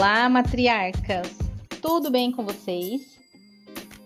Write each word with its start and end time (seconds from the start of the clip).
Olá, 0.00 0.30
matriarcas! 0.30 1.28
Tudo 1.82 2.10
bem 2.10 2.32
com 2.32 2.42
vocês? 2.42 3.18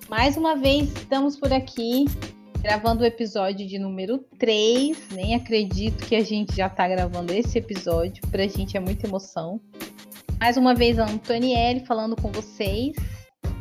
Mais 0.09 0.37
uma 0.37 0.57
vez 0.57 0.93
estamos 0.93 1.39
por 1.39 1.53
aqui 1.53 2.07
gravando 2.61 3.05
o 3.05 3.07
episódio 3.07 3.65
de 3.65 3.79
número 3.79 4.19
3. 4.37 5.11
Nem 5.13 5.37
acredito 5.37 6.05
que 6.05 6.17
a 6.17 6.25
gente 6.25 6.57
já 6.57 6.67
está 6.67 6.89
gravando 6.89 7.33
esse 7.33 7.59
episódio, 7.59 8.21
pra 8.29 8.45
gente 8.49 8.77
é 8.77 8.81
muita 8.81 9.07
emoção. 9.07 9.61
Mais 10.41 10.57
uma 10.57 10.75
vez 10.75 10.99
a 10.99 11.05
Antonielle 11.05 11.87
falando 11.87 12.17
com 12.17 12.33
vocês 12.33 12.97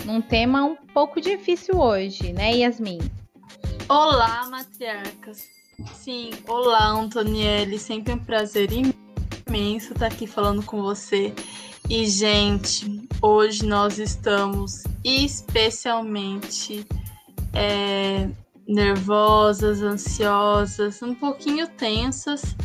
num 0.04 0.20
tema 0.20 0.66
um 0.66 0.76
pouco 0.76 1.22
difícil 1.22 1.80
hoje, 1.80 2.34
né, 2.34 2.56
Yasmin? 2.56 2.98
Olá, 3.88 4.50
matriarcas! 4.50 5.44
Sim, 5.94 6.32
olá, 6.48 6.94
Antonielle. 6.94 7.78
Sempre 7.78 8.14
um 8.14 8.18
prazer 8.18 8.70
imenso 8.72 9.94
estar 9.94 10.08
aqui 10.08 10.26
falando 10.26 10.64
com 10.66 10.82
você. 10.82 11.32
E, 11.90 12.08
gente, 12.08 13.08
hoje 13.22 13.66
nós 13.66 14.00
estamos 14.00 14.84
especialmente 15.04 16.86
é, 17.54 18.30
nervosas, 18.68 19.82
ansiosas, 19.82 21.02
um 21.02 21.14
pouquinho 21.14 21.68
tensas 21.68 22.56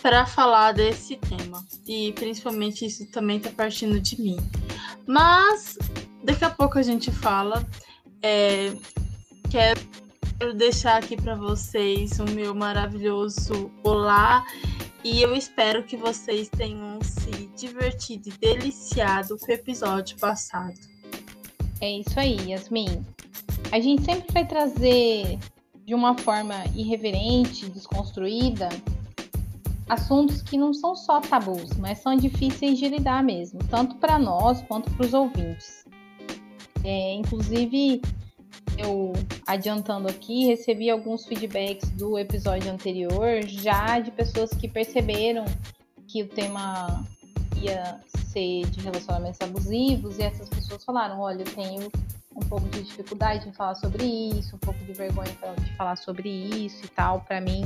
para 0.00 0.26
falar 0.26 0.72
desse 0.72 1.16
tema. 1.16 1.64
E 1.86 2.12
principalmente 2.12 2.86
isso 2.86 3.06
também 3.12 3.36
está 3.36 3.50
partindo 3.50 4.00
de 4.00 4.20
mim. 4.20 4.36
Mas 5.06 5.78
daqui 6.24 6.44
a 6.44 6.50
pouco 6.50 6.78
a 6.78 6.82
gente 6.82 7.10
fala. 7.10 7.64
É, 8.22 8.72
quero 9.50 10.54
deixar 10.54 10.96
aqui 10.96 11.16
para 11.16 11.34
vocês 11.34 12.18
o 12.18 12.24
meu 12.24 12.54
maravilhoso 12.54 13.70
olá 13.84 14.44
e 15.04 15.20
eu 15.20 15.34
espero 15.34 15.82
que 15.82 15.96
vocês 15.96 16.48
tenham 16.48 16.98
se 17.02 17.48
divertido 17.56 18.28
e 18.28 18.32
deliciado 18.32 19.36
com 19.38 19.50
o 19.50 19.54
episódio 19.54 20.16
passado. 20.18 20.78
É 21.80 21.90
isso 21.98 22.18
aí, 22.18 22.50
Yasmin. 22.50 23.04
A 23.72 23.80
gente 23.80 24.04
sempre 24.04 24.32
vai 24.32 24.46
trazer 24.46 25.38
de 25.84 25.94
uma 25.94 26.16
forma 26.16 26.54
irreverente, 26.76 27.68
desconstruída, 27.68 28.68
assuntos 29.88 30.40
que 30.42 30.56
não 30.56 30.72
são 30.72 30.94
só 30.94 31.20
tabus, 31.20 31.70
mas 31.78 31.98
são 31.98 32.16
difíceis 32.16 32.78
de 32.78 32.88
lidar 32.88 33.22
mesmo, 33.22 33.58
tanto 33.68 33.96
para 33.96 34.18
nós 34.18 34.62
quanto 34.62 34.90
para 34.92 35.06
os 35.06 35.12
ouvintes. 35.12 35.84
É, 36.84 37.14
inclusive, 37.14 38.00
eu 38.82 39.12
adiantando 39.46 40.08
aqui, 40.08 40.46
recebi 40.46 40.90
alguns 40.90 41.24
feedbacks 41.26 41.90
do 41.90 42.18
episódio 42.18 42.70
anterior, 42.70 43.42
já 43.44 43.98
de 43.98 44.10
pessoas 44.10 44.50
que 44.50 44.68
perceberam 44.68 45.44
que 46.06 46.22
o 46.22 46.28
tema 46.28 47.04
ia 47.60 48.00
ser 48.28 48.66
de 48.66 48.80
relacionamentos 48.80 49.40
abusivos, 49.40 50.18
e 50.18 50.22
essas 50.22 50.48
pessoas 50.48 50.84
falaram: 50.84 51.20
olha, 51.20 51.42
eu 51.42 51.54
tenho 51.54 51.90
um 52.34 52.40
pouco 52.40 52.68
de 52.70 52.82
dificuldade 52.82 53.48
em 53.48 53.52
falar 53.52 53.74
sobre 53.74 54.04
isso, 54.04 54.56
um 54.56 54.58
pouco 54.58 54.82
de 54.84 54.92
vergonha 54.92 55.30
de 55.58 55.76
falar 55.76 55.96
sobre 55.96 56.28
isso 56.28 56.84
e 56.84 56.88
tal. 56.88 57.20
Para 57.20 57.40
mim, 57.40 57.64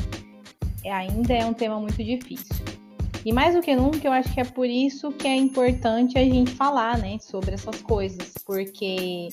é, 0.85 0.93
ainda 0.93 1.35
é 1.35 1.47
um 1.47 1.55
tema 1.55 1.79
muito 1.79 2.03
difícil. 2.03 2.55
E 3.25 3.33
mais 3.33 3.55
do 3.57 3.61
que 3.61 3.75
nunca, 3.75 4.07
eu 4.07 4.13
acho 4.13 4.33
que 4.33 4.41
é 4.41 4.45
por 4.45 4.67
isso 4.67 5.11
que 5.11 5.27
é 5.27 5.35
importante 5.35 6.17
a 6.17 6.23
gente 6.23 6.53
falar, 6.53 6.97
né, 6.99 7.19
sobre 7.19 7.55
essas 7.55 7.83
coisas, 7.83 8.33
porque 8.47 9.29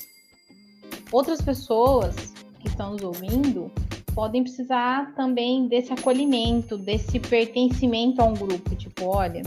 outras 1.14 1.42
pessoas 1.42 2.16
que 2.60 2.68
estão 2.68 2.94
nos 2.94 3.04
ouvindo 3.04 3.72
podem 4.16 4.44
precisar 4.44 5.14
também 5.16 5.68
desse 5.68 5.94
acolhimento, 5.94 6.78
desse 6.78 7.20
pertencimento 7.20 8.22
a 8.22 8.26
um 8.26 8.34
grupo. 8.34 8.76
Tipo, 8.76 9.06
olha, 9.06 9.44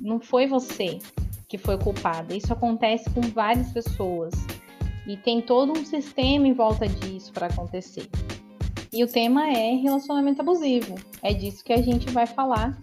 não 0.00 0.18
foi 0.18 0.46
você 0.46 0.98
que 1.48 1.58
foi 1.58 1.76
culpada. 1.78 2.34
Isso 2.34 2.52
acontece 2.52 3.08
com 3.10 3.20
várias 3.20 3.72
pessoas. 3.72 4.32
E 5.06 5.16
tem 5.16 5.40
todo 5.40 5.72
um 5.78 5.84
sistema 5.84 6.46
em 6.46 6.52
volta 6.52 6.88
disso 6.88 7.32
para 7.32 7.46
acontecer. 7.46 8.08
E 8.92 9.04
o 9.04 9.06
tema 9.06 9.48
é 9.48 9.74
relacionamento 9.74 10.40
abusivo. 10.40 10.94
É 11.22 11.32
disso 11.32 11.64
que 11.64 11.72
a 11.72 11.82
gente 11.82 12.10
vai 12.10 12.26
falar. 12.26 12.78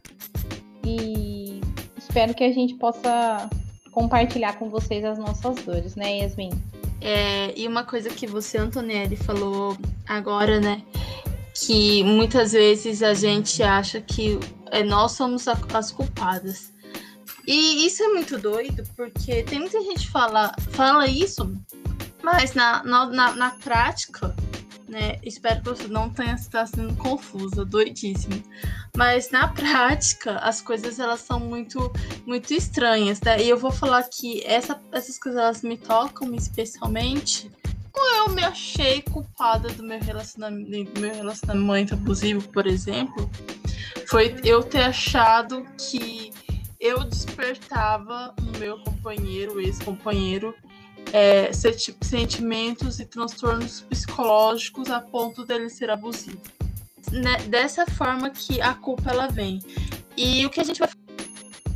E 0.85 1.62
espero 1.97 2.34
que 2.34 2.44
a 2.44 2.52
gente 2.52 2.75
possa 2.75 3.50
compartilhar 3.91 4.58
com 4.58 4.69
vocês 4.69 5.03
as 5.03 5.18
nossas 5.18 5.56
dores, 5.64 5.96
né, 5.96 6.19
Yasmin? 6.19 6.52
É, 7.00 7.53
e 7.56 7.68
uma 7.68 7.84
coisa 7.84 8.09
que 8.09 8.25
você, 8.25 8.58
Antonelli, 8.58 9.16
falou 9.16 9.78
agora, 10.08 10.59
né? 10.59 10.84
Que 11.53 12.03
muitas 12.03 12.52
vezes 12.52 13.02
a 13.02 13.13
gente 13.13 13.62
acha 13.63 14.02
que 14.02 14.40
é, 14.72 14.84
nós 14.84 15.13
somos 15.13 15.47
as 15.47 15.91
culpadas. 15.91 16.74
E 17.47 17.85
isso 17.85 18.03
é 18.03 18.08
muito 18.09 18.38
doido, 18.38 18.84
porque 18.96 19.44
tem 19.44 19.59
muita 19.59 19.81
gente 19.81 20.06
que 20.06 20.12
fala, 20.12 20.53
fala 20.72 21.08
isso, 21.08 21.56
mas 22.22 22.53
na, 22.53 22.84
na, 22.84 23.06
na, 23.06 23.35
na 23.35 23.50
prática, 23.52 24.35
né? 24.88 25.20
Espero 25.24 25.62
que 25.62 25.70
você 25.70 25.88
não 25.88 26.09
tenha 26.09 26.36
estado 26.36 26.70
sendo 26.75 26.96
confusa, 26.96 27.66
doidíssimo. 27.66 28.42
Mas 28.96 29.30
na 29.31 29.48
prática, 29.48 30.38
as 30.40 30.62
coisas 30.62 31.00
elas 31.00 31.22
são 31.22 31.40
muito 31.40 31.92
muito 32.25 32.53
estranhas, 32.53 33.22
né? 33.22 33.42
E 33.42 33.50
eu 33.50 33.58
vou 33.58 33.72
falar 33.72 34.03
que 34.03 34.44
essa, 34.46 34.80
essas 34.92 35.20
coisas 35.20 35.42
elas 35.42 35.62
me 35.62 35.78
tocam 35.78 36.34
especialmente 36.36 37.52
eu 38.18 38.30
me 38.30 38.44
achei 38.44 39.02
culpada 39.02 39.70
do 39.70 39.84
meu 39.84 40.00
relacionamento, 40.00 40.94
do 40.94 41.02
meu 41.02 41.14
relacionamento 41.14 41.94
abusivo, 41.94 42.47
por 42.50 42.68
exemplo, 42.68 43.30
foi 44.08 44.36
eu 44.44 44.64
ter 44.64 44.84
achado 44.84 45.66
que 45.78 46.31
eu 46.80 47.03
despertava 47.03 48.34
no 48.42 48.59
meu 48.59 48.78
companheiro, 48.80 49.59
ex-companheiro, 49.59 50.53
é, 51.13 51.51
sentimentos 51.53 53.00
e 53.00 53.06
transtornos 53.06 53.81
psicológicos 53.81 54.90
a 54.90 55.00
ponto 55.00 55.45
dele 55.45 55.69
ser 55.69 55.90
abusivo. 55.90 56.41
Né? 57.12 57.38
Dessa 57.47 57.85
forma 57.85 58.29
que 58.29 58.62
a 58.62 58.73
culpa 58.73 59.12
ela 59.12 59.28
vem. 59.28 59.59
E 60.16 60.46
o 60.46 60.50
que 60.50 60.59
a 60.59 60.63
gente 60.63 60.79
vai 60.79 60.90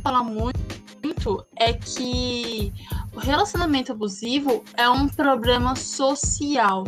falar 0.02 0.22
muito 0.22 1.46
é 1.56 1.72
que 1.72 2.72
o 3.14 3.18
relacionamento 3.18 3.92
abusivo 3.92 4.64
é 4.76 4.88
um 4.88 5.08
problema 5.08 5.76
social 5.76 6.84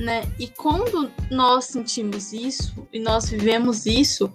né? 0.00 0.22
E 0.38 0.48
quando 0.48 1.10
nós 1.30 1.66
sentimos 1.66 2.32
isso 2.32 2.88
e 2.92 2.98
nós 2.98 3.28
vivemos 3.28 3.84
isso, 3.84 4.32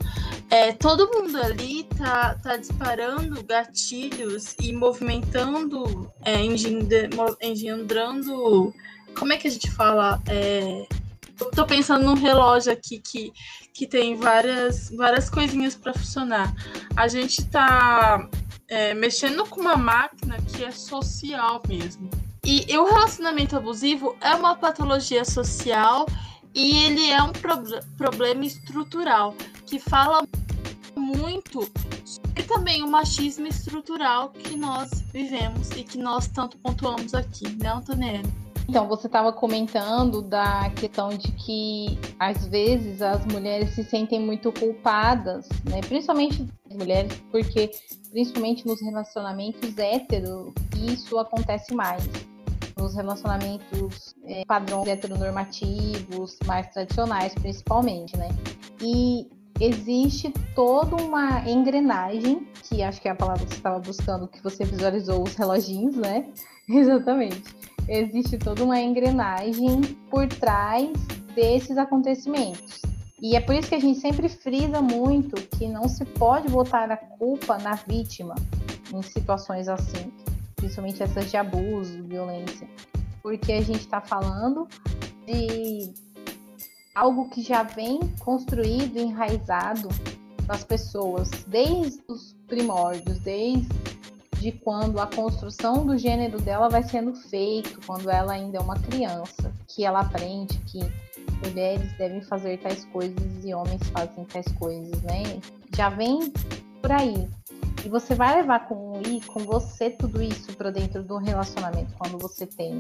é, 0.50 0.72
todo 0.72 1.12
mundo 1.12 1.38
ali 1.38 1.84
tá, 1.98 2.36
tá 2.36 2.56
disparando 2.56 3.44
gatilhos 3.44 4.56
e 4.62 4.72
movimentando, 4.72 6.12
é, 6.24 6.40
engendrando. 7.42 8.74
Como 9.18 9.34
é 9.34 9.38
que 9.38 9.48
a 9.48 9.52
gente 9.52 9.72
fala? 9.72 10.22
É, 10.28 10.86
tô 11.56 11.66
pensando 11.66 12.06
num 12.06 12.14
relógio 12.14 12.72
aqui 12.72 13.00
que, 13.00 13.34
que 13.74 13.88
tem 13.88 14.16
várias, 14.16 14.92
várias 14.92 15.30
coisinhas 15.30 15.76
para 15.76 15.94
funcionar. 15.94 16.54
A 16.96 17.08
gente 17.08 17.44
tá 17.46 18.30
é, 18.68 18.94
mexendo 18.94 19.46
com 19.46 19.62
uma 19.62 19.78
máquina 19.78 20.38
que 20.38 20.64
é 20.64 20.72
social 20.72 21.62
mesmo. 21.68 22.10
E, 22.46 22.78
o 22.78 22.86
relacionamento 22.86 23.58
abusivo 23.58 24.16
é 24.22 24.36
uma 24.36 24.56
patologia 24.56 25.26
social 25.26 26.06
e 26.54 26.78
ele 26.86 27.10
é 27.10 27.22
um 27.24 27.32
pro 27.32 27.58
problema 27.98 28.46
estrutural 28.46 29.34
que 29.66 29.80
fala 29.80 30.24
muito 30.96 31.68
e 32.36 32.44
também 32.44 32.84
o 32.84 32.88
machismo 32.88 33.48
estrutural 33.48 34.30
que 34.30 34.56
nós 34.56 34.92
vivemos 35.12 35.72
e 35.72 35.84
que 35.84 35.98
nós 35.98 36.28
tanto 36.28 36.58
pontuamos 36.60 37.16
aqui, 37.16 37.50
né, 37.58 37.70
Antonella? 37.70 38.30
Então, 38.68 38.88
você 38.88 39.08
estava 39.08 39.34
comentando 39.34 40.22
da 40.22 40.70
questão 40.72 41.10
de 41.10 41.32
que 41.32 41.98
às 42.20 42.46
vezes 42.48 43.02
as 43.02 43.26
mulheres 43.26 43.72
se 43.72 43.84
sentem 43.84 44.20
muito 44.20 44.52
culpadas, 44.52 45.48
né? 45.70 45.82
Principalmente 45.82 46.46
as 46.70 46.76
mulheres, 46.76 47.12
porque 47.32 47.72
principalmente 48.12 48.66
nos 48.68 48.82
relacionamentos 48.82 49.78
héteros, 49.78 50.54
isso 50.76 51.18
acontece 51.18 51.74
mais 51.74 52.04
nos 52.78 52.96
relacionamentos 52.96 54.16
é, 54.26 54.44
padrões 54.46 54.88
heteronormativos, 54.88 56.38
mais 56.46 56.68
tradicionais, 56.70 57.34
principalmente, 57.36 58.18
né? 58.18 58.30
E 58.82 59.30
existe 59.60 60.32
toda 60.54 60.96
uma 60.96 61.50
engrenagem, 61.50 62.48
que 62.64 62.84
acho 62.84 63.02
que 63.02 63.08
é 63.08 63.12
a 63.12 63.16
palavra 63.16 63.46
que 63.46 63.52
você 63.52 63.58
estava 63.58 63.80
buscando, 63.80 64.28
que 64.28 64.44
você 64.44 64.66
visualizou 64.66 65.24
os 65.24 65.36
reloginhos, 65.36 65.96
né? 65.96 66.28
Exatamente. 66.68 67.44
Existe 67.88 68.38
toda 68.38 68.64
uma 68.64 68.80
engrenagem 68.80 69.82
por 70.10 70.28
trás 70.28 70.90
desses 71.36 71.78
acontecimentos. 71.78 72.82
E 73.22 73.36
é 73.36 73.40
por 73.40 73.56
isso 73.56 73.70
que 73.70 73.76
a 73.76 73.80
gente 73.80 74.00
sempre 74.00 74.28
frisa 74.28 74.82
muito 74.82 75.36
que 75.58 75.68
não 75.68 75.88
se 75.88 76.04
pode 76.04 76.50
botar 76.50 76.92
a 76.92 76.98
culpa 76.98 77.58
na 77.58 77.76
vítima 77.76 78.36
em 78.94 79.02
situações 79.02 79.68
assim, 79.68 80.12
principalmente 80.66 81.04
essas 81.04 81.30
de 81.30 81.38
abuso, 81.38 82.04
violência, 82.04 82.68
porque 83.22 83.54
a 83.54 83.62
gente 83.62 83.82
está 83.82 84.02
falando 84.02 84.68
de 85.28 85.94
algo 86.96 87.30
que 87.30 87.44
já 87.44 87.62
vem 87.62 88.00
construído, 88.20 88.98
enraizado 88.98 89.90
nas 90.48 90.64
pessoas 90.64 91.30
desde 91.48 92.02
os 92.08 92.36
primórdios, 92.48 93.20
desde 93.20 93.68
de 94.40 94.52
quando 94.52 95.00
a 95.00 95.08
construção 95.08 95.86
do 95.86 95.98
gênero 95.98 96.42
dela 96.42 96.68
vai 96.68 96.84
sendo 96.84 97.14
feito, 97.14 97.80
quando 97.86 98.10
ela 98.10 98.34
ainda 98.34 98.58
é 98.58 98.62
uma 98.62 98.80
criança, 98.80 99.54
que 99.68 99.86
ela 99.86 100.02
aprende 100.02 100.58
que 100.66 100.80
mulheres 101.48 101.96
devem 101.98 102.22
fazer 102.22 102.58
tais 102.58 102.86
coisas 102.86 103.44
e 103.44 103.54
homens 103.54 103.82
fazem 103.90 104.26
tais 104.26 104.48
coisas, 104.54 105.02
né? 105.04 105.40
Já 105.76 105.90
vem 105.90 106.32
por 106.82 106.92
aí. 106.92 107.28
E 107.86 107.90
você 107.90 108.16
vai 108.16 108.38
levar 108.38 108.68
com, 108.68 109.00
com 109.28 109.40
você 109.42 109.92
tudo 109.92 110.20
isso 110.20 110.52
para 110.58 110.72
dentro 110.72 111.04
do 111.04 111.18
relacionamento 111.18 111.94
quando 111.96 112.18
você 112.18 112.48
tem 112.48 112.80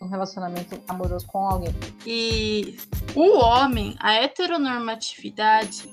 um 0.00 0.06
relacionamento 0.06 0.80
amoroso 0.88 1.26
com 1.26 1.46
alguém. 1.46 1.74
E 2.06 2.78
o 3.14 3.38
homem, 3.38 3.94
a 4.00 4.14
heteronormatividade, 4.14 5.86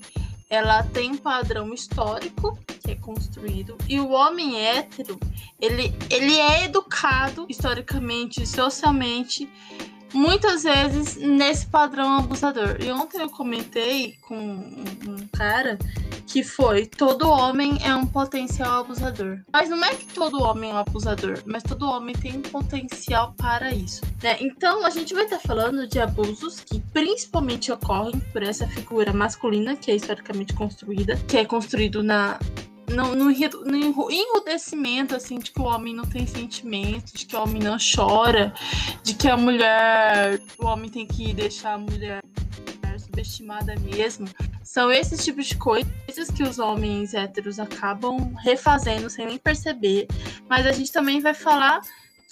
ela 0.49 0.83
tem 0.83 1.11
um 1.11 1.17
padrão 1.17 1.73
histórico 1.73 2.57
que 2.81 2.91
é 2.91 2.95
construído 2.95 3.77
e 3.89 3.99
o 3.99 4.09
homem 4.11 4.57
hétero, 4.57 5.19
ele, 5.59 5.93
ele 6.09 6.39
é 6.39 6.63
educado 6.63 7.45
historicamente, 7.49 8.47
socialmente, 8.47 9.49
muitas 10.13 10.63
vezes 10.63 11.15
nesse 11.15 11.65
padrão 11.67 12.17
abusador. 12.17 12.77
E 12.79 12.91
ontem 12.91 13.21
eu 13.21 13.29
comentei 13.29 14.17
com 14.27 14.37
um, 14.37 15.27
cara 15.31 15.77
que 16.25 16.43
foi 16.43 16.85
todo 16.85 17.29
homem 17.29 17.77
é 17.83 17.93
um 17.95 18.05
potencial 18.05 18.81
abusador. 18.81 19.39
Mas 19.51 19.69
não 19.69 19.83
é 19.83 19.95
que 19.95 20.05
todo 20.05 20.43
homem 20.43 20.69
é 20.69 20.73
um 20.73 20.77
abusador, 20.77 21.41
mas 21.45 21.63
todo 21.63 21.89
homem 21.89 22.15
tem 22.15 22.37
um 22.37 22.41
potencial 22.41 23.33
para 23.37 23.73
isso. 23.73 24.01
Né? 24.21 24.37
Então 24.39 24.85
a 24.85 24.89
gente 24.89 25.13
vai 25.13 25.23
estar 25.23 25.39
falando 25.39 25.87
de 25.87 25.99
abusos 25.99 26.59
que 26.59 26.79
principalmente 26.93 27.71
ocorrem 27.71 28.19
por 28.31 28.43
essa 28.43 28.67
figura 28.67 29.11
masculina 29.11 29.75
que 29.75 29.91
é 29.91 29.95
historicamente 29.95 30.53
construída, 30.53 31.17
que 31.27 31.37
é 31.37 31.45
construído 31.45 32.03
na 32.03 32.39
no, 32.89 33.15
no, 33.15 33.25
no 33.25 34.11
enrudecimento, 34.11 35.15
assim, 35.15 35.39
de 35.39 35.51
que 35.51 35.59
o 35.59 35.65
homem 35.65 35.93
não 35.93 36.05
tem 36.05 36.25
sentimento, 36.25 37.13
de 37.13 37.25
que 37.25 37.35
o 37.35 37.41
homem 37.41 37.61
não 37.61 37.77
chora, 37.77 38.53
de 39.03 39.13
que 39.13 39.27
a 39.27 39.37
mulher, 39.37 40.41
o 40.57 40.65
homem 40.65 40.89
tem 40.89 41.05
que 41.05 41.33
deixar 41.33 41.73
a 41.73 41.77
mulher 41.77 42.21
subestimada 42.97 43.75
mesmo. 43.77 44.27
São 44.63 44.91
esses 44.91 45.23
tipos 45.23 45.47
de 45.47 45.57
coisas 45.57 46.29
que 46.35 46.43
os 46.43 46.59
homens 46.59 47.13
héteros 47.13 47.59
acabam 47.59 48.33
refazendo 48.43 49.09
sem 49.09 49.25
nem 49.25 49.37
perceber. 49.37 50.07
Mas 50.47 50.65
a 50.65 50.71
gente 50.71 50.91
também 50.91 51.19
vai 51.19 51.33
falar 51.33 51.81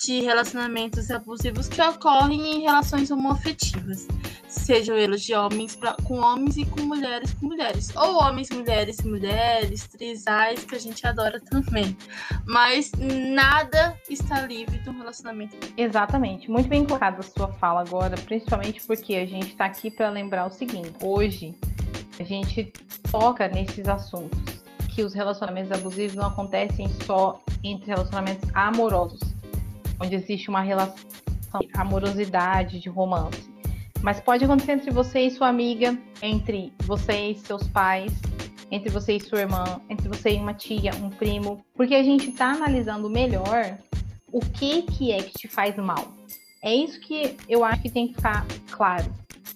de 0.04 0.22
relacionamentos 0.22 1.10
abusivos 1.10 1.68
que 1.68 1.82
ocorrem 1.82 2.58
em 2.58 2.62
relações 2.62 3.10
homoafetivas, 3.10 4.08
sejam 4.48 4.96
eles 4.96 5.24
de 5.24 5.34
homens 5.34 5.76
pra, 5.76 5.96
com 6.04 6.20
homens 6.20 6.56
e 6.58 6.66
com 6.66 6.82
mulheres 6.82 7.34
com 7.34 7.48
mulheres, 7.48 7.96
ou 7.96 8.22
homens, 8.22 8.50
mulheres 8.52 9.00
e 9.00 9.08
mulheres, 9.08 9.88
trisais, 9.88 10.64
que 10.64 10.76
a 10.76 10.80
gente 10.80 11.06
adora 11.06 11.40
também. 11.40 11.98
Mas 12.46 12.92
nada 12.94 13.98
está 14.08 14.42
livre 14.42 14.78
de 14.78 14.90
um 14.90 14.98
relacionamento. 14.98 15.58
Exatamente, 15.76 16.50
muito 16.50 16.70
bem 16.70 16.86
colocada 16.86 17.20
a 17.20 17.24
sua 17.24 17.52
fala 17.54 17.82
agora, 17.82 18.16
principalmente 18.18 18.86
porque 18.86 19.16
a 19.16 19.26
gente 19.26 19.48
está 19.48 19.66
aqui 19.66 19.90
para 19.90 20.10
lembrar 20.10 20.46
o 20.46 20.52
seguinte: 20.52 20.94
hoje 21.02 21.56
a 22.20 22.24
gente 22.24 22.72
toca 23.12 23.48
nesses 23.48 23.88
assuntos 23.88 24.40
que 24.94 25.04
os 25.04 25.14
relacionamentos 25.14 25.72
abusivos 25.72 26.16
não 26.16 26.28
acontecem 26.28 26.88
só 27.06 27.40
entre 27.64 27.88
relacionamentos 27.88 28.50
amorosos 28.54 29.37
onde 30.00 30.16
existe 30.16 30.50
uma 30.50 30.62
relação 30.62 30.96
de 31.60 31.70
amorosidade, 31.74 32.80
de 32.80 32.90
romance. 32.90 33.50
Mas 34.02 34.20
pode 34.20 34.44
acontecer 34.46 34.74
entre 34.74 34.92
você 34.92 35.22
e 35.22 35.32
sua 35.32 35.48
amiga, 35.48 35.98
entre 36.22 36.72
você 36.80 37.32
e 37.32 37.36
seus 37.36 37.68
pais, 37.68 38.14
entre 38.70 38.90
você 38.90 39.14
e 39.14 39.20
sua 39.20 39.40
irmã, 39.40 39.82
entre 39.90 40.08
você 40.08 40.32
e 40.32 40.38
uma 40.38 40.54
tia, 40.54 40.92
um 40.96 41.10
primo, 41.10 41.66
porque 41.76 41.96
a 41.96 42.04
gente 42.04 42.30
está 42.30 42.52
analisando 42.52 43.10
melhor 43.10 43.78
o 44.32 44.40
que 44.40 44.84
que 44.84 45.12
é 45.12 45.22
que 45.22 45.34
te 45.34 45.48
faz 45.48 45.76
mal. 45.78 46.14
É 46.62 46.74
isso 46.74 47.00
que 47.00 47.38
eu 47.48 47.64
acho 47.64 47.82
que 47.82 47.90
tem 47.90 48.08
que 48.08 48.16
ficar 48.16 48.46
claro. 48.72 49.06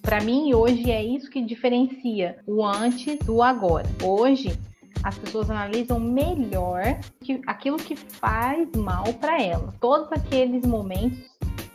Para 0.02 0.22
mim, 0.22 0.54
hoje 0.54 0.90
é 0.90 1.04
isso 1.04 1.30
que 1.30 1.42
diferencia 1.42 2.38
o 2.48 2.66
antes 2.66 3.20
do 3.20 3.44
agora. 3.44 3.88
Hoje, 4.02 4.58
as 5.04 5.18
pessoas 5.18 5.50
analisam 5.50 6.00
melhor 6.00 7.00
que, 7.22 7.42
aquilo 7.48 7.78
que 7.78 7.96
faz 7.96 8.70
mal 8.76 9.06
para 9.20 9.42
ela. 9.42 9.74
Todos 9.80 10.12
aqueles 10.12 10.66
momentos 10.66 11.20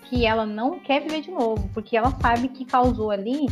que 0.08 0.24
ela 0.24 0.46
não 0.46 0.78
quer 0.78 1.02
viver 1.02 1.22
de 1.22 1.30
novo, 1.30 1.68
porque 1.74 1.96
ela 1.96 2.10
sabe 2.20 2.48
que 2.48 2.64
causou 2.64 3.10
ali 3.10 3.46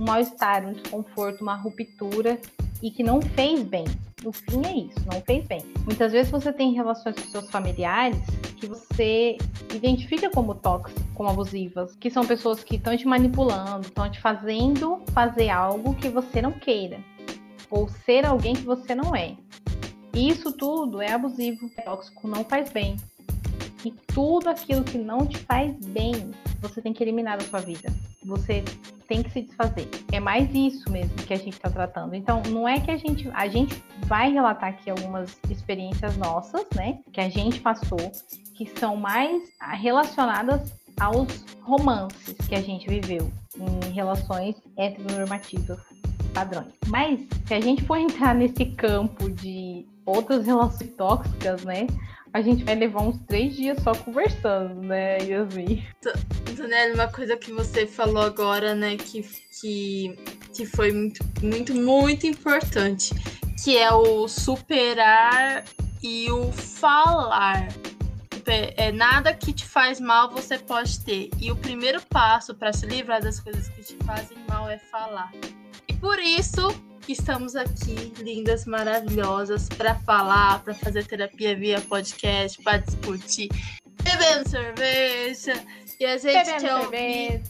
um 0.00 0.04
mal-estar, 0.04 0.66
um 0.66 0.72
desconforto, 0.72 1.42
uma 1.42 1.54
ruptura 1.54 2.38
e 2.82 2.90
que 2.90 3.02
não 3.02 3.22
fez 3.22 3.62
bem. 3.62 3.84
No 4.24 4.32
fim 4.32 4.64
é 4.64 4.76
isso, 4.76 5.00
não 5.12 5.20
fez 5.20 5.46
bem. 5.46 5.62
Muitas 5.84 6.12
vezes 6.12 6.30
você 6.30 6.52
tem 6.52 6.72
relações 6.72 7.16
com 7.16 7.28
seus 7.28 7.50
familiares 7.50 8.18
que 8.56 8.66
você 8.66 9.36
identifica 9.74 10.30
como 10.30 10.54
tóxicas, 10.54 11.04
como 11.14 11.28
abusivas, 11.28 11.96
que 11.96 12.08
são 12.08 12.24
pessoas 12.24 12.62
que 12.62 12.76
estão 12.76 12.96
te 12.96 13.06
manipulando, 13.06 13.86
estão 13.86 14.08
te 14.08 14.20
fazendo 14.20 15.02
fazer 15.12 15.50
algo 15.50 15.94
que 15.96 16.08
você 16.08 16.40
não 16.40 16.52
queira 16.52 17.00
ou 17.72 17.88
ser 17.88 18.26
alguém 18.26 18.54
que 18.54 18.62
você 18.62 18.94
não 18.94 19.16
é. 19.16 19.34
E 20.14 20.28
isso 20.28 20.52
tudo 20.52 21.00
é 21.00 21.10
abusivo, 21.10 21.70
é 21.76 21.82
tóxico, 21.82 22.28
não 22.28 22.44
faz 22.44 22.70
bem. 22.70 22.96
E 23.82 23.90
tudo 23.90 24.48
aquilo 24.48 24.84
que 24.84 24.98
não 24.98 25.26
te 25.26 25.38
faz 25.38 25.74
bem, 25.86 26.30
você 26.60 26.80
tem 26.82 26.92
que 26.92 27.02
eliminar 27.02 27.38
da 27.38 27.44
sua 27.44 27.60
vida. 27.60 27.90
Você 28.24 28.62
tem 29.08 29.22
que 29.22 29.30
se 29.30 29.42
desfazer. 29.42 29.88
É 30.12 30.20
mais 30.20 30.54
isso 30.54 30.88
mesmo 30.90 31.16
que 31.16 31.32
a 31.32 31.38
gente 31.38 31.54
está 31.54 31.68
tratando. 31.68 32.14
Então, 32.14 32.42
não 32.48 32.68
é 32.68 32.78
que 32.78 32.90
a 32.90 32.96
gente. 32.96 33.28
A 33.32 33.48
gente 33.48 33.82
vai 34.06 34.30
relatar 34.30 34.68
aqui 34.68 34.88
algumas 34.88 35.36
experiências 35.50 36.16
nossas, 36.16 36.64
né? 36.76 37.00
Que 37.12 37.20
a 37.20 37.28
gente 37.28 37.58
passou, 37.58 37.98
que 38.54 38.66
são 38.78 38.94
mais 38.94 39.42
relacionadas 39.80 40.72
aos 41.00 41.44
romances 41.62 42.36
que 42.46 42.54
a 42.54 42.60
gente 42.60 42.86
viveu 42.86 43.32
em 43.56 43.92
relações 43.92 44.54
heteronormativas 44.76 45.80
padrões. 46.32 46.72
Mas 46.86 47.20
se 47.46 47.54
a 47.54 47.60
gente 47.60 47.82
for 47.84 47.96
entrar 47.96 48.34
nesse 48.34 48.66
campo 48.66 49.30
de 49.30 49.86
outras 50.04 50.46
relações 50.46 50.90
tóxicas, 50.96 51.64
né? 51.64 51.86
A 52.32 52.40
gente 52.40 52.64
vai 52.64 52.74
levar 52.74 53.02
uns 53.02 53.18
três 53.26 53.54
dias 53.54 53.82
só 53.82 53.94
conversando, 53.94 54.80
né, 54.82 55.18
Yasmin? 55.18 55.84
Daniela, 56.56 56.94
uma 56.94 57.08
coisa 57.08 57.36
que 57.36 57.52
você 57.52 57.86
falou 57.86 58.22
agora, 58.22 58.74
né, 58.74 58.96
que, 58.96 59.22
que, 59.60 60.18
que 60.54 60.64
foi 60.64 60.92
muito, 60.92 61.22
muito, 61.42 61.74
muito 61.74 62.26
importante, 62.26 63.14
que 63.62 63.76
é 63.76 63.92
o 63.92 64.26
superar 64.26 65.64
e 66.02 66.30
o 66.30 66.50
falar. 66.52 67.68
É, 68.46 68.90
nada 68.90 69.32
que 69.32 69.52
te 69.52 69.64
faz 69.64 70.00
mal 70.00 70.30
você 70.30 70.58
pode 70.58 71.00
ter. 71.00 71.30
E 71.38 71.52
o 71.52 71.56
primeiro 71.56 72.00
passo 72.08 72.54
para 72.54 72.72
se 72.72 72.86
livrar 72.86 73.22
das 73.22 73.38
coisas 73.38 73.68
que 73.68 73.82
te 73.82 73.96
fazem 74.04 74.36
mal 74.48 74.68
é 74.68 74.78
falar. 74.78 75.30
E 75.88 75.92
por 75.94 76.18
isso 76.18 76.68
estamos 77.08 77.56
aqui, 77.56 78.12
lindas, 78.18 78.64
maravilhosas, 78.64 79.68
para 79.68 79.94
falar, 80.00 80.62
para 80.62 80.74
fazer 80.74 81.06
terapia 81.06 81.56
via 81.56 81.80
podcast, 81.80 82.62
para 82.62 82.78
discutir, 82.78 83.48
bebendo 84.02 84.48
cerveja. 84.48 85.54
E 85.98 86.04
a 86.04 86.16
gente 86.16 86.44
bebendo 86.44 86.60
quer 86.60 86.74
ouvir. 86.76 87.42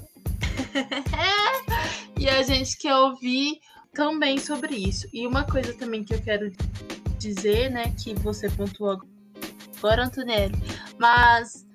e 2.18 2.28
a 2.28 2.42
gente 2.42 2.78
quer 2.78 2.94
ouvir 2.94 3.60
também 3.92 4.38
sobre 4.38 4.74
isso. 4.74 5.08
E 5.12 5.26
uma 5.26 5.44
coisa 5.44 5.72
também 5.74 6.04
que 6.04 6.14
eu 6.14 6.22
quero 6.22 6.50
dizer, 7.18 7.70
né, 7.70 7.94
que 8.02 8.14
você 8.14 8.48
pontuou 8.50 9.00
agora, 9.78 10.04
Antonelli, 10.04 10.54
mas 10.98 11.66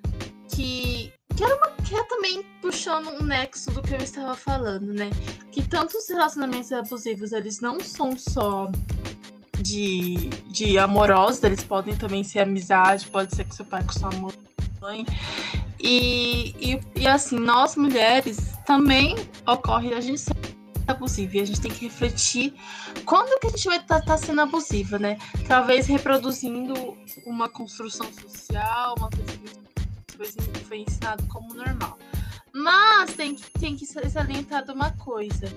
que 0.54 1.14
que 1.38 1.44
era, 1.44 1.56
uma, 1.56 1.68
que 1.84 1.96
é 1.96 2.04
também 2.06 2.44
puxando 2.60 3.10
um 3.10 3.24
nexo 3.24 3.70
do 3.70 3.82
que 3.84 3.94
eu 3.94 4.00
estava 4.00 4.36
falando, 4.36 4.92
né? 4.92 5.12
Que 5.52 5.62
tantos 5.62 6.10
relacionamentos 6.10 6.72
abusivos, 6.72 7.32
eles 7.32 7.62
não 7.62 7.80
são 7.80 8.18
só 8.18 8.72
de, 9.60 10.30
de 10.50 10.80
amorosos, 10.80 11.44
eles 11.44 11.64
podem 11.64 11.96
também 11.96 12.24
ser 12.24 12.40
amizade, 12.40 13.08
pode 13.08 13.36
ser 13.36 13.44
com 13.44 13.52
seu 13.52 13.66
pai, 13.66 13.84
com 13.84 13.94
sua 13.94 14.10
mãe. 14.82 15.06
E, 15.80 16.56
e, 16.60 17.02
e 17.02 17.08
assim, 17.08 17.38
nós 17.38 17.76
mulheres 17.76 18.54
também 18.66 19.16
ocorre, 19.46 19.94
a 19.94 20.02
gente 20.02 20.26
abusiva 20.88 21.38
e 21.38 21.42
a 21.42 21.46
gente 21.46 21.62
tem 21.62 21.70
que 21.70 21.86
refletir 21.86 22.54
quando 23.06 23.40
que 23.42 23.48
a 23.48 23.50
gente 23.50 23.68
vai 23.68 23.78
estar 23.78 24.00
tá, 24.00 24.06
tá 24.06 24.18
sendo 24.18 24.42
abusiva, 24.42 24.98
né? 24.98 25.18
Talvez 25.48 25.86
reproduzindo 25.86 26.98
uma 27.26 27.48
construção 27.48 28.08
social, 28.14 28.96
uma 28.98 29.10
coisa 29.10 29.38
foi, 30.18 30.28
foi 30.68 30.78
ensinado 30.80 31.26
como 31.28 31.54
normal. 31.54 31.98
Mas 32.54 33.14
tem 33.14 33.36
que, 33.36 33.52
tem 33.60 33.76
que 33.76 33.86
ser 33.86 34.10
salientado 34.10 34.74
uma 34.74 34.92
coisa: 34.92 35.48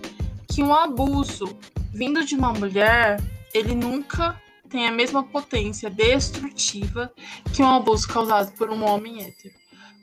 que 0.48 0.62
um 0.62 0.74
abuso 0.74 1.56
vindo 1.92 2.24
de 2.24 2.34
uma 2.34 2.52
mulher, 2.52 3.20
ele 3.52 3.74
nunca 3.74 4.40
tem 4.68 4.86
a 4.86 4.92
mesma 4.92 5.24
potência 5.24 5.90
destrutiva 5.90 7.12
que 7.52 7.62
um 7.62 7.70
abuso 7.70 8.06
causado 8.06 8.52
por 8.52 8.70
um 8.70 8.84
homem 8.84 9.24
hétero. 9.24 9.54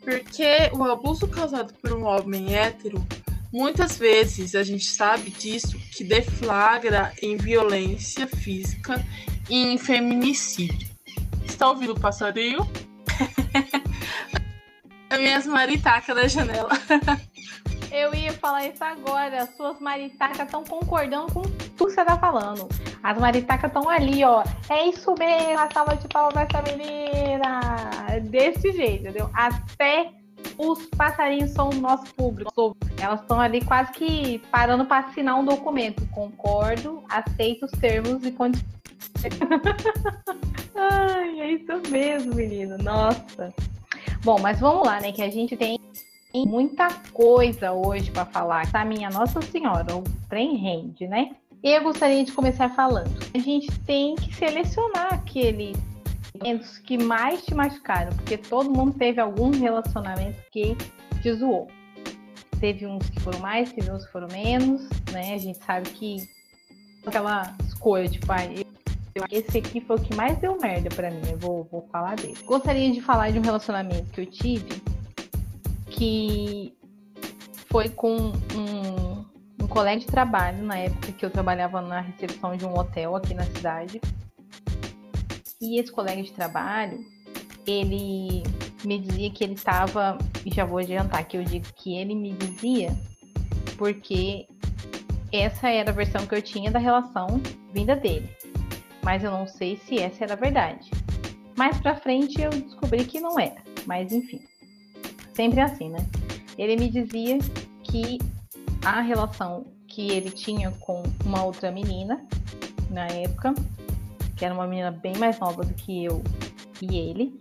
Porque 0.02 0.70
o 0.74 0.84
abuso 0.84 1.28
causado 1.28 1.74
por 1.76 1.94
um 1.94 2.04
homem 2.04 2.56
hétero 2.56 3.06
Muitas 3.52 3.98
vezes 3.98 4.56
a 4.56 4.64
gente 4.64 4.86
sabe 4.86 5.30
disso 5.30 5.80
que 5.92 6.04
deflagra 6.04 7.14
em 7.22 7.38
violência 7.38 8.28
física 8.28 9.06
e 9.50 9.56
em 9.56 9.78
feminicídio. 9.78 10.90
Está 11.46 11.70
ouvindo 11.70 11.94
o 11.94 12.00
passarinho? 12.00 12.60
As 15.10 15.20
minhas 15.20 15.46
maritacas 15.46 16.16
da 16.16 16.28
janela. 16.28 16.70
Eu 17.92 18.14
ia 18.14 18.34
falar 18.34 18.68
isso 18.68 18.84
agora. 18.84 19.48
Suas 19.56 19.80
maritacas 19.80 20.42
estão 20.42 20.64
concordando 20.64 21.32
com 21.34 21.42
tudo 21.42 21.88
que 21.88 21.94
você 21.94 22.04
tá 22.04 22.18
falando. 22.18 22.68
As 23.02 23.18
maritacas 23.18 23.70
estão 23.70 23.90
ali, 23.90 24.24
ó. 24.24 24.44
É 24.70 24.88
isso 24.90 25.16
mesmo, 25.18 25.60
a 25.60 25.72
salva 25.72 25.96
de 25.96 26.08
palmas 26.08 26.48
essa 26.50 26.62
menina. 26.64 27.62
Desse 28.24 28.74
jeito, 28.74 29.04
entendeu? 29.04 29.30
Até 29.34 30.12
os 30.58 30.86
passarinhos 30.98 31.52
são 31.52 31.70
o 31.70 31.76
nosso 31.76 32.14
público. 32.14 32.76
Elas 33.00 33.22
estão 33.22 33.40
ali 33.40 33.64
quase 33.64 33.92
que 33.94 34.40
parando 34.52 34.86
para 34.86 35.08
assinar 35.08 35.40
um 35.40 35.46
documento. 35.46 36.06
Concordo, 36.10 37.04
aceito 37.10 37.66
os 37.66 37.72
termos 37.72 38.24
e 38.26 38.32
condições. 38.32 38.68
Ai, 40.76 41.40
é 41.40 41.52
isso 41.54 41.92
mesmo, 41.92 42.36
menino. 42.36 42.78
Nossa. 42.78 43.54
Bom, 44.24 44.40
mas 44.40 44.60
vamos 44.60 44.86
lá, 44.86 45.00
né? 45.00 45.12
Que 45.12 45.22
a 45.22 45.30
gente 45.30 45.56
tem 45.56 45.80
muita 46.34 46.88
coisa 47.14 47.72
hoje 47.72 48.12
para 48.12 48.26
falar. 48.26 48.72
Tá, 48.72 48.84
minha 48.86 49.10
Nossa 49.10 49.42
Senhora, 49.42 49.96
o 49.96 50.04
trem 50.30 50.56
rende, 50.56 51.08
né? 51.08 51.32
Eu 51.64 51.84
gostaria 51.84 52.24
de 52.24 52.32
começar 52.32 52.70
falando. 52.70 53.12
A 53.34 53.40
gente 53.40 53.68
tem 53.82 54.16
que 54.16 54.34
selecionar 54.36 55.14
aquele 55.14 55.74
relacionamentos 56.38 56.78
que 56.80 56.98
mais 56.98 57.44
te 57.44 57.54
machucaram? 57.54 58.16
Porque 58.16 58.38
todo 58.38 58.70
mundo 58.70 58.94
teve 58.98 59.20
algum 59.20 59.52
relacionamento 59.52 60.40
que 60.52 60.76
te 61.22 61.34
zoou. 61.34 61.68
Teve 62.60 62.88
uns 62.88 63.10
que 63.10 63.20
foram 63.20 63.40
mais, 63.40 63.72
teve 63.72 63.92
uns 63.92 64.06
que 64.06 64.12
foram 64.12 64.28
menos, 64.30 64.88
né? 65.12 65.34
A 65.34 65.38
gente 65.38 65.58
sabe 65.64 65.90
que 65.90 66.18
aquela 67.06 67.56
escolha, 67.68 68.08
tipo, 68.08 68.32
ah, 68.32 68.38
esse 69.32 69.58
aqui 69.58 69.82
foi 69.82 69.96
o 69.98 70.02
que 70.02 70.16
mais 70.16 70.38
deu 70.38 70.58
merda 70.60 70.90
para 70.90 71.10
mim, 71.10 71.22
eu 71.32 71.38
vou, 71.38 71.68
vou 71.72 71.88
falar 71.92 72.16
dele. 72.16 72.38
Gostaria 72.46 72.92
de 72.92 73.02
falar 73.02 73.32
de 73.32 73.40
um 73.40 73.42
relacionamento 73.42 74.12
que 74.12 74.22
eu 74.22 74.26
tive 74.26 74.82
que 75.90 76.74
foi 77.70 77.90
com 77.90 78.16
um, 78.16 79.26
um 79.62 79.68
colega 79.68 80.00
de 80.00 80.06
trabalho 80.06 80.64
na 80.64 80.78
época 80.78 81.12
que 81.12 81.26
eu 81.26 81.30
trabalhava 81.30 81.82
na 81.82 82.02
recepção 82.02 82.56
de 82.56 82.66
um 82.66 82.78
hotel 82.78 83.16
aqui 83.16 83.34
na 83.34 83.44
cidade. 83.44 84.00
E 85.60 85.80
esse 85.80 85.92
colega 85.92 86.22
de 86.22 86.32
trabalho, 86.32 87.00
ele 87.66 88.44
me 88.86 89.00
dizia 89.00 89.32
que 89.32 89.44
ele 89.44 89.54
estava, 89.54 90.18
e 90.46 90.54
já 90.54 90.66
vou 90.66 90.78
adiantar 90.78 91.28
que 91.28 91.36
eu 91.36 91.44
digo 91.44 91.66
que 91.76 91.98
ele 91.98 92.14
me 92.14 92.32
dizia 92.34 92.96
porque 93.76 94.48
essa 95.32 95.70
era 95.70 95.92
a 95.92 95.94
versão 95.94 96.26
que 96.26 96.36
eu 96.36 96.42
tinha 96.42 96.72
da 96.72 96.80
relação 96.80 97.42
vinda 97.74 97.96
dele. 97.96 98.30
Mas 99.04 99.24
eu 99.24 99.32
não 99.32 99.48
sei 99.48 99.78
se 99.78 100.00
essa 100.00 100.24
era 100.24 100.36
verdade. 100.36 100.90
Mais 101.58 101.80
pra 101.80 101.96
frente 101.96 102.42
eu 102.42 102.50
descobri 102.50 103.06
que 103.06 103.20
não 103.20 103.40
era, 103.40 103.62
mas 103.86 104.12
enfim. 104.12 104.42
Sempre 105.34 105.60
assim, 105.62 105.90
né? 105.90 106.06
Ele 106.58 106.76
me 106.76 106.90
dizia 106.90 107.38
que 107.84 108.20
a 108.86 109.02
relação 109.02 109.66
que 109.88 110.12
ele 110.12 110.30
tinha 110.30 110.72
com 110.72 111.02
uma 111.26 111.44
outra 111.44 111.72
menina 111.72 112.26
na 112.90 113.08
época 113.08 113.54
que 114.38 114.46
era 114.46 114.54
uma 114.54 114.68
menina 114.68 114.92
bem 114.92 115.18
mais 115.18 115.40
nova 115.40 115.64
do 115.64 115.74
que 115.74 116.06
eu 116.06 116.24
e 116.82 116.96
ele. 116.96 117.34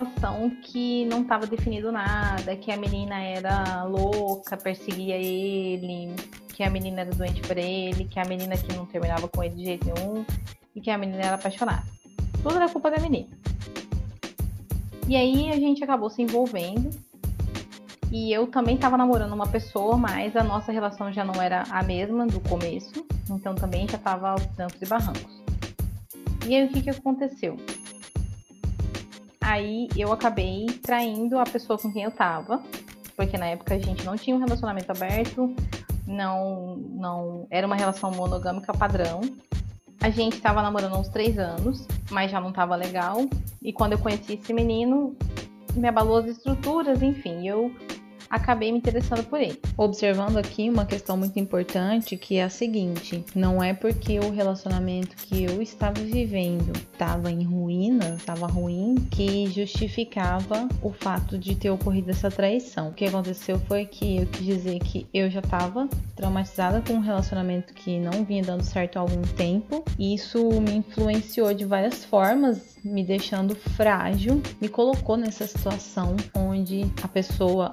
Noção 0.00 0.50
que 0.62 1.04
não 1.04 1.22
estava 1.22 1.46
definido 1.46 1.92
nada, 1.92 2.56
que 2.56 2.72
a 2.72 2.76
menina 2.76 3.20
era 3.20 3.84
louca, 3.84 4.56
perseguia 4.56 5.16
ele, 5.16 6.14
que 6.58 6.64
a 6.64 6.70
menina 6.70 7.02
era 7.02 7.10
doente 7.12 7.40
por 7.42 7.56
ele, 7.56 8.04
que 8.06 8.18
a 8.18 8.24
menina 8.24 8.56
que 8.56 8.74
não 8.74 8.84
terminava 8.84 9.28
com 9.28 9.44
ele 9.44 9.54
de 9.54 9.64
jeito 9.64 9.94
nenhum 9.94 10.26
e 10.74 10.80
que 10.80 10.90
a 10.90 10.98
menina 10.98 11.22
era 11.22 11.36
apaixonada. 11.36 11.84
Tudo 12.42 12.56
era 12.56 12.68
culpa 12.68 12.90
da 12.90 12.98
menina. 12.98 13.28
E 15.06 15.14
aí 15.14 15.52
a 15.52 15.54
gente 15.54 15.84
acabou 15.84 16.10
se 16.10 16.20
envolvendo. 16.20 16.90
E 18.10 18.32
eu 18.32 18.48
também 18.48 18.74
estava 18.74 18.96
namorando 18.96 19.32
uma 19.32 19.46
pessoa, 19.46 19.96
mas 19.96 20.34
a 20.34 20.42
nossa 20.42 20.72
relação 20.72 21.12
já 21.12 21.24
não 21.24 21.40
era 21.40 21.62
a 21.70 21.80
mesma 21.84 22.26
do 22.26 22.40
começo. 22.40 23.06
Então 23.30 23.54
também 23.54 23.86
já 23.86 23.96
estava 23.96 24.30
aos 24.30 24.44
trancos 24.46 24.82
e 24.82 24.86
barrancos. 24.86 25.44
E 26.44 26.56
aí 26.56 26.66
o 26.66 26.70
que, 26.70 26.82
que 26.82 26.90
aconteceu? 26.90 27.56
Aí 29.40 29.86
eu 29.96 30.12
acabei 30.12 30.66
traindo 30.82 31.38
a 31.38 31.44
pessoa 31.44 31.78
com 31.78 31.92
quem 31.92 32.02
eu 32.02 32.10
tava, 32.10 32.60
porque 33.14 33.38
na 33.38 33.46
época 33.46 33.76
a 33.76 33.78
gente 33.78 34.04
não 34.04 34.16
tinha 34.16 34.34
um 34.34 34.40
relacionamento 34.40 34.90
aberto, 34.90 35.54
não, 36.08 36.76
não 36.76 37.46
era 37.50 37.66
uma 37.66 37.76
relação 37.76 38.10
monogâmica 38.10 38.72
padrão. 38.72 39.20
A 40.00 40.10
gente 40.10 40.36
estava 40.36 40.62
namorando 40.62 40.96
uns 40.96 41.08
três 41.08 41.38
anos, 41.38 41.86
mas 42.10 42.30
já 42.30 42.40
não 42.40 42.48
estava 42.48 42.74
legal. 42.74 43.28
E 43.62 43.72
quando 43.72 43.92
eu 43.92 43.98
conheci 43.98 44.34
esse 44.34 44.52
menino, 44.52 45.14
me 45.74 45.86
abalou 45.86 46.16
as 46.16 46.26
estruturas, 46.26 47.02
enfim, 47.02 47.46
eu 47.46 47.70
acabei 48.30 48.72
me 48.72 48.78
interessando 48.78 49.24
por 49.24 49.40
ele. 49.40 49.58
Observando 49.76 50.36
aqui 50.36 50.68
uma 50.68 50.84
questão 50.84 51.16
muito 51.16 51.38
importante 51.38 52.16
que 52.16 52.36
é 52.36 52.44
a 52.44 52.48
seguinte: 52.48 53.24
não 53.34 53.62
é 53.62 53.72
porque 53.72 54.18
o 54.18 54.30
relacionamento 54.30 55.16
que 55.16 55.44
eu 55.44 55.62
estava 55.62 56.00
vivendo 56.00 56.72
estava 56.92 57.30
em 57.30 57.44
ruína, 57.44 58.16
estava 58.16 58.46
ruim, 58.46 58.96
que 59.10 59.46
justificava 59.46 60.68
o 60.82 60.92
fato 60.92 61.38
de 61.38 61.54
ter 61.54 61.70
ocorrido 61.70 62.10
essa 62.10 62.30
traição. 62.30 62.88
O 62.88 62.92
que 62.92 63.04
aconteceu 63.04 63.58
foi 63.60 63.84
que 63.86 64.18
eu 64.18 64.26
quis 64.26 64.46
dizer 64.46 64.78
que 64.80 65.06
eu 65.12 65.30
já 65.30 65.40
estava 65.40 65.88
traumatizada 66.16 66.82
com 66.86 66.94
um 66.94 67.00
relacionamento 67.00 67.72
que 67.74 67.98
não 67.98 68.24
vinha 68.24 68.42
dando 68.42 68.62
certo 68.62 68.96
há 68.96 69.00
algum 69.00 69.22
tempo. 69.22 69.84
E 69.98 70.14
isso 70.14 70.48
me 70.60 70.76
influenciou 70.76 71.54
de 71.54 71.64
várias 71.64 72.04
formas, 72.04 72.76
me 72.84 73.04
deixando 73.04 73.54
frágil, 73.54 74.42
me 74.60 74.68
colocou 74.68 75.16
nessa 75.16 75.46
situação 75.46 76.16
onde 76.34 76.82
a 77.02 77.08
pessoa 77.08 77.72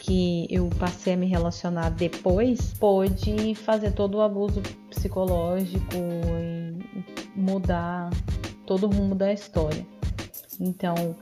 que 0.00 0.46
eu 0.50 0.68
passei 0.78 1.14
a 1.14 1.16
me 1.16 1.26
relacionar 1.26 1.90
depois 1.90 2.74
pôde 2.74 3.54
fazer 3.54 3.92
todo 3.92 4.16
o 4.16 4.22
abuso 4.22 4.60
psicológico 4.90 5.96
e 5.96 6.84
mudar 7.34 8.10
todo 8.66 8.86
o 8.86 8.90
rumo 8.90 9.14
da 9.14 9.32
história. 9.32 9.86
Então, 10.60 11.16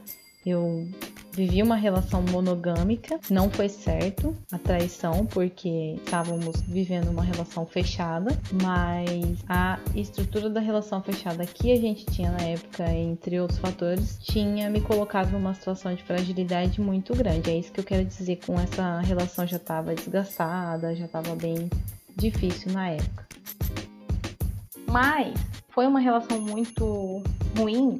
eu 0.44 0.88
vivi 1.32 1.62
uma 1.62 1.76
relação 1.76 2.22
monogâmica, 2.22 3.18
não 3.30 3.50
foi 3.50 3.68
certo 3.68 4.36
a 4.50 4.58
traição, 4.58 5.24
porque 5.26 5.96
estávamos 6.04 6.60
vivendo 6.62 7.08
uma 7.08 7.22
relação 7.22 7.66
fechada, 7.66 8.38
mas 8.62 9.42
a 9.48 9.78
estrutura 9.94 10.50
da 10.50 10.60
relação 10.60 11.02
fechada 11.02 11.44
que 11.46 11.72
a 11.72 11.76
gente 11.76 12.04
tinha 12.06 12.30
na 12.30 12.42
época, 12.42 12.90
entre 12.92 13.40
outros 13.40 13.58
fatores, 13.58 14.18
tinha 14.22 14.68
me 14.68 14.80
colocado 14.80 15.30
numa 15.32 15.54
situação 15.54 15.94
de 15.94 16.02
fragilidade 16.02 16.80
muito 16.80 17.14
grande. 17.14 17.50
É 17.50 17.56
isso 17.56 17.72
que 17.72 17.80
eu 17.80 17.84
quero 17.84 18.04
dizer 18.04 18.40
com 18.44 18.60
essa 18.60 19.00
relação 19.00 19.46
já 19.46 19.56
estava 19.56 19.94
desgastada, 19.94 20.94
já 20.94 21.06
estava 21.06 21.34
bem 21.34 21.70
difícil 22.16 22.72
na 22.72 22.90
época. 22.90 23.26
Mas 24.86 25.34
foi 25.70 25.86
uma 25.86 26.00
relação 26.00 26.38
muito 26.38 27.22
ruim 27.56 27.98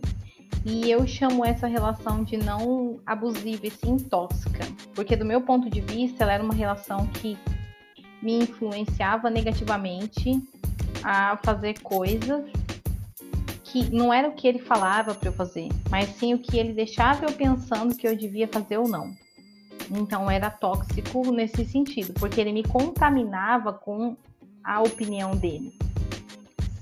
e 0.65 0.91
eu 0.91 1.07
chamo 1.07 1.45
essa 1.45 1.67
relação 1.67 2.23
de 2.23 2.37
não 2.37 3.01
abusiva 3.05 3.67
e 3.67 3.71
sim 3.71 3.97
tóxica, 3.99 4.65
porque 4.95 5.17
do 5.17 5.25
meu 5.25 5.41
ponto 5.41 5.69
de 5.69 5.81
vista, 5.81 6.23
ela 6.23 6.35
era 6.35 6.45
uma 6.45 6.55
relação 6.55 7.07
que 7.09 7.37
me 8.23 8.39
influenciava 8.45 9.29
negativamente 9.29 10.41
a 11.03 11.37
fazer 11.43 11.81
coisas 11.81 12.45
que 13.65 13.91
não 13.93 14.13
era 14.13 14.29
o 14.29 14.35
que 14.35 14.47
ele 14.47 14.61
falava 14.61 15.15
para 15.15 15.31
eu 15.31 15.33
fazer, 15.33 15.69
mas 15.91 16.11
sim 16.11 16.35
o 16.35 16.39
que 16.39 16.59
ele 16.59 16.73
deixava 16.73 17.25
eu 17.25 17.33
pensando 17.33 17.97
que 17.97 18.07
eu 18.07 18.15
devia 18.15 18.47
fazer 18.47 18.77
ou 18.77 18.87
não. 18.87 19.13
Então 19.91 20.31
era 20.31 20.49
tóxico 20.49 21.33
nesse 21.33 21.65
sentido, 21.65 22.13
porque 22.15 22.41
ele 22.41 22.53
me 22.53 22.63
contaminava 22.63 23.73
com 23.73 24.17
a 24.63 24.81
opinião 24.81 25.37
dele, 25.37 25.77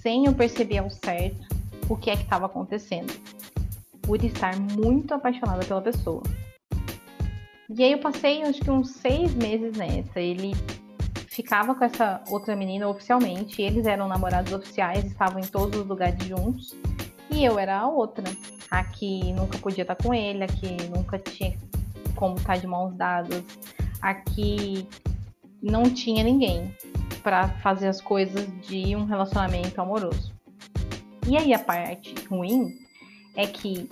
sem 0.02 0.26
eu 0.26 0.34
perceber 0.34 0.78
ao 0.78 0.90
certo 0.90 1.48
o 1.88 1.96
que 1.96 2.10
é 2.10 2.16
que 2.16 2.24
estava 2.24 2.44
acontecendo 2.44 3.12
por 4.02 4.22
estar 4.24 4.58
muito 4.58 5.14
apaixonada 5.14 5.64
pela 5.64 5.80
pessoa. 5.80 6.22
E 7.68 7.84
aí 7.84 7.92
eu 7.92 7.98
passei 7.98 8.42
acho 8.42 8.60
que 8.60 8.70
uns 8.70 8.90
seis 8.90 9.34
meses 9.34 9.76
nessa. 9.76 10.20
Ele 10.20 10.52
ficava 11.28 11.74
com 11.74 11.84
essa 11.84 12.22
outra 12.28 12.56
menina 12.56 12.88
oficialmente, 12.88 13.62
eles 13.62 13.86
eram 13.86 14.08
namorados 14.08 14.52
oficiais, 14.52 15.04
estavam 15.04 15.38
em 15.38 15.46
todos 15.46 15.80
os 15.80 15.86
lugares 15.86 16.22
juntos, 16.24 16.74
e 17.30 17.44
eu 17.44 17.58
era 17.58 17.78
a 17.78 17.88
outra, 17.88 18.24
a 18.70 18.82
que 18.84 19.32
nunca 19.32 19.56
podia 19.58 19.82
estar 19.82 19.94
com 19.94 20.12
ele, 20.12 20.42
a 20.42 20.48
que 20.48 20.76
nunca 20.88 21.18
tinha 21.18 21.56
como 22.16 22.36
estar 22.36 22.58
de 22.58 22.66
mãos 22.66 22.94
dadas, 22.94 23.44
a 24.02 24.12
que 24.14 24.86
não 25.62 25.84
tinha 25.84 26.24
ninguém 26.24 26.74
para 27.22 27.48
fazer 27.60 27.88
as 27.88 28.00
coisas 28.00 28.46
de 28.66 28.96
um 28.96 29.04
relacionamento 29.04 29.80
amoroso. 29.80 30.32
E 31.26 31.36
aí 31.36 31.54
a 31.54 31.58
parte 31.58 32.14
ruim 32.28 32.79
é 33.40 33.46
que 33.46 33.88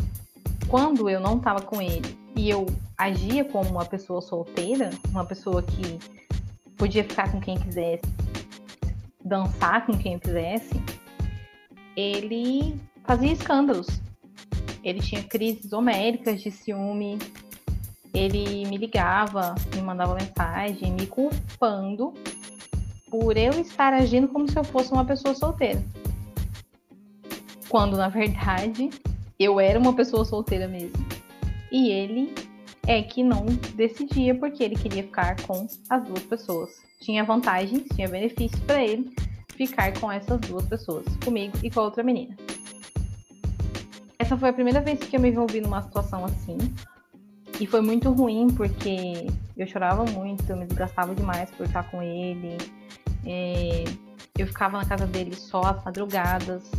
quando 0.69 1.09
eu 1.09 1.21
não 1.21 1.39
estava 1.39 1.63
com 1.63 1.81
ele 1.81 2.15
e 2.37 2.51
eu 2.51 2.67
agia 2.97 3.45
como 3.45 3.71
uma 3.71 3.85
pessoa 3.85 4.21
solteira, 4.21 4.91
uma 5.11 5.25
pessoa 5.25 5.63
que 5.63 5.99
podia 6.77 7.03
ficar 7.03 7.33
com 7.33 7.41
quem 7.41 7.59
quisesse, 7.59 8.03
dançar 9.25 9.87
com 9.87 9.97
quem 9.97 10.19
quisesse, 10.19 10.75
ele 11.97 12.79
fazia 13.05 13.33
escândalos. 13.33 13.87
Ele 14.85 15.01
tinha 15.01 15.23
crises 15.23 15.73
homéricas 15.73 16.41
de 16.41 16.51
ciúme, 16.51 17.19
ele 18.15 18.67
me 18.67 18.77
ligava, 18.77 19.55
me 19.75 19.81
mandava 19.81 20.15
mensagem, 20.15 20.93
me 20.93 21.07
culpando 21.07 22.13
por 23.11 23.37
eu 23.37 23.53
estar 23.53 23.95
agindo 23.95 24.29
como 24.29 24.47
se 24.49 24.59
eu 24.59 24.65
fosse 24.65 24.93
uma 24.93 25.05
pessoa 25.05 25.35
solteira. 25.35 25.83
Quando 27.69 27.97
na 27.97 28.09
verdade 28.09 28.91
eu 29.39 29.61
era 29.61 29.79
uma 29.79 29.93
pessoa 29.93 30.25
solteira 30.25 30.67
mesmo. 30.67 30.97
E 31.71 31.91
ele 31.91 32.35
é 32.87 33.03
que 33.03 33.23
não 33.23 33.45
decidia 33.75 34.35
porque 34.35 34.65
ele 34.65 34.75
queria 34.75 35.03
ficar 35.03 35.41
com 35.43 35.67
as 35.89 36.05
duas 36.05 36.23
pessoas. 36.23 36.71
Tinha 37.01 37.23
vantagens, 37.25 37.85
tinha 37.95 38.09
benefícios 38.09 38.61
para 38.63 38.83
ele 38.85 39.15
ficar 39.51 39.93
com 40.01 40.11
essas 40.11 40.41
duas 40.41 40.65
pessoas, 40.67 41.05
comigo 41.25 41.57
e 41.63 41.71
com 41.71 41.81
a 41.81 41.85
outra 41.85 42.03
menina. 42.03 42.37
Essa 44.19 44.37
foi 44.37 44.49
a 44.49 44.53
primeira 44.53 44.81
vez 44.81 44.99
que 44.99 45.17
eu 45.17 45.21
me 45.21 45.31
envolvi 45.31 45.61
numa 45.61 45.83
situação 45.83 46.25
assim. 46.25 46.59
E 47.61 47.67
foi 47.67 47.81
muito 47.81 48.11
ruim 48.11 48.49
porque 48.49 49.27
eu 49.57 49.67
chorava 49.67 50.05
muito, 50.05 50.49
eu 50.49 50.57
me 50.57 50.67
desgastava 50.67 51.15
demais 51.15 51.51
por 51.51 51.67
estar 51.67 51.89
com 51.91 52.03
ele. 52.03 52.57
É, 53.27 53.85
eu 54.37 54.47
ficava 54.47 54.79
na 54.79 54.85
casa 54.85 55.07
dele 55.07 55.35
só 55.35 55.61
às 55.61 55.85
madrugadas. 55.85 56.71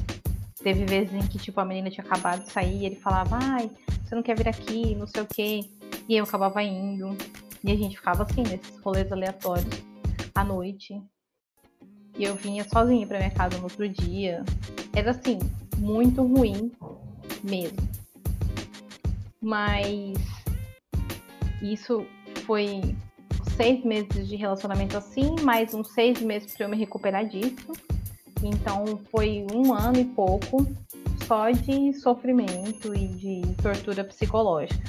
Teve 0.61 0.85
vezes 0.85 1.13
em 1.13 1.25
que, 1.25 1.37
tipo, 1.37 1.59
a 1.59 1.65
menina 1.65 1.89
tinha 1.89 2.05
acabado 2.05 2.43
de 2.43 2.51
sair 2.51 2.81
e 2.81 2.85
ele 2.85 2.95
falava, 2.95 3.37
ai, 3.41 3.71
você 4.03 4.13
não 4.13 4.21
quer 4.21 4.37
vir 4.37 4.47
aqui, 4.47 4.93
não 4.95 5.07
sei 5.07 5.21
o 5.23 5.25
quê. 5.25 5.61
E 6.07 6.17
eu 6.17 6.23
acabava 6.25 6.61
indo. 6.61 7.17
E 7.63 7.71
a 7.71 7.75
gente 7.75 7.95
ficava 7.95 8.23
assim, 8.23 8.43
nesses 8.43 8.77
rolês 8.81 9.11
aleatórios, 9.11 9.83
à 10.35 10.43
noite. 10.43 11.01
E 12.17 12.23
eu 12.23 12.35
vinha 12.35 12.67
sozinha 12.67 13.07
pra 13.07 13.17
minha 13.17 13.31
casa 13.31 13.57
no 13.57 13.63
outro 13.63 13.87
dia. 13.87 14.43
Era 14.93 15.11
assim, 15.11 15.39
muito 15.77 16.21
ruim 16.21 16.71
mesmo. 17.43 17.77
Mas 19.41 20.17
isso 21.61 22.05
foi 22.45 22.95
seis 23.55 23.83
meses 23.85 24.27
de 24.27 24.35
relacionamento 24.35 24.97
assim, 24.97 25.35
mais 25.41 25.73
uns 25.73 25.93
seis 25.93 26.21
meses 26.21 26.53
para 26.53 26.65
eu 26.65 26.69
me 26.69 26.77
recuperar 26.77 27.25
disso. 27.25 27.71
Então 28.43 28.99
foi 29.11 29.45
um 29.53 29.73
ano 29.73 29.99
e 29.99 30.05
pouco 30.05 30.65
só 31.27 31.49
de 31.51 31.93
sofrimento 31.93 32.95
e 32.95 33.07
de 33.07 33.41
tortura 33.61 34.03
psicológica. 34.03 34.83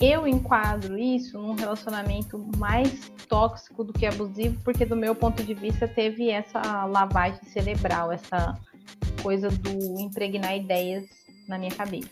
Eu 0.00 0.26
enquadro 0.26 0.98
isso 0.98 1.38
num 1.38 1.54
relacionamento 1.54 2.38
mais 2.58 3.10
tóxico 3.28 3.82
do 3.82 3.92
que 3.92 4.06
abusivo, 4.06 4.58
porque 4.62 4.84
do 4.84 4.96
meu 4.96 5.14
ponto 5.14 5.42
de 5.42 5.54
vista 5.54 5.88
teve 5.88 6.30
essa 6.30 6.84
lavagem 6.84 7.42
cerebral, 7.44 8.12
essa 8.12 8.58
coisa 9.22 9.48
do 9.48 10.00
impregnar 10.00 10.56
ideias 10.56 11.04
na 11.48 11.58
minha 11.58 11.70
cabeça. 11.70 12.10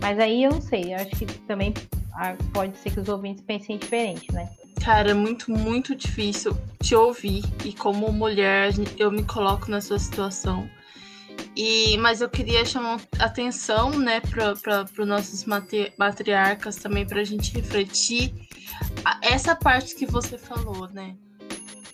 Mas 0.00 0.18
aí 0.18 0.44
eu 0.44 0.52
não 0.52 0.62
sei, 0.62 0.94
eu 0.94 0.96
acho 0.96 1.10
que 1.10 1.26
também 1.40 1.74
ah, 2.14 2.36
pode 2.52 2.76
ser 2.78 2.90
que 2.90 3.00
os 3.00 3.08
ouvintes 3.08 3.42
pensem 3.42 3.76
diferente, 3.76 4.32
né? 4.32 4.48
Cara, 4.84 5.10
é 5.10 5.14
muito, 5.14 5.50
muito 5.50 5.94
difícil 5.94 6.56
te 6.82 6.94
ouvir. 6.94 7.42
E 7.64 7.72
como 7.72 8.10
mulher, 8.12 8.72
eu 8.98 9.10
me 9.10 9.22
coloco 9.24 9.70
na 9.70 9.80
sua 9.80 9.98
situação. 9.98 10.68
E, 11.54 11.96
mas 11.98 12.20
eu 12.20 12.28
queria 12.28 12.64
chamar 12.64 13.00
atenção, 13.18 13.90
né, 13.98 14.20
para 14.20 14.52
os 14.52 15.06
nossos 15.06 15.44
matriarcas 15.98 16.76
também, 16.76 17.06
para 17.06 17.20
a 17.20 17.24
gente 17.24 17.52
refletir 17.52 18.32
essa 19.22 19.54
parte 19.54 19.94
que 19.94 20.06
você 20.06 20.38
falou, 20.38 20.88
né? 20.90 21.16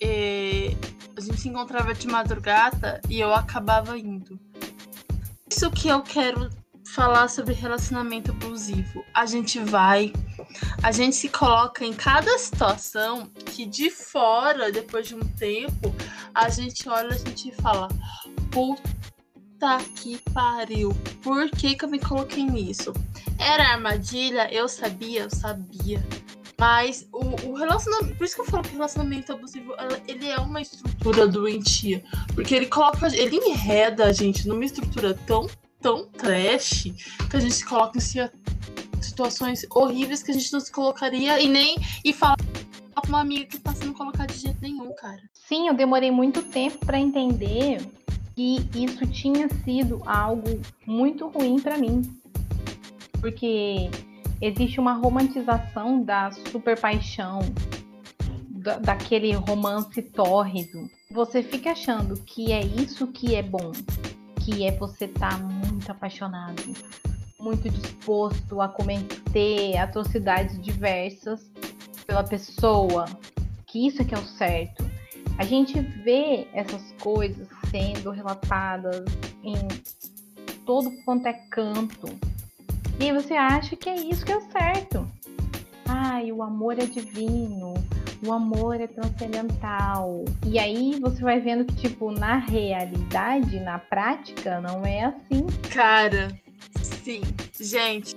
E 0.00 0.76
a 1.16 1.20
gente 1.20 1.40
se 1.40 1.48
encontrava 1.48 1.94
de 1.94 2.06
madrugada 2.06 3.00
e 3.08 3.18
eu 3.18 3.34
acabava 3.34 3.98
indo. 3.98 4.38
Isso 5.50 5.70
que 5.70 5.88
eu 5.88 6.02
quero 6.02 6.50
falar 6.86 7.28
sobre 7.28 7.54
relacionamento 7.54 8.30
abusivo. 8.30 9.04
A 9.12 9.26
gente 9.26 9.58
vai, 9.58 10.12
a 10.82 10.92
gente 10.92 11.16
se 11.16 11.28
coloca 11.28 11.84
em 11.84 11.92
cada 11.92 12.38
situação 12.38 13.28
que 13.46 13.66
de 13.66 13.90
fora, 13.90 14.70
depois 14.70 15.08
de 15.08 15.14
um 15.14 15.20
tempo, 15.20 15.94
a 16.34 16.48
gente 16.48 16.88
olha, 16.88 17.14
a 17.14 17.18
gente 17.18 17.52
fala: 17.56 17.88
puta 18.50 19.78
que 19.96 20.18
pariu, 20.32 20.90
por 21.22 21.50
que, 21.50 21.74
que 21.74 21.84
eu 21.84 21.88
me 21.88 21.98
coloquei 21.98 22.44
nisso? 22.44 22.92
Era 23.38 23.72
armadilha, 23.72 24.52
eu 24.52 24.68
sabia, 24.68 25.22
eu 25.22 25.30
sabia. 25.30 26.02
Mas 26.58 27.06
o, 27.12 27.50
o, 27.50 27.54
relacionamento. 27.54 28.16
Por 28.16 28.24
isso 28.24 28.34
que 28.34 28.40
eu 28.40 28.46
falo 28.46 28.62
que 28.62 28.72
relacionamento 28.72 29.30
abusivo 29.30 29.74
ele 30.08 30.26
é 30.26 30.38
uma 30.38 30.62
estrutura 30.62 31.28
doentia. 31.28 32.02
Porque 32.34 32.54
ele 32.54 32.64
coloca. 32.64 33.14
Ele 33.14 33.36
enreda 33.36 34.06
a 34.06 34.12
gente 34.12 34.48
numa 34.48 34.64
estrutura 34.64 35.12
tão 35.26 35.46
tão 35.86 36.04
trash 36.04 36.90
que 37.30 37.36
a 37.36 37.38
gente 37.38 37.54
se 37.54 37.64
coloca 37.64 37.96
em 37.96 39.00
situações 39.00 39.64
horríveis 39.70 40.20
que 40.20 40.32
a 40.32 40.34
gente 40.34 40.52
não 40.52 40.58
se 40.58 40.72
colocaria 40.72 41.40
e 41.40 41.46
nem 41.46 41.76
e 42.04 42.12
falar 42.12 42.36
com 42.96 43.06
uma 43.06 43.20
amiga 43.20 43.44
que 43.44 43.60
tá 43.60 43.72
sendo 43.72 43.92
colocada 43.92 44.34
de 44.34 44.40
jeito 44.40 44.58
nenhum, 44.60 44.92
cara. 44.96 45.22
Sim, 45.32 45.68
eu 45.68 45.74
demorei 45.74 46.10
muito 46.10 46.42
tempo 46.42 46.84
para 46.84 46.98
entender 46.98 47.80
que 48.34 48.68
isso 48.74 49.06
tinha 49.06 49.48
sido 49.64 50.02
algo 50.04 50.60
muito 50.84 51.28
ruim 51.28 51.60
para 51.60 51.78
mim. 51.78 52.02
Porque 53.20 53.88
existe 54.40 54.80
uma 54.80 54.94
romantização 54.94 56.02
da 56.02 56.32
super 56.50 56.76
paixão, 56.80 57.38
da, 58.50 58.78
daquele 58.78 59.32
romance 59.34 60.02
tórrido. 60.02 60.90
Você 61.12 61.44
fica 61.44 61.70
achando 61.70 62.16
que 62.24 62.50
é 62.50 62.60
isso 62.60 63.06
que 63.06 63.36
é 63.36 63.42
bom, 63.42 63.70
que 64.46 64.64
é 64.64 64.70
você 64.70 65.06
estar 65.06 65.30
tá 65.30 65.38
muito 65.86 65.92
apaixonado, 65.92 66.62
muito 67.38 67.68
disposto 67.70 68.60
a 68.60 68.68
cometer 68.68 69.76
atrocidades 69.76 70.60
diversas 70.60 71.48
pela 72.06 72.24
pessoa, 72.24 73.04
que 73.66 73.86
isso 73.86 74.02
é 74.02 74.04
que 74.04 74.14
é 74.14 74.18
o 74.18 74.24
certo. 74.24 74.84
A 75.38 75.44
gente 75.44 75.78
vê 75.80 76.48
essas 76.52 76.82
coisas 77.00 77.46
sendo 77.70 78.10
relatadas 78.10 79.04
em 79.44 79.56
todo 80.64 80.90
quanto 81.04 81.26
é 81.26 81.34
canto. 81.50 82.08
E 82.98 83.12
você 83.12 83.34
acha 83.34 83.76
que 83.76 83.88
é 83.88 83.96
isso 83.96 84.24
que 84.24 84.32
é 84.32 84.38
o 84.38 84.50
certo. 84.50 85.06
Ai, 85.84 86.32
o 86.32 86.42
amor 86.42 86.78
é 86.80 86.86
divino, 86.86 87.74
o 88.24 88.32
amor 88.32 88.80
é 88.80 88.86
transcendental. 88.86 90.24
E 90.44 90.58
aí 90.58 90.98
você 91.00 91.22
vai 91.22 91.40
vendo 91.40 91.64
que, 91.64 91.74
tipo, 91.74 92.10
na 92.10 92.36
realidade, 92.36 93.60
na 93.60 93.78
prática, 93.78 94.60
não 94.60 94.84
é 94.84 95.04
assim. 95.04 95.46
Cara, 95.72 96.28
sim. 96.82 97.22
Gente, 97.60 98.14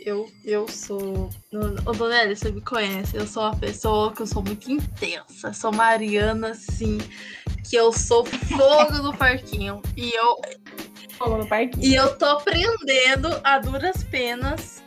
eu, 0.00 0.30
eu 0.44 0.66
sou. 0.68 1.30
Ô, 1.86 1.92
Donelli, 1.92 2.36
você 2.36 2.50
me 2.50 2.60
conhece. 2.60 3.16
Eu 3.16 3.26
sou 3.26 3.42
uma 3.44 3.56
pessoa 3.56 4.12
que 4.12 4.22
eu 4.22 4.26
sou 4.26 4.42
muito 4.42 4.70
intensa. 4.70 5.52
Sou 5.52 5.72
Mariana, 5.72 6.50
assim, 6.50 6.98
que 7.68 7.76
eu 7.76 7.92
sou 7.92 8.24
fogo 8.24 9.02
no 9.02 9.16
parquinho. 9.16 9.80
E 9.96 10.10
eu. 10.14 10.40
Fogo 11.18 11.36
no 11.38 11.46
parquinho. 11.46 11.84
E 11.84 11.94
eu 11.94 12.16
tô 12.16 12.24
aprendendo 12.24 13.28
a 13.44 13.58
duras 13.58 14.02
penas 14.04 14.82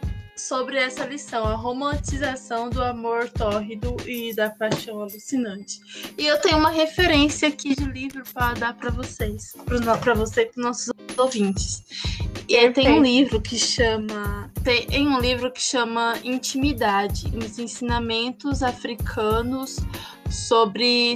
sobre 0.48 0.78
essa 0.78 1.06
lição, 1.06 1.46
a 1.46 1.56
romantização 1.56 2.70
do 2.70 2.84
amor 2.84 3.30
tórrido 3.30 3.96
e 4.06 4.36
da 4.36 4.50
paixão 4.50 5.00
alucinante. 5.00 5.80
E 6.18 6.28
eu 6.28 6.40
tenho 6.40 6.58
uma 6.58 6.70
referência 6.70 7.48
aqui 7.48 7.76
de 7.76 7.86
livro 7.86 8.24
para 8.34 8.54
dar 8.54 8.74
para 8.74 8.90
vocês, 8.92 9.56
para 10.02 10.14
você 10.14 10.42
e 10.42 10.46
para 10.48 10.64
nossos 10.64 10.92
ouvintes. 11.18 11.84
E 12.50 12.70
tem 12.72 12.92
um 12.92 13.02
livro 13.02 13.42
que 13.42 13.58
chama 13.58 14.52
tem 14.64 15.08
um 15.08 15.20
livro 15.20 15.52
que 15.52 15.62
chama 15.62 16.16
Intimidade, 16.24 17.26
os 17.38 17.60
ensinamentos 17.60 18.64
africanos 18.64 19.78
sobre 20.30 21.16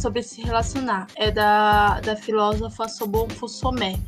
sobre 0.00 0.22
se 0.22 0.42
relacionar. 0.42 1.06
É 1.16 1.30
da, 1.30 2.00
da 2.00 2.16
filósofa 2.16 2.88
Sobon 2.88 3.28
Fusomé 3.28 3.98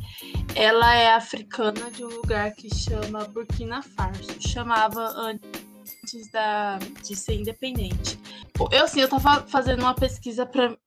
ela 0.55 0.95
é 0.95 1.13
africana 1.13 1.91
de 1.91 2.03
um 2.05 2.07
lugar 2.07 2.51
que 2.53 2.73
chama 2.73 3.25
Burkina 3.25 3.81
Faso. 3.81 4.39
Chamava 4.39 5.05
antes 5.17 6.31
da, 6.31 6.79
de 7.03 7.13
ser 7.15 7.33
independente. 7.33 8.17
Eu, 8.71 8.85
assim, 8.85 9.01
eu 9.01 9.09
tava 9.09 9.45
fazendo 9.47 9.81
uma 9.81 9.93
pesquisa 9.93 10.45
para 10.45 10.77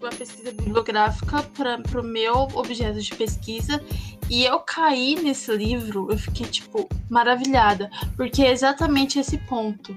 uma 0.00 0.10
pesquisa 0.10 0.52
bibliográfica 0.52 1.42
para 1.42 2.00
o 2.00 2.04
meu 2.04 2.48
objeto 2.54 3.00
de 3.00 3.14
pesquisa 3.14 3.82
e 4.28 4.44
eu 4.44 4.60
caí 4.60 5.14
nesse 5.14 5.54
livro, 5.54 6.08
eu 6.10 6.18
fiquei, 6.18 6.46
tipo, 6.46 6.88
maravilhada, 7.08 7.90
porque 8.16 8.42
é 8.42 8.50
exatamente 8.50 9.18
esse 9.18 9.38
ponto. 9.38 9.96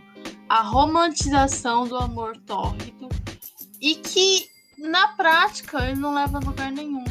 A 0.54 0.62
romantização 0.62 1.88
do 1.88 1.98
amor 1.98 2.38
tórrido 2.38 3.10
e 3.82 3.96
que, 3.96 4.46
na 4.78 5.08
prática, 5.08 5.84
ele 5.84 6.00
não 6.00 6.14
leva 6.14 6.38
a 6.38 6.42
lugar 6.42 6.72
nenhum. 6.72 7.04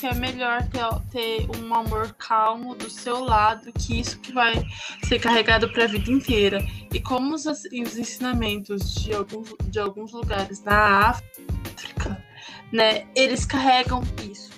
Que 0.00 0.06
é 0.06 0.14
melhor 0.14 0.66
ter, 0.68 0.82
ter 1.12 1.46
um 1.58 1.74
amor 1.74 2.14
calmo 2.14 2.74
do 2.74 2.88
seu 2.88 3.22
lado, 3.22 3.70
que 3.70 4.00
isso 4.00 4.18
que 4.20 4.32
vai 4.32 4.66
ser 5.04 5.18
carregado 5.18 5.70
para 5.74 5.84
a 5.84 5.88
vida 5.88 6.10
inteira. 6.10 6.66
E 6.90 6.98
como 6.98 7.34
os, 7.34 7.44
os 7.44 7.68
ensinamentos 7.70 8.94
de 8.94 9.12
alguns, 9.12 9.54
de 9.64 9.78
alguns 9.78 10.12
lugares 10.12 10.64
na 10.64 11.10
África, 11.10 12.24
né, 12.72 13.06
eles 13.14 13.44
carregam 13.44 14.02
isso 14.22 14.56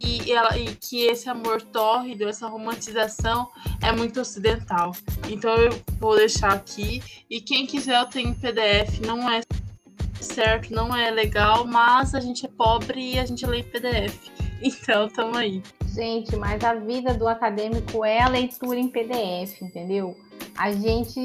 e, 0.00 0.32
ela, 0.32 0.58
e 0.58 0.74
que 0.74 1.02
esse 1.02 1.28
amor 1.28 1.60
tórrido, 1.62 2.28
essa 2.28 2.48
romantização 2.48 3.48
é 3.80 3.92
muito 3.92 4.20
ocidental. 4.20 4.92
Então 5.30 5.54
eu 5.56 5.70
vou 5.98 6.16
deixar 6.16 6.52
aqui. 6.52 7.02
E 7.28 7.40
quem 7.40 7.66
quiser 7.66 8.00
eu 8.00 8.06
tenho 8.06 8.34
PDF, 8.34 9.00
não 9.06 9.30
é 9.30 9.40
certo, 10.20 10.72
não 10.72 10.94
é 10.94 11.10
legal, 11.10 11.66
mas 11.66 12.14
a 12.14 12.20
gente 12.20 12.44
é 12.44 12.48
pobre 12.48 13.14
e 13.14 13.18
a 13.18 13.24
gente 13.24 13.44
lê 13.46 13.62
PDF. 13.62 14.30
Então 14.62 15.08
tamo 15.08 15.38
aí. 15.38 15.62
Gente, 15.94 16.36
mas 16.36 16.62
a 16.62 16.74
vida 16.74 17.14
do 17.14 17.26
acadêmico 17.26 18.04
é 18.04 18.20
a 18.20 18.28
leitura 18.28 18.78
em 18.78 18.88
PDF, 18.88 19.62
entendeu? 19.62 20.14
a 20.60 20.72
gente 20.72 21.18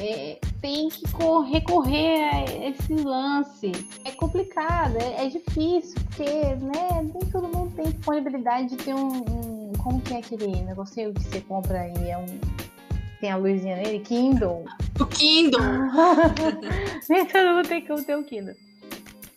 é, 0.00 0.38
tem 0.62 0.88
que 0.88 1.04
recorrer 1.50 2.24
a 2.24 2.44
esse 2.68 2.94
lance. 2.94 3.72
É 4.02 4.10
complicado, 4.12 4.96
é, 4.96 5.26
é, 5.26 5.28
difícil, 5.28 5.94
porque 6.06 6.24
né, 6.24 7.02
nem 7.02 7.30
todo 7.30 7.54
mundo 7.54 7.70
tem 7.76 7.90
disponibilidade 7.90 8.68
de 8.68 8.76
ter 8.76 8.94
um, 8.94 9.18
um, 9.18 9.72
Como 9.82 10.00
que 10.00 10.14
é 10.14 10.18
aquele 10.18 10.62
negocinho 10.62 11.12
que 11.12 11.22
você 11.22 11.40
compra 11.42 11.86
e 11.86 12.08
é 12.08 12.16
um. 12.16 12.26
Tem 13.20 13.30
a 13.30 13.36
luzinha 13.36 13.76
nele? 13.76 14.00
Kindle. 14.00 14.64
O 15.00 15.06
Kindle! 15.06 15.60
nem 17.08 17.26
todo 17.26 17.54
mundo 17.54 17.68
tem 17.68 17.80
que 17.80 18.04
ter 18.04 18.16
o 18.16 18.24
Kindle 18.24 18.54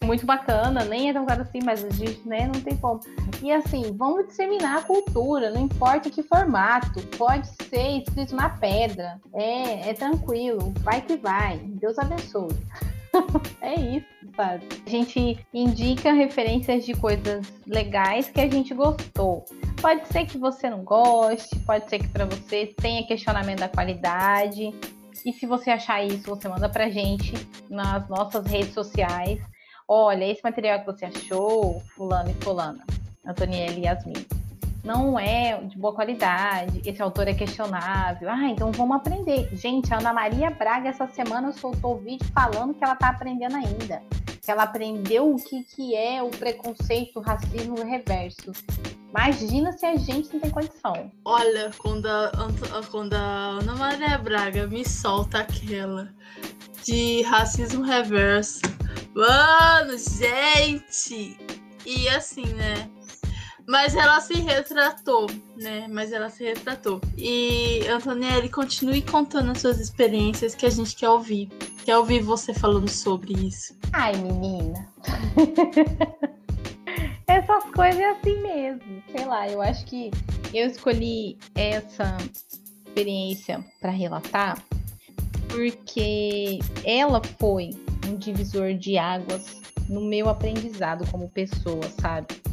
muito 0.04 0.26
bacana, 0.26 0.84
nem 0.84 1.10
é 1.10 1.14
tão 1.14 1.26
caro 1.26 1.42
assim, 1.42 1.60
mas 1.64 1.84
a 1.84 1.90
gente 1.90 2.28
né, 2.28 2.50
não 2.54 2.60
tem 2.60 2.76
como. 2.78 3.00
E 3.42 3.52
assim, 3.52 3.96
vamos 3.96 4.28
disseminar 4.28 4.80
a 4.80 4.82
cultura, 4.82 5.52
não 5.52 5.62
importa 5.62 6.10
que 6.10 6.24
formato, 6.24 7.02
pode 7.18 7.48
ser 7.70 8.00
escrito 8.00 8.36
na 8.36 8.50
pedra, 8.50 9.20
é, 9.34 9.90
é 9.90 9.94
tranquilo, 9.94 10.74
vai 10.80 11.02
que 11.02 11.16
vai, 11.18 11.58
Deus 11.60 11.98
abençoe. 11.98 12.56
é 13.62 13.76
isso, 13.76 14.08
sabe? 14.36 14.68
A 14.86 14.90
gente 14.90 15.46
indica 15.54 16.14
referências 16.14 16.86
de 16.86 16.94
coisas 16.94 17.46
legais 17.66 18.30
que 18.30 18.40
a 18.40 18.50
gente 18.50 18.74
gostou. 18.74 19.46
Pode 19.82 20.08
ser 20.08 20.26
que 20.26 20.38
você 20.38 20.70
não 20.70 20.84
goste, 20.84 21.58
pode 21.60 21.90
ser 21.90 22.00
que 22.00 22.08
para 22.08 22.26
você 22.26 22.74
tenha 22.82 23.06
questionamento 23.06 23.60
da 23.60 23.70
qualidade. 23.70 24.74
E 25.26 25.34
se 25.34 25.46
você 25.46 25.70
achar 25.70 26.04
isso, 26.04 26.30
você 26.30 26.48
manda 26.48 26.70
pra 26.70 26.90
gente 26.90 27.34
nas 27.70 28.08
nossas 28.08 28.46
redes 28.46 28.74
sociais 28.74 29.40
olha, 29.94 30.24
esse 30.24 30.42
material 30.42 30.80
que 30.80 30.86
você 30.86 31.04
achou, 31.04 31.82
fulano 31.98 32.32
e 32.32 32.44
fulana, 32.46 32.82
Antoniela 33.26 33.78
e 33.78 33.84
Yasmin, 33.84 34.26
não 34.84 35.20
é 35.20 35.62
de 35.62 35.78
boa 35.78 35.94
qualidade, 35.94 36.82
esse 36.86 37.02
autor 37.02 37.28
é 37.28 37.34
questionável. 37.34 38.30
Ah, 38.30 38.50
então 38.50 38.72
vamos 38.72 38.98
aprender. 38.98 39.50
Gente, 39.56 39.94
a 39.94 40.00
Ana 40.00 40.14
Maria 40.14 40.50
Braga 40.50 40.90
essa 40.90 41.08
semana 41.08 41.52
soltou 41.52 42.00
vídeo 42.00 42.28
falando 42.34 42.74
que 42.74 42.84
ela 42.84 42.94
está 42.94 43.10
aprendendo 43.10 43.56
ainda. 43.56 44.02
Que 44.42 44.50
ela 44.50 44.64
aprendeu 44.64 45.34
o 45.34 45.38
que, 45.38 45.64
que 45.64 45.96
é 45.96 46.22
o 46.24 46.30
preconceito, 46.30 47.20
o 47.20 47.22
racismo 47.22 47.76
reverso. 47.84 48.52
Imagina 49.10 49.72
se 49.74 49.86
a 49.86 49.96
gente 49.96 50.34
não 50.34 50.40
tem 50.40 50.50
condição. 50.50 51.12
Olha, 51.26 51.72
quando 51.78 52.08
a, 52.08 52.32
quando 52.90 53.14
a 53.14 53.60
Ana 53.60 53.76
Maria 53.76 54.18
Braga 54.18 54.66
me 54.68 54.88
solta 54.88 55.40
aquela 55.40 56.10
de 56.84 57.22
racismo 57.24 57.84
reverso 57.84 58.62
Mano, 59.14 59.98
gente! 59.98 61.38
E 61.86 62.08
assim, 62.10 62.46
né? 62.54 62.90
Mas 63.72 63.96
ela 63.96 64.20
se 64.20 64.34
retratou, 64.34 65.28
né? 65.56 65.88
Mas 65.90 66.12
ela 66.12 66.30
se 66.30 66.44
retratou. 66.44 67.00
E, 67.18 67.88
Antonielli, 67.88 68.50
continue 68.50 69.02
contando 69.02 69.52
as 69.52 69.62
suas 69.62 69.80
experiências 69.80 70.54
que 70.54 70.66
a 70.66 70.70
gente 70.70 70.94
quer 70.94 71.08
ouvir. 71.08 71.48
Quer 71.86 71.98
ouvir 71.98 72.22
você 72.22 72.54
falando 72.54 72.90
sobre 72.90 73.32
isso. 73.32 73.74
Ai, 73.94 74.12
menina. 74.18 74.90
Essas 77.26 77.64
coisas 77.74 77.98
é 77.98 78.10
assim 78.10 78.42
mesmo. 78.42 79.04
Sei 79.10 79.24
lá, 79.24 79.48
eu 79.48 79.62
acho 79.62 79.86
que 79.86 80.12
eu 80.54 80.68
escolhi 80.68 81.38
essa 81.56 82.18
experiência 82.86 83.64
para 83.80 83.92
relatar 83.92 84.62
porque 85.48 86.60
ela 86.84 87.22
foi 87.40 87.70
um 88.06 88.18
divisor 88.18 88.74
de 88.74 88.98
águas 88.98 89.62
no 89.88 90.02
meu 90.02 90.28
aprendizado 90.28 91.10
como 91.10 91.30
pessoa, 91.30 91.84
sabe? 92.02 92.51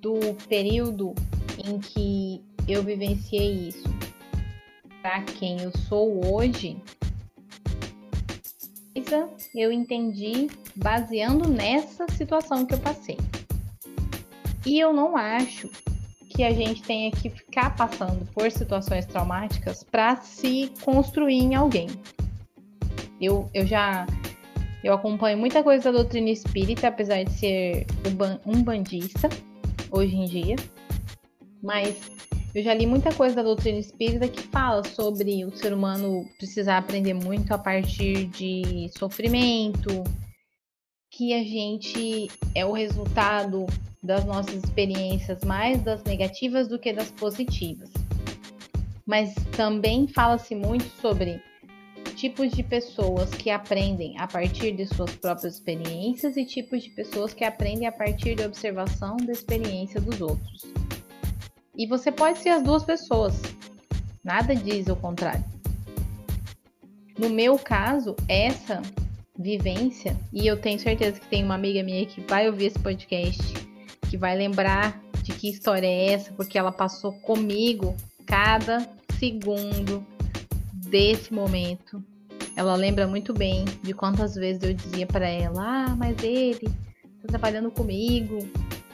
Do 0.00 0.34
período 0.48 1.14
em 1.58 1.78
que 1.78 2.42
eu 2.68 2.82
vivenciei 2.82 3.68
isso 3.68 3.88
para 5.02 5.22
quem 5.22 5.60
eu 5.62 5.72
sou 5.88 6.34
hoje, 6.34 6.76
eu 9.54 9.72
entendi 9.72 10.48
baseando 10.76 11.48
nessa 11.48 12.06
situação 12.10 12.66
que 12.66 12.74
eu 12.74 12.78
passei. 12.78 13.16
E 14.66 14.78
eu 14.78 14.92
não 14.92 15.16
acho 15.16 15.68
que 16.28 16.42
a 16.42 16.52
gente 16.52 16.82
tenha 16.82 17.10
que 17.10 17.30
ficar 17.30 17.74
passando 17.74 18.24
por 18.32 18.50
situações 18.50 19.06
traumáticas 19.06 19.82
para 19.82 20.16
se 20.16 20.70
construir 20.84 21.38
em 21.38 21.54
alguém. 21.54 21.88
Eu, 23.20 23.48
eu 23.54 23.66
já 23.66 24.06
eu 24.84 24.94
acompanho 24.94 25.36
muita 25.36 25.62
coisa 25.62 25.84
da 25.84 25.98
doutrina 25.98 26.30
espírita, 26.30 26.88
apesar 26.88 27.24
de 27.24 27.32
ser 27.32 27.86
um 28.46 28.62
bandista 28.62 29.28
hoje 29.90 30.16
em 30.16 30.24
dia. 30.24 30.56
Mas 31.62 31.96
eu 32.54 32.62
já 32.62 32.72
li 32.74 32.86
muita 32.86 33.12
coisa 33.14 33.36
da 33.36 33.42
doutrina 33.42 33.78
espírita 33.78 34.28
que 34.28 34.42
fala 34.42 34.82
sobre 34.84 35.44
o 35.44 35.56
ser 35.56 35.72
humano 35.72 36.28
precisar 36.38 36.78
aprender 36.78 37.14
muito 37.14 37.52
a 37.52 37.58
partir 37.58 38.26
de 38.26 38.90
sofrimento, 38.96 40.04
que 41.10 41.34
a 41.34 41.42
gente 41.42 42.28
é 42.54 42.64
o 42.64 42.72
resultado 42.72 43.66
das 44.02 44.24
nossas 44.24 44.54
experiências 44.54 45.42
mais 45.44 45.82
das 45.82 46.02
negativas 46.04 46.68
do 46.68 46.78
que 46.78 46.92
das 46.92 47.10
positivas. 47.10 47.90
Mas 49.06 49.34
também 49.56 50.06
fala-se 50.06 50.54
muito 50.54 50.84
sobre 51.00 51.42
tipos 52.18 52.50
de 52.50 52.64
pessoas 52.64 53.30
que 53.30 53.48
aprendem 53.48 54.18
a 54.18 54.26
partir 54.26 54.72
de 54.72 54.86
suas 54.86 55.14
próprias 55.14 55.54
experiências 55.54 56.36
e 56.36 56.44
tipos 56.44 56.82
de 56.82 56.90
pessoas 56.90 57.32
que 57.32 57.44
aprendem 57.44 57.86
a 57.86 57.92
partir 57.92 58.34
da 58.34 58.46
observação 58.46 59.16
da 59.18 59.30
experiência 59.30 60.00
dos 60.00 60.20
outros. 60.20 60.66
E 61.76 61.86
você 61.86 62.10
pode 62.10 62.40
ser 62.40 62.48
as 62.48 62.62
duas 62.64 62.82
pessoas. 62.82 63.40
Nada 64.24 64.52
diz 64.56 64.88
o 64.88 64.96
contrário. 64.96 65.44
No 67.16 67.30
meu 67.30 67.56
caso, 67.56 68.16
essa 68.26 68.82
vivência, 69.38 70.16
e 70.32 70.44
eu 70.44 70.60
tenho 70.60 70.80
certeza 70.80 71.20
que 71.20 71.28
tem 71.28 71.44
uma 71.44 71.54
amiga 71.54 71.84
minha 71.84 72.04
que 72.04 72.20
vai 72.22 72.48
ouvir 72.48 72.66
esse 72.66 72.78
podcast, 72.80 73.40
que 74.10 74.16
vai 74.16 74.36
lembrar 74.36 75.00
de 75.22 75.32
que 75.32 75.48
história 75.48 75.86
é 75.86 76.14
essa, 76.14 76.32
porque 76.32 76.58
ela 76.58 76.72
passou 76.72 77.12
comigo 77.20 77.94
cada 78.26 78.90
segundo 79.20 80.04
desse 80.88 81.32
momento. 81.32 82.02
Ela 82.56 82.74
lembra 82.74 83.06
muito 83.06 83.32
bem 83.32 83.64
de 83.82 83.92
quantas 83.92 84.34
vezes 84.34 84.62
eu 84.62 84.74
dizia 84.74 85.06
para 85.06 85.28
ela: 85.28 85.62
"Ah, 85.62 85.96
mas 85.96 86.22
ele 86.22 86.68
tá 87.22 87.28
trabalhando 87.28 87.70
comigo 87.70 88.38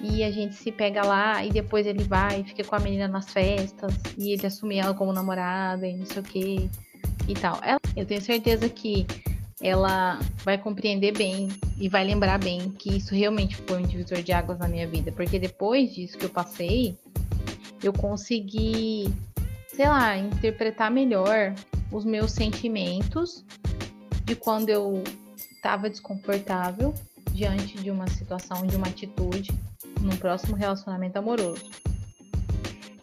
e 0.01 0.23
a 0.23 0.31
gente 0.31 0.55
se 0.55 0.71
pega 0.71 1.03
lá 1.05 1.45
e 1.45 1.51
depois 1.51 1.87
ele 1.87 2.05
vai 2.05 2.41
e 2.41 2.45
fica 2.45 2.63
com 2.65 2.77
a 2.77 2.79
menina 2.79 3.09
nas 3.09 3.31
festas 3.33 3.95
e 4.19 4.33
ele 4.33 4.47
assume 4.47 4.77
ela 4.77 4.93
como 4.93 5.13
namorada 5.13 5.87
e 5.87 5.97
não 5.97 6.07
sei 6.07 6.21
o 6.21 6.25
que 6.25 6.71
e 7.27 7.35
tal". 7.35 7.59
Ela, 7.63 7.81
eu 7.97 8.05
tenho 8.05 8.21
certeza 8.21 8.69
que 8.69 9.07
ela 9.63 10.19
vai 10.45 10.59
compreender 10.59 11.17
bem 11.17 11.49
e 11.79 11.89
vai 11.89 12.05
lembrar 12.05 12.39
bem 12.39 12.71
que 12.71 12.97
isso 12.97 13.15
realmente 13.15 13.57
foi 13.57 13.83
um 13.83 13.87
divisor 13.87 14.23
de 14.23 14.33
águas 14.33 14.59
na 14.59 14.69
minha 14.69 14.87
vida, 14.87 15.11
porque 15.13 15.39
depois 15.39 15.95
disso 15.95 16.19
que 16.19 16.27
eu 16.27 16.31
passei, 16.31 16.99
eu 17.83 17.93
consegui, 17.93 19.13
sei 19.69 19.89
lá, 19.89 20.19
interpretar 20.19 20.91
melhor 20.91 21.55
os 21.95 22.05
meus 22.05 22.33
sentimentos 22.33 23.45
de 24.25 24.35
quando 24.35 24.69
eu 24.69 25.05
estava 25.55 25.89
desconfortável 25.89 26.93
diante 27.33 27.77
de 27.79 27.91
uma 27.91 28.09
situação, 28.09 28.67
de 28.67 28.77
uma 28.77 28.89
atitude, 28.89 29.53
num 30.01 30.17
próximo 30.17 30.57
relacionamento 30.57 31.19
amoroso. 31.19 31.71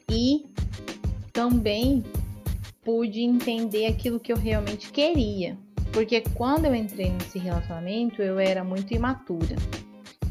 E 0.10 0.46
também 1.32 2.04
pude 2.84 3.22
entender 3.22 3.86
aquilo 3.86 4.20
que 4.20 4.34
eu 4.34 4.38
realmente 4.38 4.92
queria, 4.92 5.58
Porque 5.92 6.22
quando 6.36 6.66
eu 6.66 6.74
entrei 6.74 7.12
nesse 7.12 7.38
relacionamento, 7.38 8.22
eu 8.22 8.40
era 8.40 8.64
muito 8.64 8.94
imatura. 8.94 9.56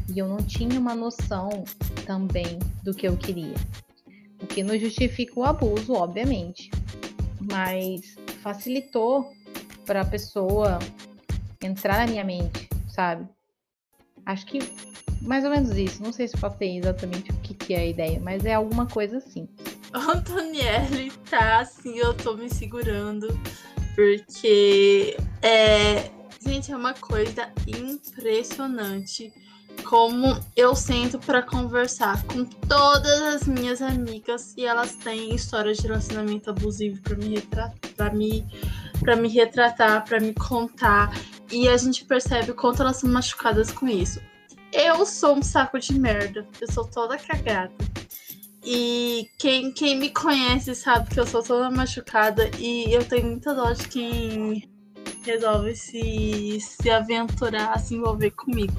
E 0.09 0.17
eu 0.17 0.27
não 0.27 0.37
tinha 0.37 0.79
uma 0.79 0.95
noção 0.95 1.63
também 2.05 2.57
do 2.83 2.93
que 2.93 3.07
eu 3.07 3.15
queria. 3.15 3.53
O 4.41 4.47
que 4.47 4.63
não 4.63 4.77
justifica 4.77 5.39
o 5.39 5.43
abuso, 5.43 5.93
obviamente. 5.93 6.71
Mas 7.39 8.15
facilitou 8.41 9.31
para 9.85 10.01
a 10.01 10.05
pessoa 10.05 10.79
entrar 11.61 11.99
na 11.99 12.07
minha 12.07 12.23
mente, 12.23 12.69
sabe? 12.87 13.27
Acho 14.25 14.45
que 14.45 14.59
mais 15.21 15.43
ou 15.43 15.51
menos 15.51 15.77
isso. 15.77 16.01
Não 16.01 16.11
sei 16.11 16.27
se 16.27 16.37
falei 16.37 16.77
exatamente 16.77 17.31
o 17.31 17.37
que, 17.37 17.53
que 17.53 17.73
é 17.73 17.79
a 17.79 17.85
ideia, 17.85 18.19
mas 18.19 18.45
é 18.45 18.53
alguma 18.53 18.85
coisa 18.85 19.17
assim. 19.17 19.47
Antonielli 19.93 21.11
tá 21.29 21.59
assim, 21.59 21.97
eu 21.97 22.13
tô 22.13 22.35
me 22.35 22.49
segurando, 22.49 23.27
porque 23.95 25.17
é. 25.41 26.09
Gente, 26.43 26.71
é 26.71 26.75
uma 26.75 26.95
coisa 26.95 27.51
impressionante 27.67 29.31
como 29.83 30.39
eu 30.55 30.73
sento 30.75 31.19
para 31.19 31.41
conversar 31.41 32.23
com 32.23 32.45
todas 32.45 33.21
as 33.21 33.47
minhas 33.47 33.81
amigas 33.81 34.53
e 34.55 34.65
elas 34.65 34.95
têm 34.95 35.35
histórias 35.35 35.77
de 35.77 35.87
relacionamento 35.87 36.49
abusivo 36.49 37.01
para 37.01 37.17
me 37.17 37.35
retratar, 37.35 37.73
para 37.95 38.13
me 38.13 38.45
me 39.19 39.27
retratar, 39.27 40.05
para 40.05 40.19
me 40.19 40.33
contar, 40.33 41.11
e 41.51 41.67
a 41.67 41.75
gente 41.75 42.05
percebe 42.05 42.51
o 42.51 42.55
quanto 42.55 42.81
elas 42.81 42.97
são 42.97 43.09
machucadas 43.09 43.71
com 43.71 43.87
isso. 43.87 44.21
Eu 44.71 45.05
sou 45.05 45.35
um 45.35 45.41
saco 45.41 45.79
de 45.79 45.93
merda, 45.99 46.47
eu 46.61 46.71
sou 46.71 46.85
toda 46.85 47.17
cagada. 47.17 47.73
E 48.63 49.27
quem, 49.39 49.71
quem 49.73 49.97
me 49.97 50.11
conhece 50.11 50.75
sabe 50.75 51.09
que 51.09 51.19
eu 51.19 51.25
sou 51.25 51.41
toda 51.41 51.69
machucada 51.69 52.49
e 52.59 52.93
eu 52.93 53.03
tenho 53.03 53.27
muita 53.27 53.53
dó 53.53 53.73
de 53.73 53.87
quem 53.87 54.69
resolve 55.23 55.75
se, 55.75 56.59
se 56.61 56.89
aventurar, 56.89 57.77
se 57.79 57.95
envolver 57.95 58.31
comigo. 58.31 58.73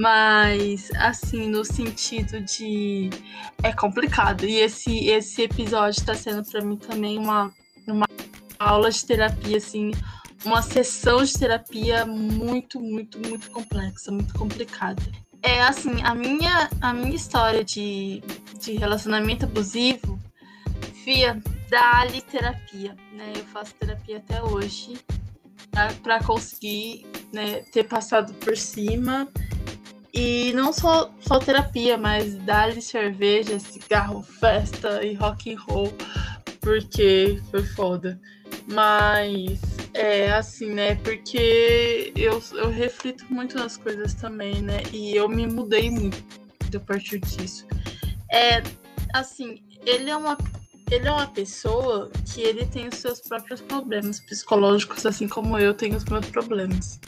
Mas, 0.00 0.90
assim, 0.96 1.46
no 1.46 1.62
sentido 1.62 2.40
de. 2.40 3.10
É 3.62 3.70
complicado. 3.70 4.46
E 4.46 4.56
esse, 4.56 5.08
esse 5.08 5.42
episódio 5.42 6.00
está 6.00 6.14
sendo 6.14 6.42
para 6.42 6.62
mim 6.62 6.78
também 6.78 7.18
uma, 7.18 7.52
uma 7.86 8.06
aula 8.58 8.90
de 8.90 9.04
terapia, 9.04 9.58
assim. 9.58 9.90
Uma 10.42 10.62
sessão 10.62 11.22
de 11.22 11.38
terapia 11.38 12.06
muito, 12.06 12.80
muito, 12.80 13.18
muito 13.18 13.50
complexa, 13.50 14.10
muito 14.10 14.32
complicada. 14.32 15.02
É 15.42 15.60
assim, 15.60 16.00
a 16.02 16.14
minha, 16.14 16.70
a 16.80 16.94
minha 16.94 17.14
história 17.14 17.62
de, 17.62 18.22
de 18.58 18.76
relacionamento 18.78 19.44
abusivo, 19.44 20.18
Fia, 21.04 21.42
dá-lhe 21.68 22.22
terapia, 22.22 22.96
né? 23.12 23.34
Eu 23.36 23.44
faço 23.44 23.74
terapia 23.74 24.16
até 24.16 24.42
hoje 24.42 24.98
para 26.02 26.24
conseguir 26.24 27.06
né, 27.34 27.60
ter 27.70 27.84
passado 27.84 28.32
por 28.34 28.56
cima 28.56 29.28
e 30.12 30.52
não 30.54 30.72
só, 30.72 31.12
só 31.20 31.38
terapia, 31.38 31.96
mas 31.96 32.34
dar-lhe 32.36 32.82
cerveja, 32.82 33.58
cigarro, 33.58 34.22
festa 34.22 35.04
e 35.04 35.14
rock 35.14 35.52
and 35.52 35.60
roll, 35.60 35.92
porque 36.60 37.40
foi 37.50 37.62
foda. 37.62 38.20
Mas 38.66 39.60
é 39.94 40.32
assim, 40.32 40.72
né? 40.72 40.96
Porque 40.96 42.12
eu, 42.16 42.42
eu 42.54 42.70
reflito 42.70 43.24
muito 43.30 43.56
nas 43.56 43.76
coisas 43.76 44.14
também, 44.14 44.60
né? 44.62 44.82
E 44.92 45.14
eu 45.14 45.28
me 45.28 45.46
mudei 45.46 45.90
muito 45.90 46.24
a 46.74 46.80
partir 46.80 47.20
disso. 47.20 47.66
É 48.32 48.62
assim, 49.14 49.62
ele 49.84 50.10
é 50.10 50.16
uma 50.16 50.36
ele 50.90 51.06
é 51.06 51.12
uma 51.12 51.28
pessoa 51.28 52.10
que 52.32 52.40
ele 52.40 52.66
tem 52.66 52.88
os 52.88 52.96
seus 52.96 53.20
próprios 53.20 53.60
problemas 53.60 54.18
psicológicos, 54.20 55.06
assim 55.06 55.28
como 55.28 55.56
eu 55.58 55.72
tenho 55.72 55.96
os 55.96 56.04
meus 56.04 56.26
problemas. 56.26 57.00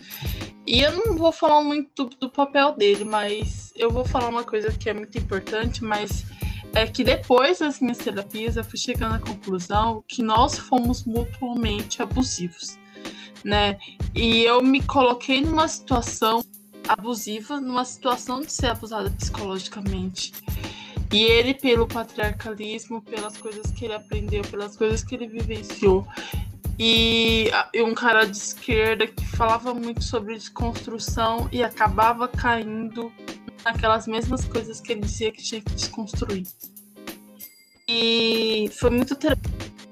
E 0.64 0.81
eu 0.81 0.92
não 0.92 1.16
vou 1.16 1.33
falar 1.33 1.62
muito 1.62 2.05
do, 2.05 2.16
do 2.16 2.31
papel 2.31 2.77
dele, 2.77 3.05
mas 3.05 3.73
eu 3.75 3.90
vou 3.90 4.05
falar 4.05 4.29
uma 4.29 4.45
coisa 4.45 4.71
que 4.71 4.88
é 4.88 4.95
muito 4.95 5.18
importante, 5.18 5.83
mas 5.83 6.25
é 6.73 6.87
que 6.87 7.03
depois 7.03 7.59
das 7.59 7.81
minhas 7.81 7.99
terapias 7.99 8.57
eu 8.57 8.64
fui 8.64 8.79
chegando 8.79 9.16
à 9.16 9.18
conclusão 9.18 10.05
que 10.07 10.23
nós 10.23 10.57
fomos 10.57 11.05
mutuamente 11.05 12.01
abusivos, 12.01 12.79
né? 13.45 13.79
E 14.14 14.42
eu 14.45 14.62
me 14.62 14.81
coloquei 14.81 15.40
numa 15.40 15.66
situação 15.66 16.45
abusiva, 16.88 17.61
numa 17.61 17.85
situação 17.85 18.40
de 18.40 18.53
ser 18.53 18.68
abusada 18.68 19.11
psicologicamente. 19.11 20.33
E 21.12 21.25
ele, 21.25 21.53
pelo 21.53 21.87
patriarcalismo, 21.87 23.03
pelas 23.03 23.37
coisas 23.37 23.70
que 23.70 23.85
ele 23.85 23.94
aprendeu, 23.94 24.42
pelas 24.42 24.77
coisas 24.77 25.05
que 25.05 25.14
ele 25.14 25.27
vivenciou, 25.27 26.07
e, 26.79 27.51
e 27.75 27.83
um 27.83 27.94
cara 27.94 28.25
de 28.25 28.37
esquerda 28.37 29.07
que 29.07 29.25
falava 29.27 29.75
muito 29.75 30.03
sobre 30.03 30.35
desconstrução 30.35 31.48
e 31.53 31.62
acabava 31.62 32.27
caindo 32.27 33.12
naquelas 33.64 34.07
mesmas 34.07 34.44
coisas 34.44 34.81
que 34.81 34.92
ele 34.92 35.03
dizia 35.03 35.31
que 35.31 35.42
tinha 35.42 35.61
que 35.61 35.72
desconstruir. 35.75 36.46
E 37.87 38.70
foi 38.72 38.90
muito 38.90 39.16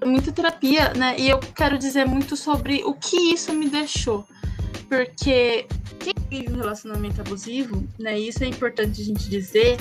muito 0.05 0.33
terapia, 0.33 0.95
né? 0.95 1.15
E 1.19 1.29
eu 1.29 1.39
quero 1.39 1.79
dizer 1.79 2.07
muito 2.07 2.37
sobre 2.37 2.83
o 2.85 2.95
que 2.95 3.17
isso 3.35 3.53
me 3.53 3.69
deixou. 3.69 4.27
Porque 4.89 5.67
quem 5.99 6.15
vive 6.29 6.53
um 6.53 6.57
relacionamento 6.57 7.21
abusivo, 7.21 7.87
né? 7.99 8.19
Isso 8.19 8.43
é 8.43 8.47
importante 8.47 9.01
a 9.01 9.05
gente 9.05 9.29
dizer, 9.29 9.77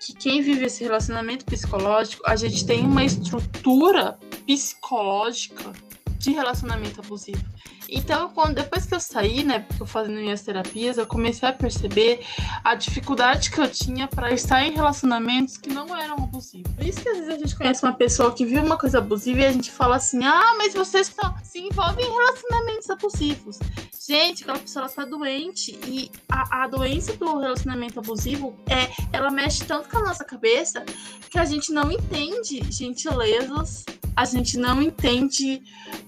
que 0.00 0.14
quem 0.14 0.40
vive 0.40 0.66
esse 0.66 0.84
relacionamento 0.84 1.44
psicológico, 1.44 2.22
a 2.26 2.36
gente 2.36 2.64
tem 2.64 2.84
uma 2.84 3.04
estrutura 3.04 4.18
psicológica 4.46 5.72
de 6.18 6.30
relacionamento 6.32 7.00
abusivo. 7.00 7.44
Então, 7.88 8.28
quando, 8.30 8.56
depois 8.56 8.84
que 8.84 8.94
eu 8.94 9.00
saí, 9.00 9.42
né, 9.42 9.66
eu 9.80 9.86
fazendo 9.86 10.16
minhas 10.16 10.42
terapias, 10.42 10.98
eu 10.98 11.06
comecei 11.06 11.48
a 11.48 11.52
perceber 11.52 12.20
a 12.62 12.74
dificuldade 12.74 13.50
que 13.50 13.58
eu 13.60 13.68
tinha 13.68 14.06
para 14.06 14.32
estar 14.32 14.62
em 14.62 14.72
relacionamentos 14.72 15.56
que 15.56 15.70
não 15.70 15.96
eram 15.96 16.16
abusivos. 16.16 16.70
Por 16.72 16.84
isso 16.84 17.00
que 17.00 17.08
às 17.08 17.18
vezes 17.18 17.34
a 17.34 17.38
gente 17.38 17.56
conhece 17.56 17.82
uma 17.82 17.94
pessoa 17.94 18.34
que 18.34 18.44
viu 18.44 18.62
uma 18.62 18.76
coisa 18.76 18.98
abusiva 18.98 19.40
e 19.40 19.46
a 19.46 19.52
gente 19.52 19.70
fala 19.70 19.96
assim: 19.96 20.22
ah, 20.24 20.54
mas 20.58 20.74
vocês 20.74 21.06
só 21.08 21.34
se 21.42 21.60
envolvem 21.60 22.04
em 22.04 22.12
relacionamentos 22.12 22.90
abusivos. 22.90 23.58
Gente, 24.06 24.42
aquela 24.42 24.58
pessoa 24.58 24.84
ela 24.84 24.92
tá 24.92 25.04
doente 25.04 25.78
e 25.86 26.10
a, 26.30 26.64
a 26.64 26.66
doença 26.66 27.16
do 27.16 27.38
relacionamento 27.38 27.98
abusivo 27.98 28.54
é 28.66 28.88
ela 29.12 29.30
mexe 29.30 29.64
tanto 29.64 29.88
com 29.88 29.98
a 29.98 30.02
nossa 30.02 30.24
cabeça 30.24 30.84
que 31.30 31.38
a 31.38 31.44
gente 31.44 31.72
não 31.72 31.92
entende 31.92 32.62
gentilezas, 32.70 33.84
a 34.16 34.24
gente 34.24 34.56
não 34.56 34.80
entende 34.80 35.62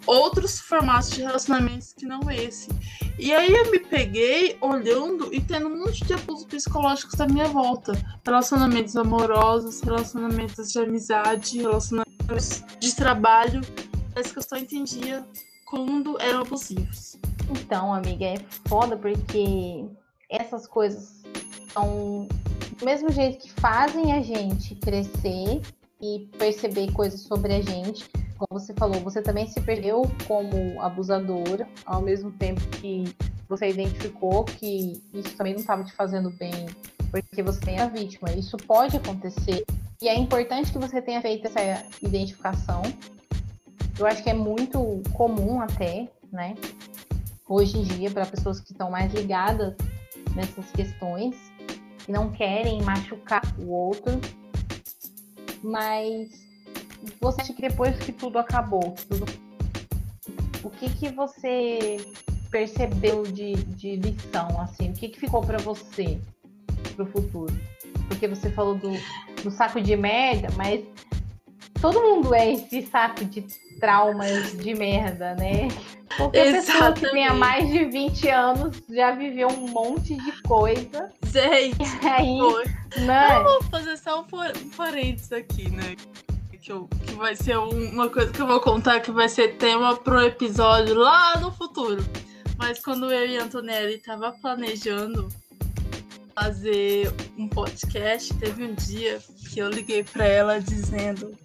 outros 0.07 0.59
formatos 0.59 1.11
de 1.11 1.23
que 1.97 2.07
não 2.07 2.31
esse. 2.31 2.69
E 3.19 3.33
aí 3.33 3.53
eu 3.53 3.71
me 3.71 3.79
peguei 3.79 4.57
olhando 4.61 5.33
e 5.33 5.41
tendo 5.41 5.69
um 5.69 5.79
monte 5.79 6.05
de 6.05 6.15
abusos 6.15 6.45
psicológicos 6.45 7.21
à 7.21 7.27
minha 7.27 7.49
volta. 7.49 7.93
Relacionamentos 8.25 8.97
amorosos, 8.97 9.81
relacionamentos 9.81 10.73
de 10.73 10.79
amizade, 10.79 11.61
relacionamentos 11.61 12.63
de 12.79 12.95
trabalho. 12.95 13.61
Parece 14.15 14.33
que 14.33 14.39
eu 14.39 14.43
só 14.43 14.57
entendia 14.57 15.25
quando 15.67 16.21
eram 16.21 16.41
abusivos. 16.41 17.17
Então, 17.51 17.93
amiga, 17.93 18.25
é 18.25 18.39
foda 18.67 18.97
porque 18.97 19.85
essas 20.29 20.67
coisas 20.67 21.23
são 21.73 22.29
do 22.79 22.85
mesmo 22.85 23.11
jeito 23.13 23.39
que 23.39 23.51
fazem 23.61 24.13
a 24.13 24.23
gente 24.23 24.75
crescer 24.77 25.61
e 26.01 26.29
perceber 26.39 26.91
coisas 26.93 27.21
sobre 27.21 27.55
a 27.55 27.61
gente. 27.61 28.09
Como 28.41 28.59
você 28.59 28.73
falou, 28.73 28.99
você 29.01 29.21
também 29.21 29.47
se 29.47 29.61
perdeu 29.61 30.01
como 30.27 30.81
abusadora, 30.81 31.69
ao 31.85 32.01
mesmo 32.01 32.33
tempo 32.33 32.59
que 32.69 33.15
você 33.47 33.69
identificou 33.69 34.45
que 34.45 35.03
isso 35.13 35.37
também 35.37 35.53
não 35.53 35.61
estava 35.61 35.85
te 35.85 35.93
fazendo 35.93 36.31
bem, 36.31 36.67
porque 37.11 37.43
você 37.43 37.61
tem 37.61 37.79
a 37.79 37.87
vítima. 37.87 38.33
Isso 38.33 38.57
pode 38.57 38.97
acontecer. 38.97 39.63
E 40.01 40.09
é 40.09 40.19
importante 40.19 40.73
que 40.73 40.79
você 40.79 41.03
tenha 41.03 41.21
feito 41.21 41.49
essa 41.49 41.85
identificação. 42.01 42.81
Eu 43.99 44.07
acho 44.07 44.23
que 44.23 44.31
é 44.31 44.35
muito 44.35 45.03
comum 45.13 45.61
até, 45.61 46.09
né? 46.33 46.55
Hoje 47.47 47.77
em 47.77 47.83
dia, 47.83 48.11
para 48.11 48.25
pessoas 48.25 48.59
que 48.59 48.73
estão 48.73 48.91
mais 48.91 49.13
ligadas 49.13 49.77
nessas 50.35 50.65
questões, 50.71 51.37
que 51.99 52.11
não 52.11 52.31
querem 52.31 52.81
machucar 52.81 53.43
o 53.59 53.69
outro, 53.71 54.19
mas 55.63 56.50
você 57.21 57.43
acha 57.43 57.53
que 57.53 57.63
depois 57.63 57.97
que 57.99 58.13
tudo 58.13 58.39
acabou, 58.39 58.95
tudo... 59.09 59.27
o 60.63 60.71
que 60.71 60.91
que 60.91 61.09
você 61.11 61.99
percebeu 62.51 63.23
de, 63.23 63.55
de 63.55 63.97
lição, 63.97 64.61
assim? 64.61 64.91
O 64.91 64.95
que 64.95 65.09
que 65.09 65.21
ficou 65.21 65.41
para 65.41 65.59
você 65.59 66.19
pro 66.97 67.07
futuro? 67.07 67.55
Porque 68.09 68.27
você 68.27 68.51
falou 68.51 68.75
do, 68.75 68.91
do 69.43 69.51
saco 69.51 69.81
de 69.81 69.97
merda, 69.97 70.49
mas 70.57 70.85
todo 71.81 72.01
mundo 72.03 72.35
é 72.35 72.53
esse 72.53 72.83
saco 72.83 73.25
de 73.25 73.43
traumas 73.79 74.53
de 74.59 74.75
merda, 74.75 75.35
né? 75.35 75.69
Qualquer 76.17 76.49
Exatamente. 76.49 76.67
pessoa 76.67 76.93
que 76.93 77.11
tenha 77.11 77.35
mais 77.35 77.69
de 77.71 77.85
20 77.85 78.29
anos 78.29 78.83
já 78.91 79.13
viveu 79.13 79.49
um 79.49 79.69
monte 79.69 80.15
de 80.17 80.43
coisa. 80.43 81.11
Gente, 81.25 81.83
e 82.03 82.07
aí, 82.07 82.39
né? 83.07 83.37
eu 83.37 83.45
vou 83.45 83.63
fazer 83.65 83.97
só 83.97 84.21
um 84.21 84.71
parênteses 84.77 85.33
aqui, 85.33 85.71
né? 85.71 85.97
Que, 86.61 86.73
eu, 86.73 86.89
que 87.07 87.15
vai 87.15 87.35
ser 87.35 87.57
uma 87.59 88.09
coisa 88.11 88.31
que 88.31 88.41
eu 88.41 88.47
vou 88.47 88.61
contar 88.61 89.01
que 89.01 89.11
vai 89.11 89.29
ser 89.29 89.57
tema 89.57 89.97
pro 89.97 90.21
episódio 90.23 90.95
lá 90.95 91.39
no 91.39 91.51
futuro. 91.53 92.05
mas 92.59 92.79
quando 92.81 93.11
eu 93.11 93.27
e 93.27 93.39
a 93.39 93.45
Antonelli 93.45 93.99
tava 93.99 94.33
planejando 94.33 95.29
fazer 96.35 97.13
um 97.39 97.49
podcast, 97.49 98.35
teve 98.35 98.65
um 98.65 98.75
dia 98.75 99.21
que 99.53 99.59
eu 99.59 99.71
liguei 99.71 100.05
para 100.05 100.27
ela 100.27 100.61
dizendo: 100.61 101.37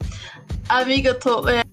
Amiga, 0.67 1.09
eu 1.09 1.19
tô. 1.19 1.47
É, 1.47 1.63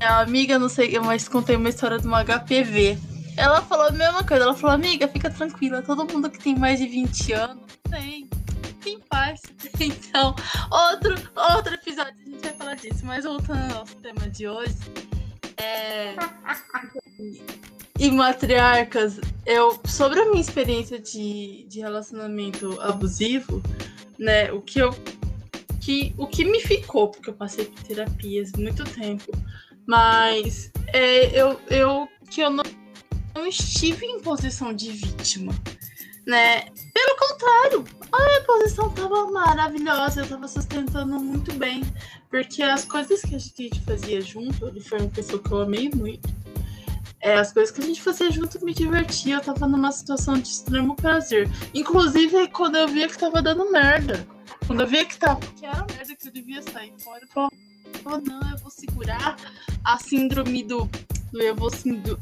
amiga, 0.00 0.58
não 0.58 0.68
sei, 0.68 0.98
mas 1.00 1.28
contei 1.28 1.56
uma 1.56 1.68
história 1.68 1.98
de 1.98 2.06
uma 2.06 2.24
HPV. 2.24 2.98
Ela 3.36 3.60
falou 3.62 3.88
a 3.88 3.92
mesma 3.92 4.24
coisa, 4.24 4.44
ela 4.44 4.54
falou, 4.54 4.74
amiga, 4.74 5.06
fica 5.08 5.30
tranquila, 5.30 5.82
todo 5.82 6.10
mundo 6.10 6.30
que 6.30 6.38
tem 6.38 6.56
mais 6.56 6.78
de 6.78 6.86
20 6.86 7.32
anos 7.32 7.66
tem. 7.90 8.28
Paz. 9.08 9.40
Então, 9.78 10.34
outro, 10.70 11.14
outro 11.54 11.74
episódio 11.74 12.14
a 12.18 12.30
gente 12.30 12.42
vai 12.42 12.52
falar 12.54 12.74
disso. 12.76 13.04
Mas 13.04 13.24
voltando 13.24 13.72
ao 13.72 13.80
nosso 13.80 13.96
tema 13.96 14.28
de 14.30 14.48
hoje. 14.48 14.76
É... 15.58 16.14
e 17.98 18.10
matriarcas, 18.10 19.20
eu 19.44 19.80
sobre 19.86 20.20
a 20.20 20.26
minha 20.26 20.40
experiência 20.40 20.98
de, 20.98 21.66
de 21.68 21.80
relacionamento 21.80 22.80
abusivo, 22.80 23.62
né, 24.18 24.52
o 24.52 24.60
que 24.60 24.78
eu 24.78 24.90
que 25.80 26.12
o 26.18 26.26
que 26.26 26.44
me 26.44 26.60
ficou, 26.60 27.08
porque 27.08 27.30
eu 27.30 27.34
passei 27.34 27.66
por 27.66 27.82
terapias 27.84 28.52
muito 28.52 28.84
tempo, 28.84 29.30
mas 29.86 30.70
é, 30.88 31.40
eu, 31.40 31.60
eu 31.70 32.08
que 32.28 32.40
eu 32.40 32.50
não, 32.50 32.64
não 33.34 33.46
estive 33.46 34.04
em 34.04 34.20
posição 34.20 34.74
de 34.74 34.90
vítima, 34.90 35.54
né? 36.26 36.64
Pelo 36.96 37.16
contrário, 37.18 37.84
a 38.10 38.24
minha 38.24 38.40
posição 38.44 38.88
tava 38.88 39.30
maravilhosa, 39.30 40.22
eu 40.22 40.28
tava 40.30 40.48
sustentando 40.48 41.20
muito 41.20 41.52
bem, 41.52 41.82
porque 42.30 42.62
as 42.62 42.86
coisas 42.86 43.20
que 43.20 43.34
a 43.34 43.38
gente 43.38 43.84
fazia 43.84 44.18
junto, 44.22 44.68
ele 44.68 44.80
foi 44.80 45.00
uma 45.00 45.10
pessoa 45.10 45.42
que 45.42 45.52
eu 45.52 45.60
amei 45.60 45.90
muito. 45.90 46.26
É, 47.20 47.34
as 47.34 47.52
coisas 47.52 47.70
que 47.70 47.82
a 47.82 47.84
gente 47.84 48.00
fazia 48.00 48.30
junto 48.30 48.64
me 48.64 48.72
divertia, 48.72 49.34
eu 49.34 49.40
tava 49.42 49.68
numa 49.68 49.92
situação 49.92 50.38
de 50.38 50.48
extremo 50.48 50.96
prazer. 50.96 51.50
Inclusive, 51.74 52.48
quando 52.48 52.76
eu 52.76 52.88
via 52.88 53.08
que 53.08 53.18
tava 53.18 53.42
dando 53.42 53.70
merda. 53.70 54.26
Quando 54.66 54.80
eu 54.80 54.86
via 54.86 55.04
que 55.04 55.18
tava, 55.18 55.40
que 55.40 55.66
era 55.66 55.84
merda 55.84 56.16
que 56.16 56.28
eu 56.28 56.32
devia 56.32 56.62
sair 56.62 56.94
fora, 56.98 57.20
eu 57.22 57.28
falava, 58.02 58.22
não, 58.24 58.40
eu 58.52 58.56
vou 58.56 58.70
segurar 58.70 59.36
a 59.84 59.98
síndrome 59.98 60.62
do 60.62 60.88
eu 61.32 61.54
vou 61.54 61.70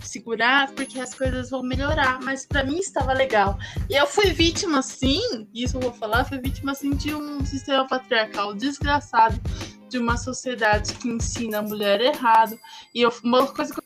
segurar 0.01 0.71
porque 0.73 0.99
as 1.01 1.15
coisas 1.15 1.51
vão 1.51 1.63
melhorar, 1.63 2.21
mas 2.23 2.47
para 2.47 2.65
mim 2.65 2.79
estava 2.79 3.13
legal. 3.13 3.59
E 3.89 3.95
eu 3.95 4.07
fui 4.07 4.31
vítima, 4.33 4.83
sim, 4.83 5.47
isso 5.55 5.77
eu 5.77 5.81
vou 5.81 5.93
falar, 5.93 6.25
fui 6.25 6.39
vítima, 6.39 6.75
sim, 6.75 6.91
de 6.91 7.15
um 7.15 7.45
sistema 7.45 7.87
patriarcal 7.87 8.55
desgraçado, 8.55 9.41
de 9.89 9.99
uma 9.99 10.17
sociedade 10.17 10.95
que 10.95 11.09
ensina 11.09 11.59
a 11.59 11.63
mulher 11.63 12.01
errado. 12.01 12.59
E 12.95 13.03
eu, 13.03 13.13
uma 13.23 13.47
coisa 13.47 13.75
que 13.75 13.81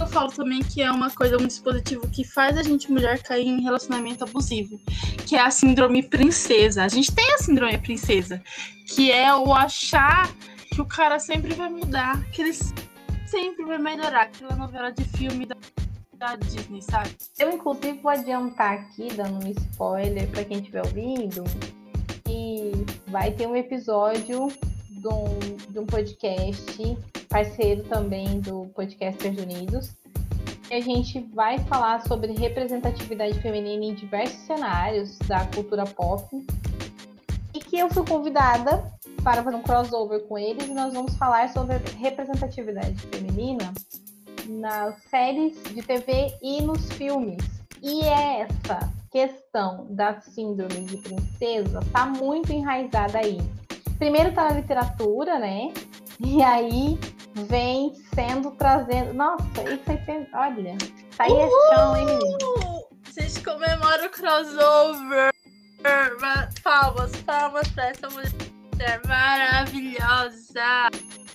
eu 0.00 0.06
falo 0.06 0.30
também 0.32 0.60
que 0.60 0.82
é 0.82 0.90
uma 0.90 1.10
coisa, 1.10 1.36
um 1.36 1.46
dispositivo 1.46 2.08
que 2.08 2.24
faz 2.24 2.56
a 2.56 2.62
gente 2.62 2.90
mulher 2.90 3.22
cair 3.22 3.46
em 3.46 3.62
relacionamento 3.62 4.24
abusivo, 4.24 4.80
que 5.26 5.36
é 5.36 5.40
a 5.40 5.50
síndrome 5.50 6.02
princesa. 6.02 6.84
A 6.84 6.88
gente 6.88 7.12
tem 7.12 7.32
a 7.34 7.38
síndrome 7.38 7.76
princesa, 7.78 8.42
que 8.86 9.12
é 9.12 9.34
o 9.34 9.54
achar 9.54 10.30
que 10.72 10.80
o 10.80 10.86
cara 10.86 11.18
sempre 11.18 11.54
vai 11.54 11.68
mudar, 11.68 12.22
que 12.30 12.42
eles 12.42 12.72
sempre 13.30 13.64
vai 13.64 13.78
melhorar 13.78 14.22
aquela 14.22 14.56
novela 14.56 14.90
de 14.90 15.04
filme 15.04 15.46
da, 15.46 15.56
da 16.14 16.36
Disney, 16.36 16.82
sabe? 16.82 17.10
Eu, 17.38 17.52
inclusive, 17.52 17.98
vou 18.00 18.10
adiantar 18.10 18.74
aqui, 18.74 19.08
dando 19.14 19.46
um 19.46 19.50
spoiler 19.50 20.28
para 20.30 20.44
quem 20.44 20.58
estiver 20.58 20.84
ouvindo, 20.84 21.44
que 22.24 22.72
vai 23.06 23.30
ter 23.32 23.46
um 23.46 23.54
episódio 23.56 24.48
de 24.90 25.08
um, 25.08 25.38
de 25.70 25.78
um 25.78 25.86
podcast, 25.86 26.98
parceiro 27.28 27.84
também 27.84 28.40
do 28.40 28.66
Podcasters 28.74 29.38
Unidos, 29.38 29.96
e 30.68 30.74
a 30.74 30.80
gente 30.80 31.20
vai 31.32 31.58
falar 31.60 32.06
sobre 32.06 32.32
representatividade 32.32 33.40
feminina 33.40 33.84
em 33.84 33.94
diversos 33.94 34.38
cenários 34.40 35.18
da 35.20 35.46
cultura 35.46 35.84
pop. 35.84 36.24
E 37.52 37.58
que 37.58 37.76
eu 37.76 37.90
fui 37.90 38.06
convidada 38.06 38.84
para 39.22 39.42
fazer 39.42 39.56
um 39.56 39.62
crossover 39.62 40.20
com 40.26 40.38
eles 40.38 40.66
e 40.66 40.72
nós 40.72 40.92
vamos 40.92 41.14
falar 41.16 41.48
sobre 41.50 41.76
representatividade 41.98 42.94
feminina 43.06 43.72
nas 44.48 45.02
séries 45.04 45.62
de 45.74 45.82
TV 45.82 46.34
e 46.42 46.62
nos 46.62 46.90
filmes. 46.92 47.42
E 47.82 48.02
essa 48.04 48.90
questão 49.10 49.86
da 49.90 50.20
síndrome 50.20 50.84
de 50.84 50.96
princesa 50.98 51.80
tá 51.92 52.06
muito 52.06 52.52
enraizada 52.52 53.18
aí. 53.18 53.38
Primeiro 53.98 54.32
tá 54.32 54.44
na 54.50 54.56
literatura, 54.56 55.38
né? 55.38 55.72
E 56.18 56.42
aí 56.42 56.98
vem 57.48 57.94
sendo 58.14 58.50
trazendo. 58.52 59.14
Nossa, 59.14 59.62
isso 59.62 59.90
aí 59.90 59.98
tem. 60.04 60.26
Olha, 60.34 60.76
tá 61.16 61.24
aí 61.24 61.32
esse 61.32 61.74
chão, 61.74 61.96
hein, 61.96 62.06
menino? 62.06 62.86
A 63.06 63.20
gente 63.20 63.42
comemora 63.42 64.06
o 64.06 64.10
crossover. 64.10 65.32
Palmas, 66.62 67.16
palmas 67.22 67.68
pra 67.68 67.88
essa 67.88 68.10
mulher 68.10 68.30
mulher 68.80 69.00
maravilhosa. 69.06 70.90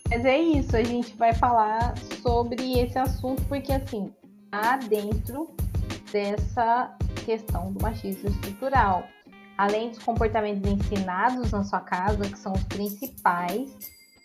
Mas 0.09 0.25
é 0.25 0.37
isso, 0.37 0.75
a 0.75 0.83
gente 0.83 1.15
vai 1.15 1.33
falar 1.33 1.93
sobre 2.21 2.79
esse 2.79 2.97
assunto 2.97 3.43
porque 3.43 3.71
assim, 3.71 4.11
há 4.51 4.77
dentro 4.77 5.55
dessa 6.11 6.95
questão 7.23 7.71
do 7.71 7.81
machismo 7.81 8.29
estrutural. 8.29 9.03
Além 9.57 9.89
dos 9.89 9.99
comportamentos 9.99 10.69
ensinados 10.69 11.51
na 11.51 11.63
sua 11.63 11.79
casa, 11.81 12.27
que 12.27 12.37
são 12.37 12.51
os 12.51 12.63
principais, 12.63 13.69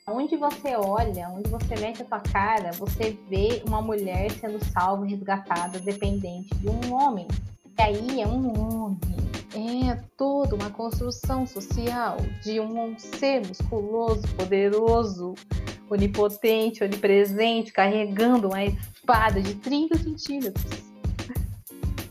onde 0.09 0.37
você 0.37 0.75
olha, 0.75 1.29
onde 1.29 1.49
você 1.49 1.77
mete 1.77 2.03
a 2.03 2.07
sua 2.07 2.21
cara, 2.21 2.73
você 2.73 3.17
vê 3.29 3.63
uma 3.67 3.81
mulher 3.81 4.31
sendo 4.33 4.65
salva, 4.73 5.07
resgatada, 5.07 5.79
dependente 5.79 6.49
de 6.57 6.69
um 6.69 6.95
homem. 6.95 7.29
E 7.79 7.83
aí 7.83 8.21
é 8.21 8.27
um 8.27 8.59
homem 8.59 9.30
é 9.55 9.97
toda 10.17 10.55
uma 10.55 10.71
construção 10.71 11.47
social 11.47 12.19
de 12.43 12.61
um 12.61 12.97
ser 12.99 13.47
musculoso, 13.47 14.23
poderoso, 14.37 15.35
onipotente, 15.89 16.85
onipresente, 16.85 17.73
carregando 17.73 18.49
uma 18.49 18.65
espada 18.65 19.41
de 19.41 19.55
30 19.57 19.99
centímetros. 19.99 20.65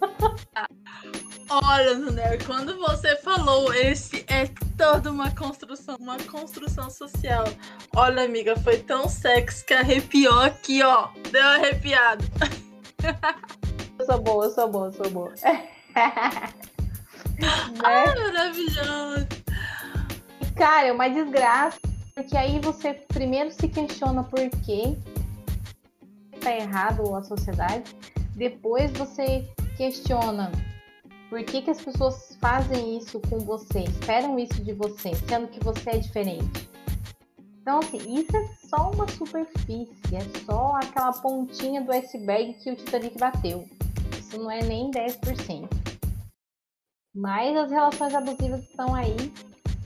Olha, 1.49 1.95
Nuné, 1.95 2.37
quando 2.45 2.77
você 2.77 3.15
falou 3.17 3.73
esse 3.73 4.23
é 4.27 4.47
toda 4.77 5.11
uma 5.11 5.31
construção, 5.31 5.95
uma 5.99 6.17
construção 6.19 6.91
social. 6.91 7.45
Olha, 7.95 8.23
amiga, 8.23 8.55
foi 8.57 8.77
tão 8.77 9.09
sexy 9.09 9.65
que 9.65 9.73
arrepiou 9.73 10.39
aqui, 10.41 10.83
ó. 10.83 11.09
Deu 11.31 11.43
arrepiado. 11.43 12.23
Eu 13.97 14.05
sou 14.05 14.21
boa, 14.21 14.45
eu 14.45 14.51
sou 14.51 14.69
boa, 14.69 14.87
eu 14.87 14.93
sou 14.93 15.09
boa. 15.09 15.33
né? 17.39 17.47
Ah, 17.83 18.15
maravilhoso! 18.15 19.27
Cara, 20.55 20.87
é 20.87 20.91
uma 20.91 21.07
desgraça, 21.07 21.79
porque 22.13 22.35
aí 22.35 22.59
você 22.59 22.93
primeiro 22.93 23.51
se 23.51 23.67
questiona 23.67 24.23
por 24.23 24.49
que 24.65 24.97
tá 26.39 26.53
errado 26.55 27.15
a 27.15 27.23
sociedade, 27.23 27.95
depois 28.35 28.91
você 28.91 29.47
questiona 29.77 30.51
por 31.29 31.43
que, 31.43 31.61
que 31.61 31.69
as 31.69 31.79
pessoas 31.79 32.35
fazem 32.41 32.97
isso 32.97 33.19
com 33.29 33.39
você, 33.39 33.83
esperam 33.83 34.39
isso 34.39 34.63
de 34.63 34.73
você, 34.73 35.11
sendo 35.27 35.47
que 35.47 35.63
você 35.63 35.91
é 35.91 35.97
diferente. 35.97 36.69
Então, 37.61 37.79
assim, 37.79 38.19
isso 38.19 38.35
é 38.35 38.49
só 38.67 38.89
uma 38.91 39.07
superfície, 39.07 40.15
é 40.15 40.43
só 40.43 40.75
aquela 40.75 41.13
pontinha 41.13 41.81
do 41.81 41.91
iceberg 41.91 42.53
que 42.55 42.71
o 42.71 42.75
Titanic 42.75 43.17
bateu. 43.19 43.63
Isso 44.17 44.39
não 44.39 44.49
é 44.49 44.63
nem 44.63 44.89
10%. 44.89 45.78
Mas 47.13 47.55
as 47.57 47.71
relações 47.71 48.13
abusivas 48.13 48.61
estão 48.61 48.93
aí 48.93 49.15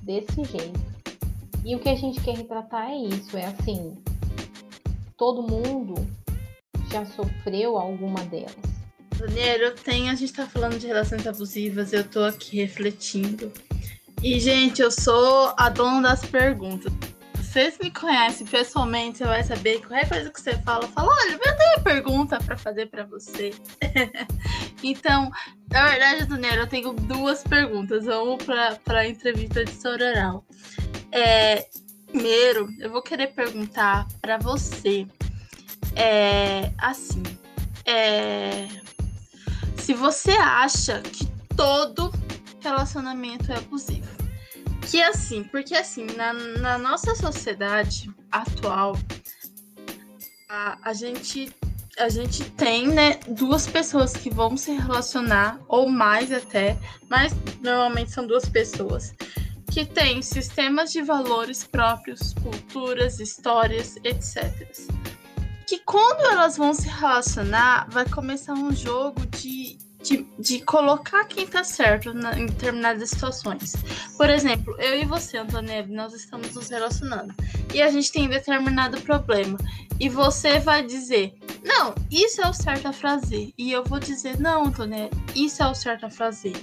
desse 0.02 0.44
jeito. 0.44 0.80
E 1.66 1.76
o 1.76 1.80
que 1.80 1.90
a 1.90 1.96
gente 1.96 2.22
quer 2.22 2.36
retratar 2.36 2.90
é 2.90 2.98
isso, 2.98 3.38
é 3.38 3.46
assim, 3.46 3.96
todo 5.18 5.42
mundo 5.42 5.96
já 6.92 7.06
sofreu 7.06 7.78
alguma 7.78 8.24
delas. 8.26 8.56
Daniel, 9.18 9.60
eu 9.60 9.76
tenho, 9.76 10.12
a 10.12 10.16
gente 10.16 10.34
tá 10.34 10.46
falando 10.46 10.78
de 10.78 10.88
relações 10.88 11.26
abusivas, 11.26 11.94
eu 11.94 12.04
tô 12.04 12.24
aqui 12.24 12.58
refletindo. 12.58 13.52
E, 14.22 14.39
gente, 14.39 14.82
eu 14.82 14.91
sou 14.91 15.54
a 15.58 15.70
dona 15.70 16.10
das 16.10 16.26
perguntas 16.26 16.91
vocês 17.54 17.78
me 17.78 17.91
conhecem 17.91 18.47
pessoalmente, 18.47 19.20
você 19.20 19.26
vai 19.26 19.43
saber 19.43 19.80
que 19.80 19.86
qualquer 19.86 20.10
coisa 20.10 20.32
que 20.32 20.41
você 20.41 20.58
fala, 20.64 20.88
fala, 20.88 21.14
olha, 21.14 21.34
eu 21.34 21.39
tenho 21.39 21.76
uma 21.78 21.84
pergunta 21.84 22.39
para 22.39 22.58
fazer 22.58 22.88
para 22.88 23.06
você. 23.06 23.54
então, 24.82 25.30
na 25.70 25.88
verdade, 25.88 26.26
Daniela, 26.26 26.64
eu 26.64 26.68
tenho 26.68 26.93
duas 26.93 27.43
perguntas. 27.43 28.06
Vamos 28.06 28.43
para 28.43 28.80
a 28.88 29.08
entrevista 29.08 29.64
de 29.64 29.72
Sororal. 29.72 30.43
É, 31.12 31.68
primeiro, 32.08 32.68
eu 32.80 32.89
vou 32.89 33.04
querer 33.04 33.28
perguntar 33.28 34.08
para 34.20 34.39
você, 34.39 35.06
é, 35.95 36.72
assim, 36.80 37.22
é, 37.86 38.68
se 39.78 39.93
você 39.93 40.32
acha 40.32 41.01
que 41.01 41.28
todo 41.56 42.12
relacionamento 42.62 43.51
é 43.51 43.58
abusivo. 43.58 44.12
Que 44.94 45.02
assim, 45.02 45.44
porque 45.46 45.74
assim, 45.74 46.06
na, 46.16 46.34
na 46.34 46.78
nossa 46.78 47.16
sociedade 47.16 48.12
atual, 48.32 48.96
a, 50.48 50.78
a 50.84 50.94
gente 50.94 51.52
a 51.98 52.10
gente 52.10 52.44
tem, 52.52 52.89
né, 52.89 53.20
duas 53.28 53.66
pessoas 53.66 54.14
que 54.14 54.30
vão 54.30 54.56
se 54.56 54.72
relacionar, 54.72 55.60
ou 55.68 55.89
mais 55.89 56.32
até, 56.32 56.78
mas 57.10 57.34
normalmente 57.64 58.12
são 58.12 58.28
duas 58.28 58.48
pessoas, 58.48 59.16
que 59.72 59.84
têm 59.84 60.22
sistemas 60.22 60.91
de 60.91 61.02
valores 61.02 61.64
próprios, 61.64 62.36
culturas, 62.36 63.20
histórias, 63.20 63.96
etc. 64.04 64.54
Que 65.66 65.80
quando 65.80 66.22
elas 66.28 66.56
vão 66.56 66.72
se 66.72 66.88
relacionar, 66.88 67.89
vai 67.89 68.08
começar 68.08 68.54
um 68.54 68.72
jogo 68.72 69.26
de 69.26 69.76
de, 70.04 70.28
de 70.38 70.60
colocar 70.60 71.24
quem 71.26 71.47
tá 71.47 71.64
certo 71.64 72.14
na, 72.14 72.38
em 72.38 72.45
determinadas 72.45 73.10
situações. 73.10 73.74
Por 74.18 74.30
exemplo, 74.30 74.76
eu 74.80 75.01
e 75.01 75.06
você, 75.06 75.38
Antônia, 75.38 75.86
nós 75.88 76.14
estamos 76.14 76.54
nos 76.54 76.70
relacionando 76.70 77.34
e 77.74 77.82
a 77.82 77.89
gente 77.89 78.12
tem 78.12 78.28
determinado 78.28 79.01
problema. 79.01 79.58
E 79.99 80.10
você 80.10 80.60
vai 80.60 80.86
dizer, 80.86 81.34
não, 81.64 81.95
isso 82.12 82.41
é 82.41 82.49
o 82.49 82.54
certo 82.54 82.88
a 82.88 82.93
fazer. 82.93 83.54
E 83.58 83.72
eu 83.72 83.84
vou 83.84 83.99
dizer, 83.99 84.39
não, 84.39 84.66
Antônia, 84.66 85.10
isso 85.34 85.64
é 85.64 85.68
o 85.68 85.74
certo 85.74 86.06
a 86.06 86.10
fazer. 86.10 86.54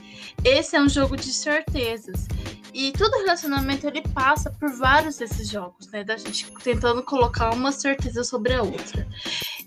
Esse 0.45 0.76
é 0.76 0.82
um 0.82 0.88
jogo 0.88 1.16
de 1.16 1.32
certezas. 1.32 2.26
E 2.72 2.93
todo 2.93 3.18
relacionamento 3.18 3.86
ele 3.86 4.03
passa 4.14 4.51
por 4.51 4.70
vários 4.70 5.16
desses 5.16 5.49
jogos, 5.49 5.88
né? 5.91 6.05
Da 6.05 6.16
gente 6.16 6.53
tentando 6.62 7.03
colocar 7.03 7.51
uma 7.53 7.72
certeza 7.72 8.22
sobre 8.22 8.55
a 8.55 8.62
outra. 8.62 9.09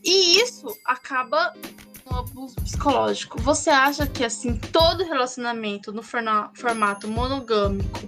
E 0.04 0.40
isso 0.40 0.68
acaba 0.86 1.54
um 2.10 2.16
abuso 2.16 2.56
psicológico. 2.56 3.42
Você 3.42 3.70
acha 3.70 4.06
que 4.08 4.24
assim 4.24 4.58
todo 4.58 5.04
relacionamento 5.04 5.92
no 5.92 6.04
formato 6.04 7.08
monogâmico 7.08 8.02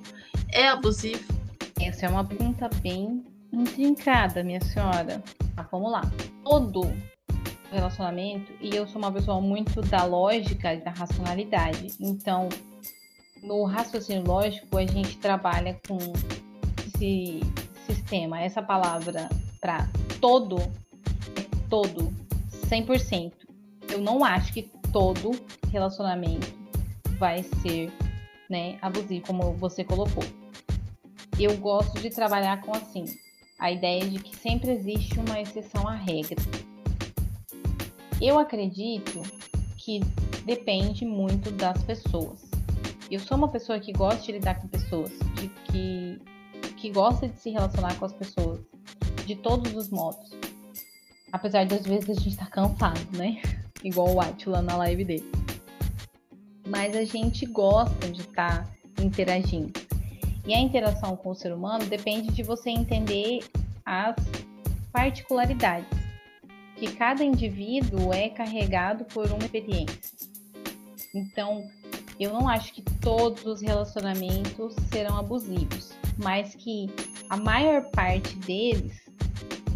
é 0.51 0.67
abusivo? 0.67 1.33
Essa 1.81 2.05
é 2.05 2.09
uma 2.09 2.23
pergunta 2.23 2.69
bem 2.81 3.23
intrincada, 3.51 4.43
minha 4.43 4.61
senhora. 4.61 5.23
Mas 5.55 5.67
vamos 5.71 5.91
lá. 5.91 6.01
Todo 6.43 6.81
relacionamento, 7.71 8.53
e 8.61 8.75
eu 8.75 8.87
sou 8.87 8.97
uma 8.97 9.11
pessoa 9.11 9.41
muito 9.41 9.81
da 9.81 10.05
lógica 10.05 10.73
e 10.73 10.81
da 10.81 10.91
racionalidade. 10.91 11.93
Então, 11.99 12.47
no 13.43 13.65
raciocínio 13.65 14.23
lógico, 14.25 14.77
a 14.77 14.85
gente 14.85 15.17
trabalha 15.17 15.79
com 15.87 15.97
esse 16.87 17.41
sistema, 17.85 18.41
essa 18.41 18.61
palavra 18.61 19.27
para 19.59 19.89
todo, 20.21 20.57
é 20.59 21.41
todo, 21.69 22.13
100% 22.69 23.44
eu 23.91 24.01
não 24.01 24.23
acho 24.23 24.53
que 24.53 24.63
todo 24.91 25.31
relacionamento 25.71 26.53
vai 27.17 27.43
ser 27.43 27.91
né, 28.49 28.77
abusivo, 28.81 29.25
como 29.25 29.53
você 29.53 29.83
colocou. 29.83 30.23
Eu 31.39 31.57
gosto 31.57 31.99
de 31.99 32.09
trabalhar 32.09 32.61
com 32.61 32.71
assim, 32.71 33.05
a 33.59 33.71
ideia 33.71 34.07
de 34.07 34.19
que 34.19 34.35
sempre 34.35 34.71
existe 34.71 35.19
uma 35.19 35.39
exceção 35.39 35.87
à 35.87 35.95
regra. 35.95 36.37
Eu 38.21 38.39
acredito 38.39 39.21
que 39.77 39.99
depende 40.45 41.05
muito 41.05 41.51
das 41.51 41.83
pessoas. 41.83 42.41
Eu 43.11 43.19
sou 43.19 43.37
uma 43.37 43.49
pessoa 43.49 43.79
que 43.79 43.91
gosta 43.91 44.21
de 44.23 44.31
lidar 44.31 44.55
com 44.55 44.67
pessoas, 44.67 45.11
de 45.35 45.49
que, 45.49 46.21
que 46.77 46.89
gosta 46.89 47.27
de 47.27 47.39
se 47.39 47.49
relacionar 47.51 47.95
com 47.99 48.05
as 48.05 48.13
pessoas, 48.13 48.61
de 49.25 49.35
todos 49.35 49.75
os 49.75 49.89
modos. 49.89 50.31
Apesar 51.31 51.65
de 51.65 51.75
às 51.75 51.85
vezes 51.85 52.09
a 52.09 52.13
gente 52.13 52.29
estar 52.29 52.45
tá 52.45 52.51
cansado, 52.51 53.17
né? 53.17 53.41
Igual 53.85 54.13
o 54.13 54.19
Atila 54.19 54.61
na 54.61 54.75
live 54.77 55.05
dele. 55.05 55.31
Mas 56.67 56.95
a 56.95 57.05
gente 57.05 57.45
gosta 57.45 58.09
de 58.09 58.21
estar 58.21 58.65
tá 58.65 59.03
interagindo. 59.03 59.71
E 60.47 60.53
a 60.53 60.59
interação 60.59 61.15
com 61.15 61.29
o 61.29 61.35
ser 61.35 61.53
humano 61.53 61.85
depende 61.85 62.31
de 62.31 62.43
você 62.43 62.71
entender 62.71 63.43
as 63.85 64.15
particularidades. 64.91 65.87
Que 66.75 66.91
cada 66.93 67.23
indivíduo 67.23 68.11
é 68.11 68.29
carregado 68.29 69.05
por 69.05 69.27
uma 69.31 69.45
experiência. 69.45 69.97
Então, 71.13 71.69
eu 72.19 72.33
não 72.33 72.49
acho 72.49 72.73
que 72.73 72.81
todos 72.81 73.45
os 73.45 73.61
relacionamentos 73.61 74.75
serão 74.91 75.17
abusivos, 75.17 75.93
mas 76.17 76.55
que 76.55 76.89
a 77.29 77.37
maior 77.37 77.83
parte 77.91 78.35
deles 78.37 79.04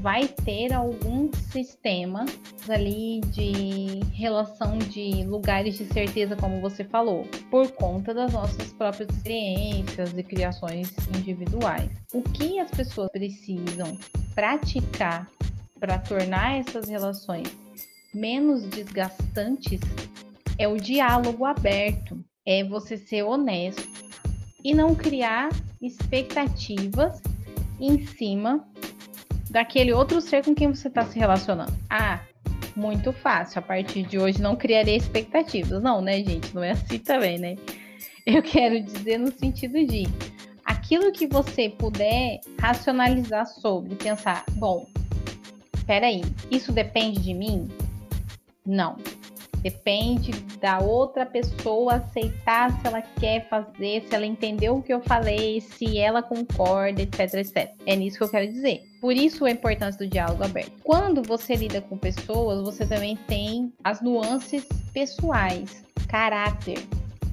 vai 0.01 0.27
ter 0.27 0.73
algum 0.73 1.29
sistema 1.33 2.25
ali 2.69 3.19
de 3.31 3.99
relação 4.13 4.77
de 4.77 5.23
lugares 5.23 5.77
de 5.77 5.85
certeza, 5.85 6.35
como 6.35 6.61
você 6.61 6.83
falou, 6.85 7.27
por 7.51 7.69
conta 7.71 8.13
das 8.13 8.31
nossas 8.31 8.71
próprias 8.73 9.09
experiências 9.09 10.17
e 10.17 10.23
criações 10.23 10.93
individuais. 11.15 11.91
O 12.13 12.21
que 12.21 12.59
as 12.59 12.71
pessoas 12.71 13.11
precisam 13.11 13.97
praticar 14.33 15.29
para 15.79 15.97
tornar 15.97 16.59
essas 16.59 16.87
relações 16.87 17.47
menos 18.13 18.63
desgastantes 18.69 19.81
é 20.57 20.67
o 20.67 20.77
diálogo 20.77 21.45
aberto, 21.45 22.23
é 22.45 22.63
você 22.63 22.97
ser 22.97 23.23
honesto 23.23 23.87
e 24.63 24.73
não 24.73 24.95
criar 24.95 25.49
expectativas 25.81 27.21
em 27.79 28.05
cima 28.05 28.68
daquele 29.49 29.91
outro 29.91 30.21
ser 30.21 30.43
com 30.43 30.53
quem 30.53 30.67
você 30.69 30.87
está 30.87 31.05
se 31.05 31.17
relacionando. 31.17 31.73
Ah, 31.89 32.19
muito 32.75 33.11
fácil. 33.11 33.59
A 33.59 33.61
partir 33.61 34.03
de 34.03 34.17
hoje 34.17 34.41
não 34.41 34.55
criarei 34.55 34.95
expectativas. 34.95 35.81
Não, 35.81 36.01
né, 36.01 36.23
gente? 36.23 36.53
Não 36.53 36.63
é 36.63 36.71
assim 36.71 36.99
também, 36.99 37.37
né? 37.37 37.55
Eu 38.25 38.43
quero 38.43 38.79
dizer 38.81 39.17
no 39.17 39.31
sentido 39.31 39.73
de 39.85 40.07
aquilo 40.63 41.11
que 41.11 41.27
você 41.27 41.69
puder 41.69 42.39
racionalizar 42.59 43.47
sobre, 43.47 43.95
pensar, 43.95 44.43
bom, 44.51 44.85
peraí, 45.87 46.21
isso 46.51 46.71
depende 46.71 47.21
de 47.21 47.33
mim? 47.33 47.67
Não. 48.65 48.97
Depende 49.61 50.31
da 50.61 50.79
outra 50.79 51.25
pessoa 51.25 51.95
aceitar 51.95 52.71
se 52.79 52.87
ela 52.87 53.01
quer 53.01 53.47
fazer, 53.49 54.03
se 54.07 54.15
ela 54.15 54.25
entendeu 54.25 54.77
o 54.77 54.81
que 54.81 54.93
eu 54.93 55.01
falei, 55.01 55.61
se 55.61 55.97
ela 55.97 56.21
concorda, 56.21 57.01
etc, 57.01 57.33
etc. 57.35 57.71
É 57.85 57.95
nisso 57.95 58.17
que 58.17 58.23
eu 58.23 58.29
quero 58.29 58.51
dizer. 58.51 58.81
Por 59.01 59.13
isso 59.13 59.45
a 59.45 59.51
importância 59.51 59.97
do 59.97 60.09
diálogo 60.09 60.43
aberto. 60.43 60.71
Quando 60.83 61.21
você 61.21 61.55
lida 61.55 61.81
com 61.81 61.97
pessoas, 61.97 62.61
você 62.61 62.85
também 62.85 63.17
tem 63.27 63.71
as 63.83 64.01
nuances 64.01 64.65
pessoais, 64.93 65.83
caráter, 66.07 66.79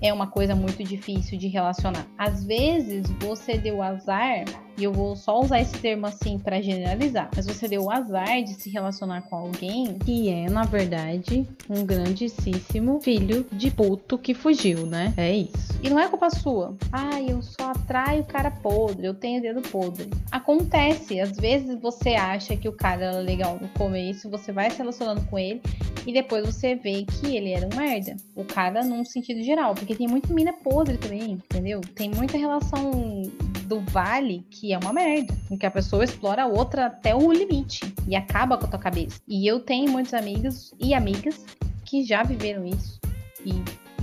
é 0.03 0.13
uma 0.13 0.27
coisa 0.27 0.55
muito 0.55 0.83
difícil 0.85 1.39
de 1.39 1.49
relacionar. 1.49 2.07
Às 2.19 2.45
vezes 2.45 3.07
você 3.21 3.57
deu 3.57 3.83
azar, 3.83 4.45
e 4.77 4.85
eu 4.85 4.93
vou 4.93 5.17
só 5.17 5.41
usar 5.41 5.61
esse 5.61 5.77
termo 5.79 6.07
assim 6.07 6.39
para 6.39 6.61
generalizar, 6.61 7.31
mas 7.35 7.47
você 7.47 7.67
deu 7.67 7.85
o 7.85 7.91
azar 7.91 8.43
de 8.43 8.55
se 8.55 8.71
relacionar 8.71 9.23
com 9.23 9.37
alguém 9.37 9.99
que 9.99 10.29
é, 10.29 10.49
na 10.49 10.65
verdade, 10.65 11.47
um 11.69 11.85
grandíssimo 11.85 13.01
filho 13.01 13.47
de 13.53 13.71
puto 13.71 14.19
que 14.19 14.35
fugiu, 14.35 14.87
né? 14.87 15.15
É 15.17 15.35
isso. 15.35 15.79
E 15.83 15.89
não 15.89 15.99
é 15.99 16.09
culpa 16.09 16.31
sua. 16.31 16.77
Ah, 16.93 17.21
eu 17.21 17.43
só 17.43 17.71
atraio 17.71 18.25
cara 18.25 18.51
podre, 18.51 19.07
eu 19.07 19.15
tenho 19.15 19.41
dedo 19.41 19.63
podre. 19.63 20.11
Acontece, 20.31 21.21
às 21.21 21.37
vezes 21.37 21.79
você 21.81 22.11
acha 22.11 22.57
que 22.57 22.69
o 22.69 22.73
cara 22.73 23.07
era 23.07 23.19
legal 23.19 23.59
no 23.61 23.69
começo, 23.69 24.31
você 24.31 24.53
vai 24.53 24.71
se 24.71 24.79
relacionando 24.79 25.23
com 25.27 25.39
ele 25.39 25.63
e 26.07 26.13
depois 26.13 26.45
você 26.45 26.75
vê 26.75 27.05
que 27.05 27.37
ele 27.37 27.51
era 27.51 27.67
um 27.67 27.77
merda. 27.77 28.17
O 28.35 28.45
cara 28.45 28.85
num 28.85 29.05
sentido 29.05 29.43
geral, 29.43 29.75
porque 29.75 29.95
tem 29.95 30.07
muita 30.07 30.33
mina 30.33 30.53
podre 30.53 30.97
também, 30.97 31.33
entendeu? 31.33 31.81
Tem 31.95 32.11
muita 32.11 32.37
relação 32.37 33.23
do 33.67 33.81
vale 33.81 34.47
que 34.51 34.73
é 34.73 34.79
uma 34.79 34.93
merda, 34.93 35.35
em 35.51 35.57
que 35.57 35.67
a 35.67 35.71
pessoa 35.71 36.05
explora 36.05 36.45
a 36.45 36.47
outra 36.47 36.87
até 36.87 37.15
o 37.15 37.33
limite 37.33 37.81
e 38.07 38.15
acaba 38.15 38.57
com 38.57 38.67
a 38.67 38.69
tua 38.69 38.79
cabeça. 38.79 39.21
E 39.27 39.47
eu 39.47 39.61
tenho 39.61 39.91
muitos 39.91 40.15
amigos 40.15 40.73
e 40.79 40.95
amigas 40.95 41.45
que 41.85 42.05
já 42.05 42.23
viveram 42.23 42.65
isso 42.65 43.01
e 43.45 43.53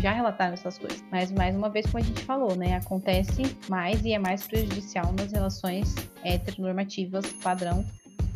já 0.02 0.12
relataram 0.12 0.54
essas 0.54 0.78
coisas. 0.78 1.04
Mas 1.10 1.32
mais 1.32 1.56
uma 1.56 1.70
vez, 1.70 1.86
como 1.86 2.04
a 2.04 2.06
gente 2.06 2.24
falou, 2.24 2.56
né, 2.56 2.76
acontece 2.76 3.58
mais 3.70 4.04
e 4.04 4.12
é 4.12 4.20
mais 4.20 4.46
prejudicial 4.46 5.14
nas 5.14 5.32
relações 5.32 5.96
heteronormativas 6.24 7.26
padrão, 7.42 7.86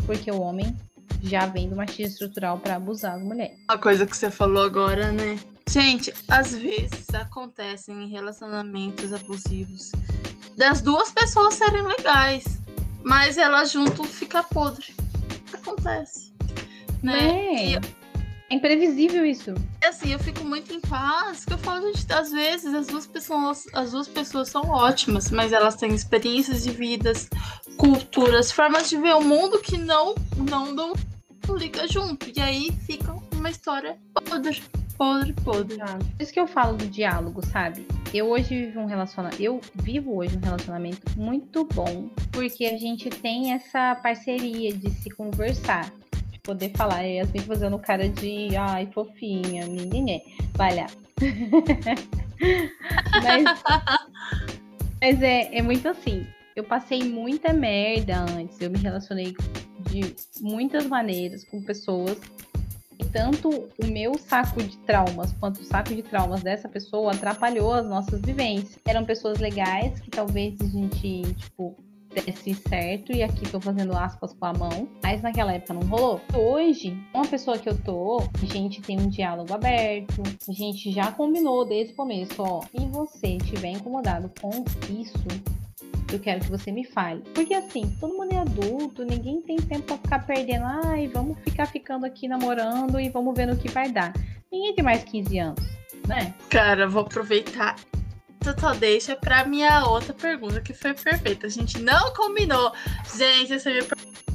porque 0.06 0.32
o 0.32 0.40
homem 0.40 0.76
já 1.22 1.46
vem 1.46 1.70
do 1.70 1.76
machismo 1.76 2.06
estrutural 2.06 2.60
para 2.60 2.76
abusar 2.76 3.18
da 3.18 3.24
mulher. 3.24 3.54
Uma 3.70 3.78
coisa 3.78 4.06
que 4.06 4.16
você 4.16 4.32
falou 4.32 4.64
agora, 4.64 5.12
né? 5.12 5.38
Gente, 5.70 6.14
às 6.30 6.56
vezes 6.56 7.10
acontecem 7.14 8.08
relacionamentos 8.08 9.12
abusivos 9.12 9.92
das 10.58 10.82
duas 10.82 11.12
pessoas 11.12 11.54
serem 11.54 11.84
legais, 11.84 12.44
mas 13.04 13.38
elas 13.38 13.72
junto 13.72 14.04
fica 14.04 14.44
podre. 14.44 14.94
Acontece. 15.54 16.34
Né? 17.02 17.30
É. 17.30 17.66
E, 17.70 17.76
é 18.50 18.56
imprevisível 18.56 19.26
isso. 19.26 19.54
Assim, 19.84 20.14
eu 20.14 20.20
fico 20.20 20.44
muito 20.44 20.74
em 20.74 20.80
paz, 20.80 21.46
que 21.46 21.54
eu 21.54 21.58
falo, 21.58 21.86
gente, 21.94 22.12
às 22.12 22.32
vezes 22.32 22.74
as 22.74 22.88
duas 22.88 23.06
pessoas, 23.06 23.66
as 23.74 23.92
duas 23.92 24.08
pessoas 24.08 24.50
são 24.50 24.64
ótimas, 24.70 25.30
mas 25.30 25.52
elas 25.52 25.76
têm 25.76 25.94
experiências 25.94 26.64
de 26.64 26.72
vidas, 26.72 27.30
culturas, 27.78 28.52
formas 28.52 28.90
de 28.90 28.98
ver 28.98 29.16
o 29.16 29.22
mundo 29.22 29.60
que 29.60 29.78
não 29.78 30.16
não 30.38 30.74
dão 30.74 30.94
liga 31.58 31.88
junto. 31.88 32.30
E 32.36 32.42
aí 32.42 32.72
fica 32.86 33.14
uma 33.34 33.50
história 33.50 33.98
podre 34.14 34.64
podre, 34.98 35.34
podre. 35.34 35.78
Ah, 35.82 35.98
por 35.98 36.22
isso 36.22 36.34
que 36.34 36.40
eu 36.40 36.48
falo 36.48 36.76
do 36.76 36.88
diálogo, 36.88 37.46
sabe? 37.46 37.86
Eu 38.14 38.28
hoje 38.30 38.66
vivo 38.66 38.80
um 38.82 38.86
relacionamento, 38.86 39.42
eu 39.42 39.62
vivo 39.76 40.16
hoje 40.18 40.36
um 40.38 40.42
relacionamento 40.42 41.02
muito 41.16 41.64
bom, 41.66 42.10
porque 42.32 42.66
a 42.66 42.78
gente 42.78 43.10
tem 43.10 43.54
essa 43.54 43.96
parceria 43.96 44.74
de 44.74 44.90
se 44.90 45.10
conversar. 45.12 45.92
poder 46.44 46.72
falar. 46.76 47.06
E 47.06 47.20
assim 47.20 47.40
fazendo 47.40 47.78
cara 47.78 48.08
de 48.08 48.56
ai, 48.56 48.88
fofinha, 48.94 49.68
menina. 49.68 50.22
Vai 50.54 50.76
lá. 50.76 50.88
mas, 53.22 53.64
mas 55.02 55.22
é, 55.22 55.58
é 55.58 55.62
muito 55.62 55.88
assim. 55.90 56.26
Eu 56.56 56.64
passei 56.64 57.04
muita 57.04 57.54
merda 57.54 58.20
antes. 58.20 58.60
Eu 58.62 58.72
me 58.72 58.80
relacionei 58.80 59.36
de 59.92 60.16
muitas 60.42 60.88
maneiras 60.88 61.44
com 61.44 61.62
pessoas 61.62 62.18
tanto 63.08 63.50
o 63.50 63.88
meu 63.88 64.18
saco 64.18 64.62
de 64.62 64.78
traumas 64.80 65.34
quanto 65.34 65.62
o 65.62 65.64
saco 65.64 65.94
de 65.96 66.04
traumas 66.04 66.42
dessa 66.42 66.68
pessoa 66.68 67.14
atrapalhou 67.14 67.74
as 67.74 67.86
nossas 67.86 68.22
vivências. 68.22 68.78
Eram 68.86 69.06
pessoas 69.06 69.40
legais 69.40 70.00
que 70.00 70.10
talvez 70.10 70.60
a 70.62 70.66
gente, 70.66 71.22
tipo, 71.36 71.76
desse 72.14 72.54
certo, 72.56 73.12
e 73.12 73.22
aqui 73.22 73.50
tô 73.50 73.60
fazendo 73.60 73.96
aspas 73.96 74.34
com 74.34 74.46
a 74.46 74.54
mão, 74.54 74.90
mas 75.04 75.22
naquela 75.22 75.54
época 75.54 75.74
não 75.74 75.82
rolou. 75.84 76.22
Hoje, 76.34 76.98
uma 77.14 77.28
pessoa 77.28 77.58
que 77.58 77.70
eu 77.70 77.78
tô, 77.78 78.20
a 78.42 78.46
gente 78.46 78.82
tem 78.82 79.00
um 79.00 79.10
diálogo 79.10 79.54
aberto, 79.54 80.22
a 80.48 80.52
gente 80.52 80.92
já 80.92 81.12
combinou 81.12 81.66
desde 81.66 81.94
o 81.94 81.96
começo, 81.96 82.42
ó, 82.42 82.62
se 82.62 82.86
você 82.88 83.28
estiver 83.38 83.72
incomodado 83.72 84.32
com 84.42 84.52
isso, 84.90 85.14
eu 86.16 86.20
quero 86.20 86.42
que 86.42 86.50
você 86.50 86.72
me 86.72 86.84
fale. 86.84 87.22
Porque 87.34 87.54
assim, 87.54 87.96
todo 88.00 88.14
mundo 88.14 88.34
é 88.34 88.38
adulto, 88.38 89.04
ninguém 89.04 89.42
tem 89.42 89.58
tempo 89.58 89.84
pra 89.84 89.98
ficar 89.98 90.26
perdendo. 90.26 90.66
Ai, 90.86 91.08
vamos 91.08 91.38
ficar 91.40 91.66
ficando 91.66 92.06
aqui 92.06 92.28
namorando 92.28 93.00
e 93.00 93.10
vamos 93.10 93.36
ver 93.36 93.48
no 93.48 93.58
que 93.58 93.70
vai 93.70 93.92
dar. 93.92 94.14
Ninguém 94.52 94.74
tem 94.74 94.84
mais 94.84 95.04
15 95.04 95.40
anos, 95.40 95.64
né? 96.08 96.34
Cara, 96.50 96.88
vou 96.88 97.02
aproveitar. 97.02 97.76
Só 98.60 98.74
deixa 98.74 99.16
pra 99.16 99.46
minha 99.46 99.86
outra 99.86 100.14
pergunta, 100.14 100.62
que 100.62 100.74
foi 100.74 100.94
perfeita. 100.94 101.48
A 101.48 101.50
gente 101.50 101.80
não 101.80 102.14
combinou. 102.14 102.72
Gente, 103.18 103.54
essa 103.54 103.70
minha 103.70 103.84
pergunta 103.84 104.27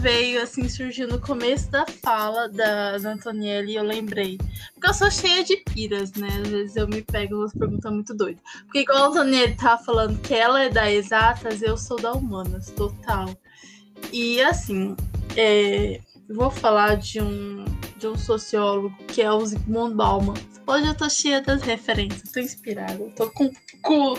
veio 0.00 0.42
assim, 0.42 0.68
surgiu 0.68 1.06
no 1.06 1.20
começo 1.20 1.70
da 1.70 1.86
fala 1.86 2.48
da, 2.48 2.98
da 2.98 3.12
Antonielli 3.12 3.72
e 3.72 3.76
eu 3.76 3.84
lembrei. 3.84 4.38
Porque 4.74 4.88
eu 4.88 4.94
sou 4.94 5.10
cheia 5.10 5.44
de 5.44 5.56
piras, 5.58 6.12
né? 6.14 6.28
Às 6.42 6.48
vezes 6.48 6.76
eu 6.76 6.88
me 6.88 7.02
pego 7.02 7.36
umas 7.36 7.52
perguntas 7.52 7.92
muito 7.92 8.14
doidas. 8.14 8.42
Porque 8.64 8.80
igual 8.80 9.04
a 9.04 9.06
Antonielli 9.08 9.56
tá 9.56 9.78
falando 9.78 10.20
que 10.20 10.34
ela 10.34 10.62
é 10.62 10.68
da 10.68 10.90
exatas, 10.90 11.62
eu 11.62 11.76
sou 11.76 12.00
da 12.00 12.12
humanas, 12.12 12.70
total. 12.70 13.34
E 14.12 14.40
assim, 14.42 14.96
é, 15.36 16.00
vou 16.28 16.50
falar 16.50 16.96
de 16.96 17.20
um, 17.20 17.64
de 18.04 18.08
um 18.08 18.18
sociólogo 18.18 18.94
que 19.08 19.22
é 19.22 19.32
o 19.32 19.46
Zygmunt 19.46 19.94
Bauman. 19.94 20.34
Hoje 20.66 20.86
eu 20.86 20.94
tô 20.94 21.08
cheia 21.08 21.40
das 21.40 21.62
referências, 21.62 22.30
tô 22.30 22.38
inspirada, 22.38 22.98
tô 23.16 23.30
com 23.30 23.50
cu. 23.82 24.18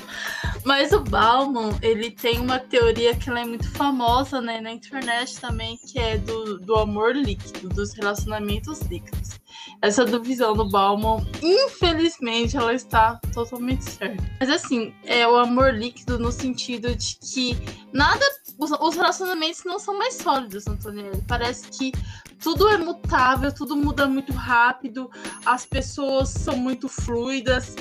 Mas 0.63 0.91
o 0.91 1.01
Bauman, 1.01 1.69
ele 1.83 2.09
tem 2.09 2.39
uma 2.39 2.57
teoria 2.57 3.15
que 3.15 3.29
ela 3.29 3.41
é 3.41 3.45
muito 3.45 3.69
famosa 3.71 4.41
né, 4.41 4.59
na 4.59 4.71
internet 4.71 5.39
também, 5.39 5.77
que 5.77 5.99
é 5.99 6.17
do, 6.17 6.57
do 6.57 6.75
amor 6.75 7.15
líquido, 7.15 7.69
dos 7.69 7.93
relacionamentos 7.93 8.79
líquidos. 8.81 9.39
Essa 9.83 10.03
divisão 10.03 10.55
do 10.55 10.67
Bauman, 10.67 11.23
infelizmente, 11.43 12.57
ela 12.57 12.73
está 12.73 13.19
totalmente 13.33 13.83
certa. 13.83 14.23
Mas 14.39 14.49
assim, 14.49 14.95
é 15.03 15.27
o 15.27 15.35
amor 15.35 15.75
líquido 15.75 16.17
no 16.17 16.31
sentido 16.31 16.95
de 16.95 17.17
que 17.17 17.55
nada 17.93 18.25
os, 18.57 18.71
os 18.71 18.95
relacionamentos 18.95 19.63
não 19.65 19.79
são 19.79 19.97
mais 19.97 20.15
sólidos, 20.15 20.67
Antonielli. 20.67 21.21
Parece 21.27 21.67
que 21.69 21.91
tudo 22.39 22.69
é 22.69 22.77
mutável, 22.77 23.53
tudo 23.53 23.75
muda 23.75 24.07
muito 24.07 24.31
rápido, 24.33 25.09
as 25.45 25.65
pessoas 25.65 26.29
são 26.29 26.55
muito 26.55 26.87
fluidas. 26.87 27.75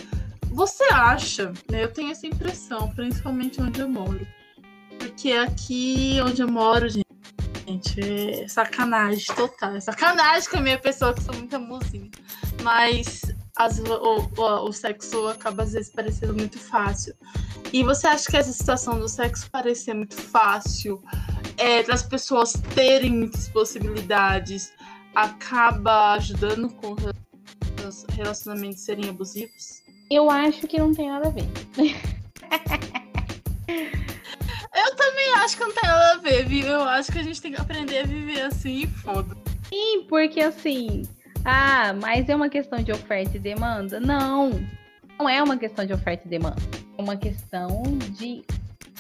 Você 0.51 0.85
acha, 0.93 1.53
né? 1.71 1.85
Eu 1.85 1.93
tenho 1.93 2.11
essa 2.11 2.27
impressão, 2.27 2.93
principalmente 2.95 3.61
onde 3.61 3.81
eu 3.81 3.89
moro. 3.89 4.27
Porque 4.99 5.33
aqui 5.33 6.19
onde 6.25 6.43
eu 6.43 6.49
moro, 6.49 6.89
gente, 6.89 8.01
é 8.01 8.47
sacanagem 8.49 9.35
total. 9.35 9.75
É 9.75 9.81
sacanagem 9.81 10.49
com 10.49 10.59
a 10.59 10.61
minha 10.61 10.79
pessoa, 10.79 11.13
que 11.13 11.23
sou 11.23 11.35
muito 11.35 11.57
amusinha. 11.57 12.11
Mas 12.63 13.34
as, 13.57 13.79
o, 13.79 14.31
o, 14.37 14.69
o, 14.69 14.73
sexo 14.73 15.29
acaba 15.29 15.63
às 15.63 15.73
vezes 15.73 15.93
parecendo 15.93 16.35
muito 16.35 16.59
fácil. 16.59 17.15
E 17.73 17.83
você 17.83 18.07
acha 18.07 18.31
que 18.31 18.37
essa 18.37 18.53
situação 18.53 18.99
do 18.99 19.09
sexo 19.09 19.51
parecer 19.51 19.95
muito 19.95 20.17
fácil, 20.17 21.03
é, 21.57 21.83
das 21.83 22.03
pessoas 22.03 22.55
terem 22.75 23.13
muitas 23.13 23.49
possibilidades, 23.49 24.73
acaba 25.15 26.15
ajudando 26.15 26.69
com 26.75 26.95
os 27.87 28.05
relacionamentos 28.15 28.81
serem 28.81 29.09
abusivos? 29.09 29.83
Eu 30.11 30.31
acho 30.31 30.67
que 30.67 30.79
não 30.79 30.93
tem 30.93 31.09
nada 31.09 31.29
a 31.29 31.31
ver. 31.31 31.47
Eu 34.77 34.97
também 34.97 35.33
acho 35.35 35.57
que 35.57 35.63
não 35.63 35.73
tem 35.73 35.89
nada 35.89 36.13
a 36.13 36.19
ver, 36.19 36.47
viu? 36.47 36.67
Eu 36.67 36.83
acho 36.83 37.13
que 37.13 37.19
a 37.19 37.23
gente 37.23 37.41
tem 37.41 37.53
que 37.53 37.61
aprender 37.61 38.01
a 38.01 38.07
viver 38.07 38.43
assim 38.43 38.83
e 38.83 38.87
foda. 38.89 39.37
Sim, 39.69 40.05
porque 40.09 40.41
assim, 40.41 41.05
ah, 41.45 41.93
mas 42.01 42.29
é 42.29 42.35
uma 42.35 42.49
questão 42.49 42.83
de 42.83 42.91
oferta 42.91 43.37
e 43.37 43.41
demanda? 43.41 44.01
Não, 44.01 44.51
não 45.19 45.29
é 45.29 45.43
uma 45.43 45.59
questão 45.59 45.85
de 45.85 45.93
oferta 45.93 46.27
e 46.27 46.31
demanda. 46.31 46.57
É 46.97 47.03
uma 47.03 47.17
questão 47.17 47.83
de 48.19 48.43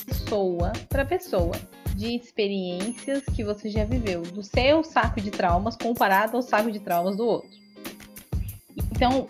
pessoa 0.05 0.73
para 0.91 1.07
pessoa, 1.07 1.55
de 1.97 2.15
experiências 2.15 3.25
que 3.25 3.43
você 3.43 3.71
já 3.71 3.85
viveu, 3.85 4.23
do 4.23 4.43
seu 4.43 4.85
saco 4.85 5.21
de 5.21 5.31
traumas 5.31 5.77
comparado 5.77 6.37
ao 6.37 6.43
saco 6.43 6.71
de 6.71 6.81
traumas 6.81 7.17
do 7.17 7.27
outro. 7.27 7.49
Então, 8.77 9.27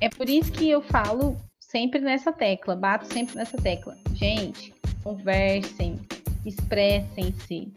é 0.00 0.08
por 0.08 0.28
isso 0.28 0.50
que 0.50 0.70
eu 0.70 0.80
falo 0.80 1.36
sempre 1.58 2.00
nessa 2.00 2.32
tecla, 2.32 2.74
bato 2.74 3.12
sempre 3.12 3.34
nessa 3.34 3.58
tecla. 3.58 3.96
Gente, 4.14 4.72
conversem, 5.02 6.00
expressem-se, 6.46 7.72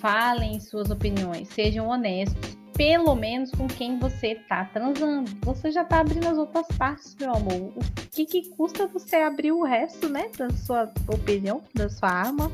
falem 0.00 0.60
suas 0.60 0.90
opiniões, 0.90 1.48
sejam 1.48 1.88
honestos 1.88 2.57
pelo 2.78 3.16
menos 3.16 3.50
com 3.50 3.66
quem 3.66 3.98
você 3.98 4.36
tá 4.36 4.64
transando. 4.66 5.28
Você 5.42 5.72
já 5.72 5.84
tá 5.84 5.98
abrindo 5.98 6.28
as 6.28 6.38
outras 6.38 6.66
partes, 6.78 7.16
meu 7.18 7.34
amor. 7.34 7.72
O 7.76 7.80
que, 8.12 8.24
que 8.24 8.48
custa 8.50 8.86
você 8.86 9.16
abrir 9.16 9.50
o 9.50 9.64
resto, 9.64 10.08
né? 10.08 10.30
Da 10.38 10.48
sua 10.50 10.90
opinião, 11.08 11.60
da 11.74 11.90
sua 11.90 12.08
arma? 12.08 12.50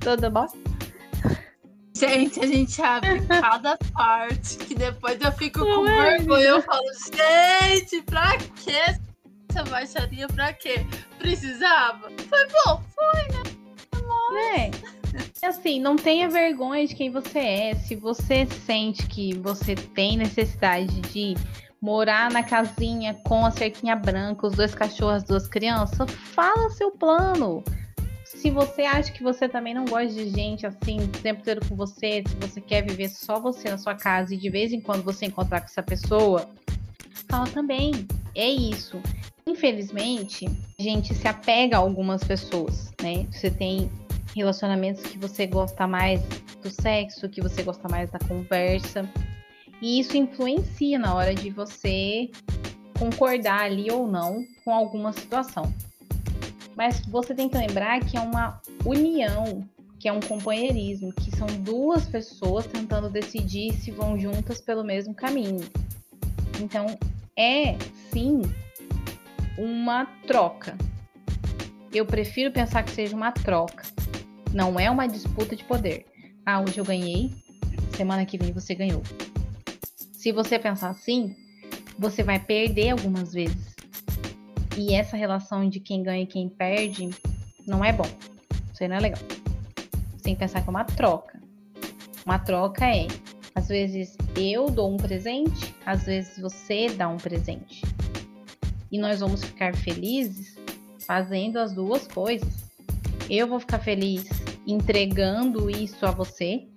Tudo 0.00 0.28
bom? 0.30 0.46
Gente, 1.96 2.40
a 2.40 2.46
gente 2.46 2.82
abre 2.82 3.24
cada 3.26 3.78
parte 3.92 4.58
que 4.58 4.74
depois 4.74 5.20
eu 5.20 5.32
fico 5.32 5.60
com 5.60 5.86
é, 5.86 6.18
vergonha. 6.18 6.44
Eu 6.44 6.62
falo, 6.62 6.86
gente, 7.14 8.02
pra 8.02 8.36
que 8.36 8.72
essa 8.72 9.62
baixaria? 9.70 10.26
Pra 10.26 10.52
quê? 10.52 10.84
Precisava? 11.18 12.10
Foi 12.28 12.48
bom, 12.64 12.82
foi, 12.94 13.22
né? 13.32 13.42
Amor. 13.92 14.38
É. 14.56 14.97
Assim, 15.42 15.80
não 15.80 15.96
tenha 15.96 16.28
vergonha 16.28 16.86
de 16.86 16.94
quem 16.94 17.10
você 17.10 17.38
é. 17.38 17.74
Se 17.74 17.94
você 17.94 18.46
sente 18.66 19.06
que 19.06 19.36
você 19.38 19.74
tem 19.74 20.16
necessidade 20.16 21.00
de 21.00 21.34
morar 21.80 22.30
na 22.30 22.42
casinha 22.42 23.14
com 23.24 23.46
a 23.46 23.50
cerquinha 23.50 23.94
branca, 23.94 24.46
os 24.46 24.54
dois 24.54 24.74
cachorros, 24.74 25.16
as 25.16 25.24
duas 25.24 25.46
crianças, 25.46 26.10
fala 26.10 26.70
seu 26.70 26.90
plano. 26.90 27.62
Se 28.24 28.50
você 28.50 28.82
acha 28.82 29.10
que 29.12 29.22
você 29.22 29.48
também 29.48 29.74
não 29.74 29.84
gosta 29.84 30.12
de 30.12 30.28
gente 30.30 30.66
assim, 30.66 31.00
o 31.00 31.08
tempo 31.08 31.40
inteiro 31.40 31.60
com 31.68 31.74
você, 31.74 32.22
se 32.26 32.34
você 32.36 32.60
quer 32.60 32.82
viver 32.82 33.08
só 33.08 33.40
você 33.40 33.70
na 33.70 33.78
sua 33.78 33.94
casa 33.94 34.34
e 34.34 34.36
de 34.36 34.50
vez 34.50 34.72
em 34.72 34.80
quando 34.80 35.02
você 35.02 35.26
encontrar 35.26 35.60
com 35.60 35.66
essa 35.66 35.82
pessoa, 35.82 36.48
fala 37.28 37.46
também. 37.48 38.06
É 38.34 38.48
isso. 38.48 39.00
Infelizmente, 39.46 40.46
a 40.78 40.82
gente 40.82 41.14
se 41.14 41.26
apega 41.26 41.76
a 41.76 41.80
algumas 41.80 42.22
pessoas, 42.22 42.92
né? 43.02 43.26
Você 43.32 43.50
tem 43.50 43.90
relacionamentos 44.34 45.02
que 45.02 45.18
você 45.18 45.46
gosta 45.46 45.86
mais 45.86 46.20
do 46.62 46.70
sexo, 46.70 47.28
que 47.28 47.40
você 47.40 47.62
gosta 47.62 47.88
mais 47.88 48.10
da 48.10 48.18
conversa. 48.18 49.08
E 49.80 50.00
isso 50.00 50.16
influencia 50.16 50.98
na 50.98 51.14
hora 51.14 51.34
de 51.34 51.50
você 51.50 52.30
concordar 52.98 53.62
ali 53.62 53.90
ou 53.90 54.06
não 54.06 54.44
com 54.64 54.72
alguma 54.72 55.12
situação. 55.12 55.72
Mas 56.76 57.00
você 57.06 57.34
tem 57.34 57.48
que 57.48 57.56
lembrar 57.56 58.00
que 58.00 58.16
é 58.16 58.20
uma 58.20 58.60
união, 58.84 59.64
que 59.98 60.08
é 60.08 60.12
um 60.12 60.20
companheirismo, 60.20 61.12
que 61.12 61.34
são 61.36 61.46
duas 61.62 62.06
pessoas 62.06 62.66
tentando 62.66 63.08
decidir 63.08 63.72
se 63.74 63.90
vão 63.90 64.18
juntas 64.18 64.60
pelo 64.60 64.84
mesmo 64.84 65.14
caminho. 65.14 65.64
Então, 66.60 66.86
é 67.36 67.76
sim 68.12 68.42
uma 69.56 70.06
troca. 70.26 70.76
Eu 71.92 72.04
prefiro 72.04 72.52
pensar 72.52 72.82
que 72.82 72.90
seja 72.90 73.16
uma 73.16 73.32
troca 73.32 73.97
não 74.52 74.78
é 74.78 74.90
uma 74.90 75.06
disputa 75.06 75.54
de 75.54 75.64
poder. 75.64 76.06
Ah, 76.44 76.60
hoje 76.60 76.78
eu 76.78 76.84
ganhei, 76.84 77.30
semana 77.96 78.24
que 78.24 78.38
vem 78.38 78.52
você 78.52 78.74
ganhou. 78.74 79.02
Se 80.12 80.32
você 80.32 80.58
pensar 80.58 80.90
assim, 80.90 81.36
você 81.98 82.22
vai 82.22 82.38
perder 82.38 82.90
algumas 82.90 83.32
vezes. 83.32 83.74
E 84.76 84.94
essa 84.94 85.16
relação 85.16 85.68
de 85.68 85.80
quem 85.80 86.02
ganha 86.02 86.22
e 86.22 86.26
quem 86.26 86.48
perde 86.48 87.10
não 87.66 87.84
é 87.84 87.92
bom. 87.92 88.08
Isso 88.72 88.82
aí 88.82 88.88
não 88.88 88.96
é 88.96 89.00
legal. 89.00 89.20
Você 90.12 90.22
tem 90.22 90.34
que 90.34 90.40
pensar 90.40 90.62
que 90.62 90.68
é 90.68 90.70
uma 90.70 90.84
troca. 90.84 91.40
Uma 92.24 92.38
troca 92.38 92.86
é, 92.86 93.08
às 93.54 93.68
vezes 93.68 94.16
eu 94.36 94.70
dou 94.70 94.92
um 94.92 94.96
presente, 94.96 95.74
às 95.84 96.04
vezes 96.04 96.38
você 96.38 96.88
dá 96.88 97.08
um 97.08 97.16
presente. 97.16 97.82
E 98.90 98.98
nós 98.98 99.20
vamos 99.20 99.42
ficar 99.42 99.74
felizes 99.74 100.56
fazendo 101.06 101.58
as 101.58 101.72
duas 101.72 102.06
coisas. 102.06 102.68
Eu 103.28 103.48
vou 103.48 103.58
ficar 103.58 103.80
feliz 103.80 104.28
entregando 104.68 105.70
isso 105.70 106.04
a 106.04 106.10
você 106.10 106.68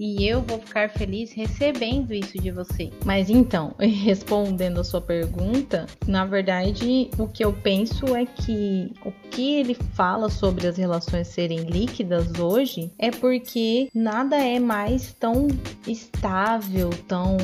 e 0.00 0.26
eu 0.26 0.40
vou 0.40 0.58
ficar 0.58 0.88
feliz 0.88 1.30
recebendo 1.34 2.14
isso 2.14 2.38
de 2.38 2.50
você. 2.50 2.90
Mas 3.04 3.28
então, 3.28 3.74
respondendo 3.78 4.80
a 4.80 4.84
sua 4.84 5.00
pergunta, 5.02 5.84
na 6.06 6.24
verdade, 6.24 7.10
o 7.18 7.28
que 7.28 7.44
eu 7.44 7.52
penso 7.52 8.16
é 8.16 8.24
que 8.24 8.90
o 9.04 9.12
que 9.30 9.56
ele 9.56 9.74
fala 9.74 10.30
sobre 10.30 10.66
as 10.66 10.78
relações 10.78 11.28
serem 11.28 11.64
líquidas 11.64 12.32
hoje 12.38 12.90
é 12.98 13.10
porque 13.10 13.90
nada 13.94 14.36
é 14.36 14.58
mais 14.58 15.12
tão 15.12 15.48
estável, 15.86 16.88
tão 17.06 17.36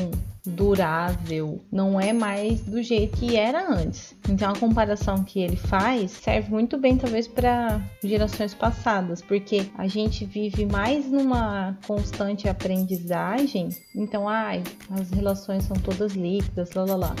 durável, 0.47 1.61
não 1.71 1.99
é 1.99 2.13
mais 2.13 2.61
do 2.61 2.81
jeito 2.81 3.17
que 3.17 3.35
era 3.35 3.71
antes. 3.71 4.15
Então 4.29 4.51
a 4.51 4.57
comparação 4.57 5.23
que 5.23 5.39
ele 5.39 5.55
faz 5.55 6.11
serve 6.11 6.49
muito 6.49 6.77
bem 6.77 6.97
talvez 6.97 7.27
para 7.27 7.81
gerações 8.03 8.53
passadas, 8.53 9.21
porque 9.21 9.67
a 9.77 9.87
gente 9.87 10.25
vive 10.25 10.65
mais 10.65 11.09
numa 11.09 11.77
constante 11.85 12.47
aprendizagem. 12.47 13.69
Então, 13.95 14.27
ai, 14.27 14.63
as 14.91 15.09
relações 15.11 15.63
são 15.65 15.75
todas 15.77 16.13
líquidas, 16.13 16.71
lá 16.73 16.85
lá 16.85 16.95
lá. 16.95 17.15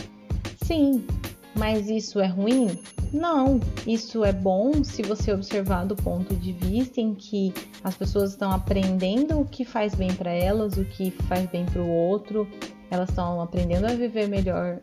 Sim, 0.63 1.05
mas 1.55 1.89
isso 1.89 2.19
é 2.19 2.27
ruim? 2.27 2.77
Não, 3.11 3.59
isso 3.85 4.23
é 4.23 4.33
bom 4.33 4.83
se 4.83 5.01
você 5.01 5.33
observar 5.33 5.85
do 5.85 5.95
ponto 5.95 6.35
de 6.35 6.51
vista 6.51 6.99
em 6.99 7.15
que 7.15 7.53
as 7.83 7.95
pessoas 7.95 8.31
estão 8.31 8.51
aprendendo 8.51 9.39
o 9.39 9.45
que 9.45 9.63
faz 9.63 9.95
bem 9.95 10.13
para 10.13 10.31
elas, 10.31 10.77
o 10.77 10.83
que 10.83 11.11
faz 11.11 11.49
bem 11.49 11.65
para 11.65 11.81
o 11.81 11.89
outro, 11.89 12.47
elas 12.89 13.09
estão 13.09 13.41
aprendendo 13.41 13.85
a 13.85 13.93
viver 13.93 14.27
melhor 14.27 14.79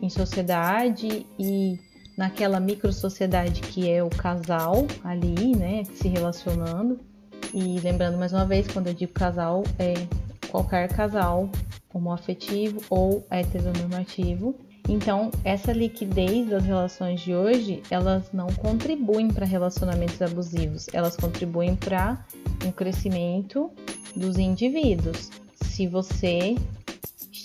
em 0.00 0.08
sociedade 0.08 1.26
e 1.38 1.78
naquela 2.16 2.58
micro 2.58 2.92
sociedade 2.92 3.60
que 3.60 3.90
é 3.90 4.02
o 4.02 4.08
casal 4.08 4.86
ali, 5.04 5.54
né, 5.56 5.84
se 5.94 6.08
relacionando. 6.08 6.98
E 7.52 7.80
lembrando 7.80 8.18
mais 8.18 8.32
uma 8.32 8.44
vez, 8.44 8.66
quando 8.66 8.88
eu 8.88 8.94
digo 8.94 9.12
casal, 9.12 9.62
é 9.78 9.94
qualquer 10.48 10.88
casal 10.88 11.48
homoafetivo 11.92 12.80
ou 12.90 13.26
heteronormativo. 13.30 14.54
Então, 14.88 15.30
essa 15.42 15.72
liquidez 15.72 16.48
das 16.48 16.64
relações 16.64 17.20
de 17.20 17.34
hoje, 17.34 17.82
elas 17.90 18.30
não 18.32 18.46
contribuem 18.46 19.28
para 19.28 19.44
relacionamentos 19.44 20.22
abusivos, 20.22 20.86
elas 20.92 21.16
contribuem 21.16 21.74
para 21.74 22.24
um 22.64 22.70
crescimento 22.70 23.70
dos 24.14 24.38
indivíduos. 24.38 25.30
Se 25.60 25.88
você 25.88 26.54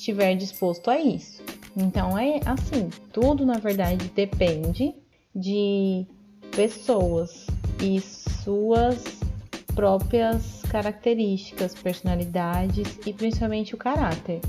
estiver 0.01 0.35
disposto 0.35 0.89
a 0.89 0.99
isso. 0.99 1.41
Então 1.77 2.17
é 2.17 2.41
assim, 2.45 2.89
tudo 3.13 3.45
na 3.45 3.59
verdade 3.59 4.11
depende 4.13 4.93
de 5.33 6.05
pessoas 6.53 7.47
e 7.81 8.01
suas 8.01 9.21
próprias 9.73 10.63
características, 10.69 11.73
personalidades 11.75 12.99
e 13.05 13.13
principalmente 13.13 13.73
o 13.73 13.77
caráter. 13.77 14.41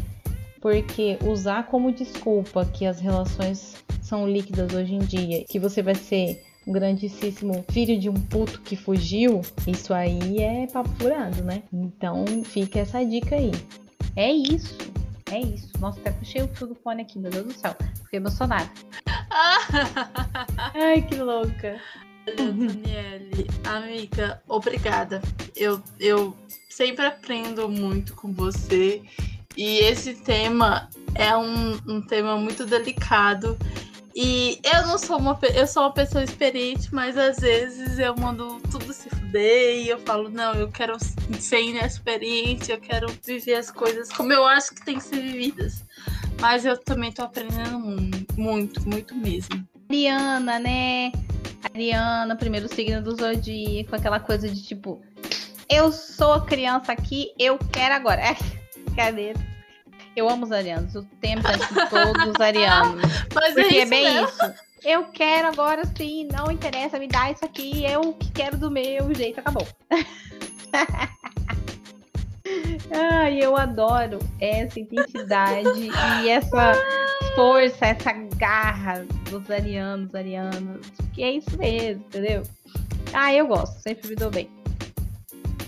Porque 0.61 1.18
usar 1.24 1.66
como 1.66 1.92
desculpa 1.92 2.64
que 2.64 2.86
as 2.86 2.98
relações 3.00 3.76
são 4.00 4.28
líquidas 4.28 4.72
hoje 4.74 4.94
em 4.94 4.98
dia, 5.00 5.44
que 5.44 5.59
você 5.59 5.82
vai 5.82 5.94
ser 5.94 6.42
um 6.66 6.72
grandíssimo 6.72 7.64
filho 7.70 7.98
de 7.98 8.09
um 8.09 8.14
puto 8.14 8.61
que 8.62 8.76
fugiu, 8.76 9.40
isso 9.66 9.92
aí 9.92 10.38
é 10.38 10.66
papo 10.66 10.90
furado, 10.90 11.42
né? 11.42 11.62
Então 11.72 12.24
fica 12.44 12.80
essa 12.80 13.05
dica 13.05 13.36
aí. 13.36 13.50
É 14.14 14.30
isso. 14.30 15.01
É 15.33 15.41
isso. 15.41 15.70
Nossa, 15.80 15.99
até 15.99 16.11
puxei 16.11 16.43
o 16.43 16.74
fone 16.83 17.01
aqui, 17.01 17.18
meu 17.18 17.30
Deus 17.30 17.47
do 17.47 17.55
céu. 17.55 17.74
Fiquei 18.05 18.18
emocionada. 18.18 18.70
Ai, 20.74 21.01
que 21.01 21.14
louca. 21.16 21.80
Daniele, 22.37 23.49
amiga, 23.64 24.43
obrigada. 24.47 25.22
Eu, 25.57 25.83
eu 25.99 26.37
sempre 26.68 27.07
aprendo 27.07 27.66
muito 27.66 28.14
com 28.14 28.30
você. 28.30 29.03
E 29.57 29.78
esse 29.78 30.16
tema 30.16 30.91
é 31.14 31.35
um, 31.35 31.78
um 31.89 32.03
tema 32.03 32.37
muito 32.37 32.66
delicado 32.66 33.57
e 34.14 34.60
eu 34.62 34.86
não 34.86 34.98
sou 34.98 35.18
uma 35.18 35.38
eu 35.54 35.66
sou 35.66 35.84
uma 35.84 35.92
pessoa 35.92 36.22
experiente, 36.22 36.92
mas 36.94 37.16
às 37.16 37.38
vezes 37.38 37.98
eu 37.98 38.14
mando 38.16 38.60
tudo 38.70 38.92
se 38.92 39.08
fuder 39.08 39.82
e 39.82 39.88
eu 39.88 39.98
falo, 40.00 40.28
não, 40.28 40.54
eu 40.54 40.68
quero 40.68 40.96
ser 41.38 41.62
inexperiente, 41.62 42.70
eu 42.70 42.80
quero 42.80 43.06
viver 43.24 43.54
as 43.54 43.70
coisas 43.70 44.10
como 44.12 44.32
eu 44.32 44.46
acho 44.46 44.74
que 44.74 44.84
tem 44.84 44.96
que 44.98 45.04
ser 45.04 45.20
vividas. 45.20 45.84
Mas 46.40 46.64
eu 46.64 46.76
também 46.76 47.12
tô 47.12 47.22
aprendendo 47.22 47.78
muito, 48.36 48.86
muito 48.88 49.14
mesmo. 49.14 49.66
Ariana, 49.88 50.58
né? 50.58 51.12
Ariana, 51.62 52.34
primeiro 52.34 52.68
signo 52.68 53.00
do 53.00 53.14
zodíaco, 53.14 53.94
aquela 53.94 54.18
coisa 54.18 54.48
de 54.48 54.62
tipo, 54.62 55.00
eu 55.68 55.92
sou 55.92 56.40
criança 56.42 56.92
aqui, 56.92 57.32
eu 57.38 57.58
quero 57.58 57.94
agora. 57.94 58.22
É, 58.92 58.94
cadê? 58.94 59.32
Eu 60.14 60.28
amo 60.28 60.44
os 60.44 60.52
arianos. 60.52 60.94
O 60.94 61.02
tempo 61.20 61.46
é 61.48 61.56
de 61.56 61.90
todos 61.90 62.26
os 62.26 62.40
arianos. 62.40 63.02
Mas 63.34 63.54
porque 63.54 63.76
é, 63.76 63.80
é 63.80 63.86
bem 63.86 64.04
mesmo. 64.04 64.28
isso. 64.28 64.54
Eu 64.84 65.04
quero 65.04 65.48
agora 65.48 65.82
sim, 65.96 66.26
não 66.32 66.50
interessa, 66.50 66.98
me 66.98 67.06
dá 67.06 67.30
isso 67.30 67.44
aqui, 67.44 67.84
eu 67.84 68.14
que 68.14 68.32
quero 68.32 68.56
do 68.56 68.68
meu 68.68 69.14
jeito, 69.14 69.38
acabou. 69.38 69.64
Ai, 72.90 73.38
eu 73.38 73.56
adoro 73.56 74.18
essa 74.40 74.80
identidade 74.80 75.88
e 76.24 76.28
essa 76.28 76.72
força, 77.36 77.86
essa 77.86 78.12
garra 78.36 79.06
dos 79.30 79.48
arianos, 79.48 80.12
arianas. 80.14 80.84
Que 81.14 81.22
é 81.22 81.30
isso 81.30 81.56
mesmo, 81.56 82.02
entendeu? 82.06 82.42
Ah, 83.12 83.32
eu 83.32 83.46
gosto, 83.46 83.80
sempre 83.80 84.08
me 84.08 84.16
dou 84.16 84.30
bem. 84.30 84.50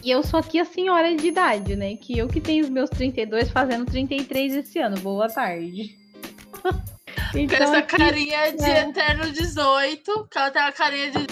E 0.05 0.11
eu 0.11 0.23
sou 0.23 0.39
aqui 0.41 0.59
a 0.59 0.65
senhora 0.67 1.15
de 1.17 1.27
idade, 1.29 1.75
né? 1.77 1.97
Que 1.97 2.19
eu 2.19 2.29
que 2.29 2.41
tenho 2.41 2.63
os 2.65 2.71
meus 2.71 2.91
32 2.91 3.51
fazendo 3.51 3.87
33 3.87 4.55
esse 4.57 4.79
ano. 4.79 4.99
Boa 5.01 5.29
tarde. 5.29 5.97
Com 6.63 7.39
essa 7.55 7.79
aqui- 7.79 7.97
carinha 7.97 8.53
de 8.53 8.65
é. 8.65 8.81
eterno 8.89 9.31
18, 9.33 10.29
que 10.31 10.39
ela 10.39 10.51
tem 10.51 10.63
uma 10.63 10.73
carinha 10.73 11.11
de 11.11 11.27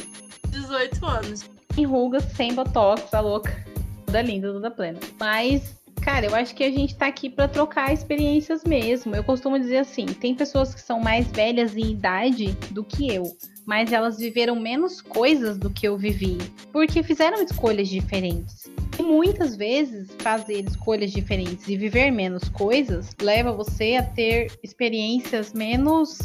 18 0.49 1.05
anos. 1.07 1.51
sem 1.75 1.85
rugas, 1.85 2.25
sem 2.35 2.55
botox, 2.55 3.11
tá 3.11 3.21
louca. 3.21 3.63
Toda 4.07 4.23
linda, 4.23 4.51
toda 4.53 4.71
plena. 4.71 4.99
Mas, 5.21 5.77
cara, 6.03 6.27
eu 6.27 6.35
acho 6.35 6.55
que 6.55 6.65
a 6.65 6.71
gente 6.71 6.97
tá 6.97 7.07
aqui 7.07 7.31
pra 7.31 7.49
trocar 7.49 7.93
experiências 7.93 8.65
mesmo. 8.65 9.15
Eu 9.15 9.25
costumo 9.25 9.59
dizer 9.59 9.79
assim: 9.79 10.07
tem 10.07 10.35
pessoas 10.35 10.75
que 10.75 10.81
são 10.81 11.01
mais 11.01 11.27
velhas 11.29 11.77
em 11.77 11.93
idade 11.93 12.53
do 12.71 12.85
que 12.85 13.09
eu. 13.09 13.25
Mas 13.65 13.93
elas 13.93 14.19
viveram 14.19 14.57
menos 14.57 15.01
coisas 15.01 15.57
do 15.57 15.71
que 15.71 15.87
eu 15.87 15.97
vivi. 15.97 16.37
Porque 16.73 17.03
fizeram 17.03 17.41
escolhas 17.43 17.89
diferentes. 17.89 18.69
E 18.99 19.03
muitas 19.03 19.57
vezes 19.57 20.11
fazer 20.19 20.65
escolhas 20.69 21.13
diferentes 21.13 21.69
e 21.69 21.77
viver 21.77 22.11
menos 22.11 22.49
coisas 22.49 23.15
leva 23.23 23.53
você 23.53 23.95
a 23.95 24.03
ter 24.03 24.51
experiências 24.63 25.53
menos 25.53 26.19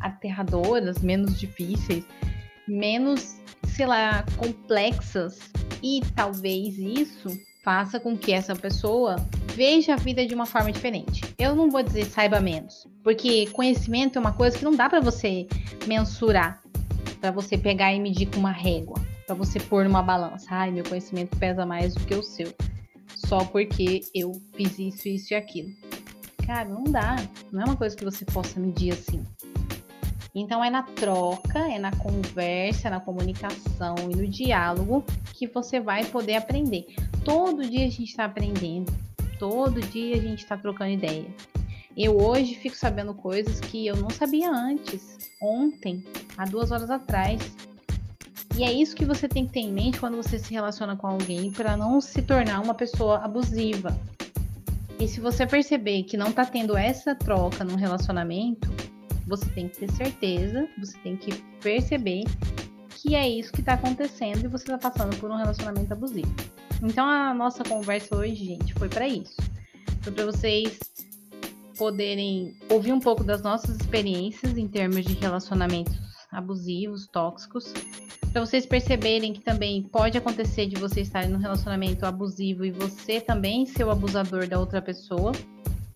aterradoras, 0.00 0.98
menos 1.00 1.38
difíceis, 1.38 2.04
menos 2.66 3.36
sei 3.66 3.86
lá, 3.86 4.24
complexas. 4.36 5.38
E 5.82 6.00
talvez 6.16 6.78
isso 6.78 7.28
faça 7.62 7.98
com 7.98 8.16
que 8.16 8.32
essa 8.32 8.54
pessoa 8.54 9.16
veja 9.54 9.94
a 9.94 9.96
vida 9.96 10.26
de 10.26 10.34
uma 10.34 10.46
forma 10.46 10.70
diferente. 10.70 11.22
Eu 11.38 11.54
não 11.54 11.70
vou 11.70 11.82
dizer 11.82 12.04
saiba 12.06 12.40
menos, 12.40 12.86
porque 13.02 13.46
conhecimento 13.48 14.16
é 14.16 14.20
uma 14.20 14.32
coisa 14.32 14.56
que 14.56 14.64
não 14.64 14.74
dá 14.74 14.88
para 14.88 15.00
você 15.00 15.46
mensurar, 15.86 16.62
para 17.20 17.30
você 17.30 17.58
pegar 17.58 17.92
e 17.92 18.00
medir 18.00 18.26
com 18.26 18.38
uma 18.38 18.52
régua, 18.52 19.00
para 19.26 19.34
você 19.34 19.58
pôr 19.58 19.84
numa 19.84 20.02
balança. 20.02 20.46
Ai, 20.50 20.70
meu 20.70 20.84
conhecimento 20.84 21.36
pesa 21.36 21.66
mais 21.66 21.94
do 21.94 22.04
que 22.04 22.14
o 22.14 22.22
seu, 22.22 22.54
só 23.14 23.44
porque 23.44 24.02
eu 24.14 24.32
fiz 24.54 24.78
isso, 24.78 25.08
isso 25.08 25.34
e 25.34 25.36
aquilo. 25.36 25.70
Cara, 26.46 26.66
não 26.66 26.84
dá. 26.84 27.16
Não 27.52 27.60
é 27.60 27.64
uma 27.66 27.76
coisa 27.76 27.94
que 27.94 28.04
você 28.04 28.24
possa 28.24 28.58
medir 28.58 28.94
assim. 28.94 29.22
Então 30.40 30.62
é 30.62 30.70
na 30.70 30.84
troca, 30.84 31.58
é 31.58 31.78
na 31.78 31.90
conversa, 31.90 32.88
na 32.88 33.00
comunicação 33.00 33.96
e 34.08 34.14
no 34.14 34.28
diálogo 34.28 35.04
que 35.34 35.48
você 35.48 35.80
vai 35.80 36.04
poder 36.04 36.36
aprender. 36.36 36.86
Todo 37.24 37.68
dia 37.68 37.86
a 37.86 37.90
gente 37.90 38.04
está 38.04 38.24
aprendendo, 38.24 38.92
todo 39.38 39.80
dia 39.80 40.16
a 40.16 40.20
gente 40.20 40.44
está 40.44 40.56
trocando 40.56 40.92
ideia. 40.92 41.26
Eu 41.96 42.16
hoje 42.16 42.54
fico 42.54 42.76
sabendo 42.76 43.12
coisas 43.12 43.58
que 43.58 43.84
eu 43.84 43.96
não 43.96 44.10
sabia 44.10 44.48
antes, 44.48 45.18
ontem, 45.42 46.04
há 46.36 46.44
duas 46.44 46.70
horas 46.70 46.90
atrás. 46.90 47.40
E 48.56 48.62
é 48.62 48.72
isso 48.72 48.94
que 48.94 49.04
você 49.04 49.28
tem 49.28 49.44
que 49.44 49.54
ter 49.54 49.60
em 49.60 49.72
mente 49.72 49.98
quando 49.98 50.16
você 50.16 50.38
se 50.38 50.52
relaciona 50.54 50.96
com 50.96 51.08
alguém 51.08 51.50
para 51.50 51.76
não 51.76 52.00
se 52.00 52.22
tornar 52.22 52.60
uma 52.60 52.74
pessoa 52.74 53.18
abusiva. 53.18 53.98
E 55.00 55.08
se 55.08 55.20
você 55.20 55.44
perceber 55.46 56.04
que 56.04 56.16
não 56.16 56.32
tá 56.32 56.44
tendo 56.44 56.76
essa 56.76 57.14
troca 57.14 57.64
no 57.64 57.76
relacionamento, 57.76 58.68
você 59.28 59.46
tem 59.50 59.68
que 59.68 59.78
ter 59.78 59.90
certeza, 59.92 60.68
você 60.78 60.98
tem 60.98 61.16
que 61.16 61.32
perceber 61.60 62.24
que 62.90 63.14
é 63.14 63.28
isso 63.28 63.52
que 63.52 63.62
tá 63.62 63.74
acontecendo 63.74 64.44
e 64.44 64.48
você 64.48 64.66
tá 64.66 64.78
passando 64.78 65.16
por 65.18 65.30
um 65.30 65.36
relacionamento 65.36 65.92
abusivo. 65.92 66.34
Então 66.82 67.06
a 67.06 67.32
nossa 67.34 67.62
conversa 67.62 68.16
hoje, 68.16 68.34
gente, 68.34 68.74
foi 68.74 68.88
para 68.88 69.06
isso. 69.06 69.36
Foi 70.00 70.12
para 70.12 70.24
vocês 70.24 70.78
poderem 71.76 72.56
ouvir 72.68 72.92
um 72.92 72.98
pouco 73.00 73.22
das 73.22 73.42
nossas 73.42 73.76
experiências 73.76 74.56
em 74.56 74.66
termos 74.66 75.04
de 75.04 75.14
relacionamentos 75.14 75.96
abusivos, 76.32 77.06
tóxicos, 77.06 77.72
para 78.32 78.44
vocês 78.44 78.66
perceberem 78.66 79.32
que 79.32 79.40
também 79.40 79.82
pode 79.82 80.18
acontecer 80.18 80.66
de 80.66 80.76
você 80.76 81.00
estar 81.00 81.24
em 81.24 81.34
um 81.34 81.38
relacionamento 81.38 82.04
abusivo 82.04 82.64
e 82.64 82.70
você 82.70 83.20
também 83.20 83.64
ser 83.64 83.84
o 83.84 83.90
abusador 83.90 84.46
da 84.46 84.58
outra 84.58 84.82
pessoa. 84.82 85.32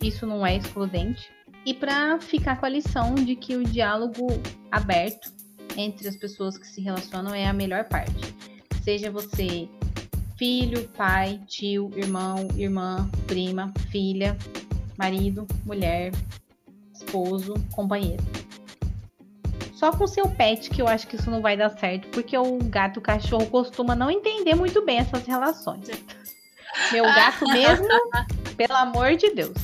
Isso 0.00 0.26
não 0.26 0.46
é 0.46 0.56
excludente. 0.56 1.30
E 1.64 1.72
para 1.72 2.20
ficar 2.20 2.58
com 2.58 2.66
a 2.66 2.68
lição 2.68 3.14
de 3.14 3.36
que 3.36 3.56
o 3.56 3.64
diálogo 3.64 4.26
aberto 4.70 5.32
entre 5.76 6.08
as 6.08 6.16
pessoas 6.16 6.58
que 6.58 6.66
se 6.66 6.80
relacionam 6.80 7.34
é 7.34 7.46
a 7.46 7.52
melhor 7.52 7.84
parte. 7.84 8.34
Seja 8.82 9.10
você 9.10 9.68
filho, 10.36 10.88
pai, 10.96 11.40
tio, 11.46 11.90
irmão, 11.94 12.48
irmã, 12.56 13.08
prima, 13.28 13.72
filha, 13.90 14.36
marido, 14.98 15.46
mulher, 15.64 16.10
esposo, 16.92 17.54
companheiro. 17.72 18.22
Só 19.72 19.92
com 19.92 20.06
seu 20.06 20.28
pet 20.28 20.68
que 20.70 20.82
eu 20.82 20.88
acho 20.88 21.06
que 21.06 21.16
isso 21.16 21.30
não 21.30 21.40
vai 21.40 21.56
dar 21.56 21.70
certo, 21.70 22.08
porque 22.08 22.36
o 22.36 22.58
gato 22.58 22.96
e 22.96 22.98
o 22.98 23.02
cachorro 23.02 23.46
costuma 23.46 23.94
não 23.94 24.10
entender 24.10 24.54
muito 24.54 24.84
bem 24.84 24.98
essas 24.98 25.24
relações. 25.26 25.88
Meu 26.90 27.04
gato 27.04 27.46
mesmo, 27.46 27.86
pelo 28.56 28.76
amor 28.76 29.16
de 29.16 29.34
Deus. 29.34 29.54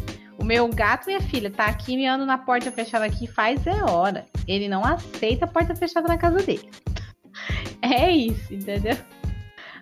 Meu 0.49 0.67
gato, 0.67 1.05
minha 1.05 1.21
filha, 1.21 1.51
tá 1.51 1.67
aqui 1.67 1.95
me 1.95 2.07
ando 2.07 2.25
na 2.25 2.39
porta 2.39 2.73
fechada 2.73 3.05
aqui 3.05 3.27
faz 3.27 3.67
é 3.67 3.85
hora. 3.85 4.25
Ele 4.47 4.67
não 4.67 4.83
aceita 4.83 5.45
a 5.45 5.49
porta 5.49 5.77
fechada 5.77 6.09
na 6.09 6.17
casa 6.17 6.39
dele. 6.39 6.71
É 7.81 8.11
isso, 8.11 8.53
entendeu? 8.53 8.97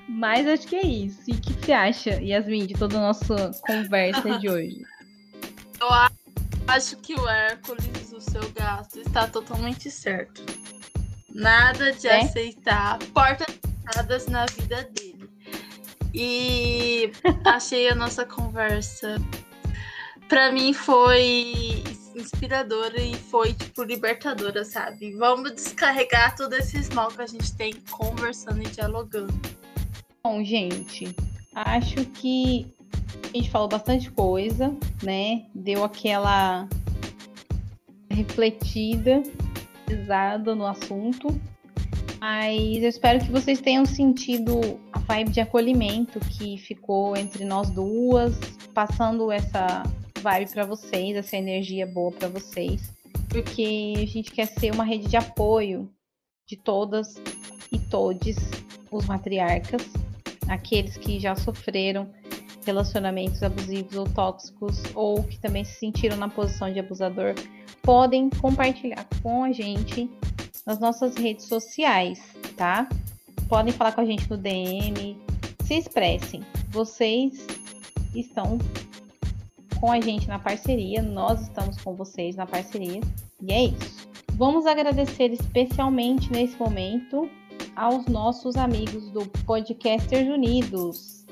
Mas 0.07 0.47
acho 0.47 0.67
que 0.67 0.77
é 0.77 0.85
isso. 0.85 1.23
E 1.27 1.33
o 1.33 1.41
que 1.41 1.53
você 1.55 1.73
acha, 1.73 2.11
Yasmin, 2.21 2.67
de 2.67 2.75
toda 2.75 2.99
a 2.99 3.01
nossa 3.01 3.53
conversa 3.61 4.39
de 4.39 4.49
hoje? 4.51 4.83
Eu 5.81 5.89
acho 6.69 6.97
que 6.99 7.15
o 7.15 7.29
Hércules, 7.29 8.13
o 8.13 8.21
seu 8.21 8.51
gato, 8.51 9.01
está 9.01 9.27
totalmente 9.27 9.91
certo. 9.91 10.45
Nada 11.33 11.93
de 11.93 12.07
é? 12.07 12.21
aceitar 12.21 12.99
portas 13.15 13.47
fechadas 13.87 14.27
na 14.27 14.45
vida 14.45 14.83
dele. 14.93 15.31
E 16.13 17.11
achei 17.47 17.89
a 17.89 17.95
nossa 17.95 18.27
conversa 18.27 19.17
para 20.29 20.53
mim 20.53 20.73
foi 20.73 21.83
inspiradora 22.15 23.01
e 23.01 23.15
foi 23.15 23.53
tipo 23.53 23.83
libertadora, 23.83 24.65
sabe? 24.65 25.13
Vamos 25.17 25.55
descarregar 25.55 26.35
todo 26.37 26.55
esse 26.55 26.93
mal 26.95 27.09
que 27.09 27.23
a 27.23 27.27
gente 27.27 27.55
tem 27.55 27.75
conversando 27.91 28.63
e 28.63 28.67
dialogando. 28.67 29.35
Bom, 30.25 30.43
gente, 30.43 31.15
acho 31.55 32.05
que 32.07 32.67
a 33.33 33.37
gente 33.37 33.51
falou 33.51 33.69
bastante 33.69 34.11
coisa, 34.11 34.75
né? 35.03 35.47
Deu 35.55 35.85
aquela 35.85 36.69
refletida, 38.11 39.23
pesada 39.85 40.55
no 40.55 40.67
assunto. 40.67 41.29
Mas 42.19 42.83
eu 42.83 42.89
espero 42.89 43.23
que 43.23 43.31
vocês 43.31 43.61
tenham 43.61 43.85
sentido 43.85 44.81
a 44.93 44.99
vibe 45.01 45.33
de 45.33 45.41
acolhimento 45.41 46.19
que 46.21 46.57
ficou 46.57 47.15
entre 47.15 47.45
nós 47.45 47.71
duas, 47.71 48.35
passando 48.73 49.31
essa 49.31 49.83
vibe 50.21 50.51
para 50.51 50.65
vocês, 50.65 51.17
essa 51.17 51.37
energia 51.37 51.87
boa 51.87 52.13
para 52.13 52.29
vocês, 52.29 52.93
porque 53.29 53.95
a 53.97 54.07
gente 54.07 54.31
quer 54.31 54.47
ser 54.47 54.73
uma 54.73 54.85
rede 54.85 55.09
de 55.09 55.17
apoio 55.17 55.91
de 56.47 56.57
todas 56.57 57.17
e 57.73 57.79
todes 57.79 58.37
os 58.91 59.07
matriarcas, 59.07 59.83
aqueles 60.49 60.97
que 60.97 61.19
já 61.19 61.35
sofreram 61.35 62.11
relacionamentos 62.65 63.43
abusivos 63.43 63.97
ou 63.97 64.09
tóxicos 64.09 64.83
ou 64.95 65.23
que 65.23 65.39
também 65.39 65.65
se 65.65 65.79
sentiram 65.79 66.17
na 66.17 66.29
posição 66.29 66.73
de 66.73 66.81
abusador, 66.81 67.35
podem 67.83 68.29
compartilhar 68.29 69.07
com 69.23 69.45
a 69.45 69.53
gente 69.53 70.11
nas 70.67 70.81
nossas 70.81 71.17
redes 71.17 71.47
sociais, 71.47 72.21
tá? 72.57 72.89
Podem 73.49 73.73
falar 73.73 73.93
com 73.93 74.01
a 74.01 74.05
gente 74.05 74.29
no 74.29 74.37
DM, 74.37 75.17
se 75.65 75.75
expressem. 75.75 76.45
Vocês 76.71 77.47
estão 78.15 78.59
com 79.81 79.91
a 79.91 80.01
gente 80.01 80.27
na 80.27 80.39
parceria, 80.39 81.03
nós 81.03 81.43
estamos 81.43 81.81
com 81.83 81.95
vocês 81.95 82.37
na 82.37 82.47
parceria, 82.47 83.01
e 83.41 83.53
é 83.53 83.65
isso. 83.65 84.09
Vamos 84.33 84.67
agradecer 84.67 85.33
especialmente 85.33 86.31
nesse 86.31 86.59
momento 86.59 87.29
aos 87.75 88.07
nossos 88.07 88.57
amigos 88.57 89.11
do 89.11 89.27
Podcasters 89.45 90.29
Unidos, 90.29 91.25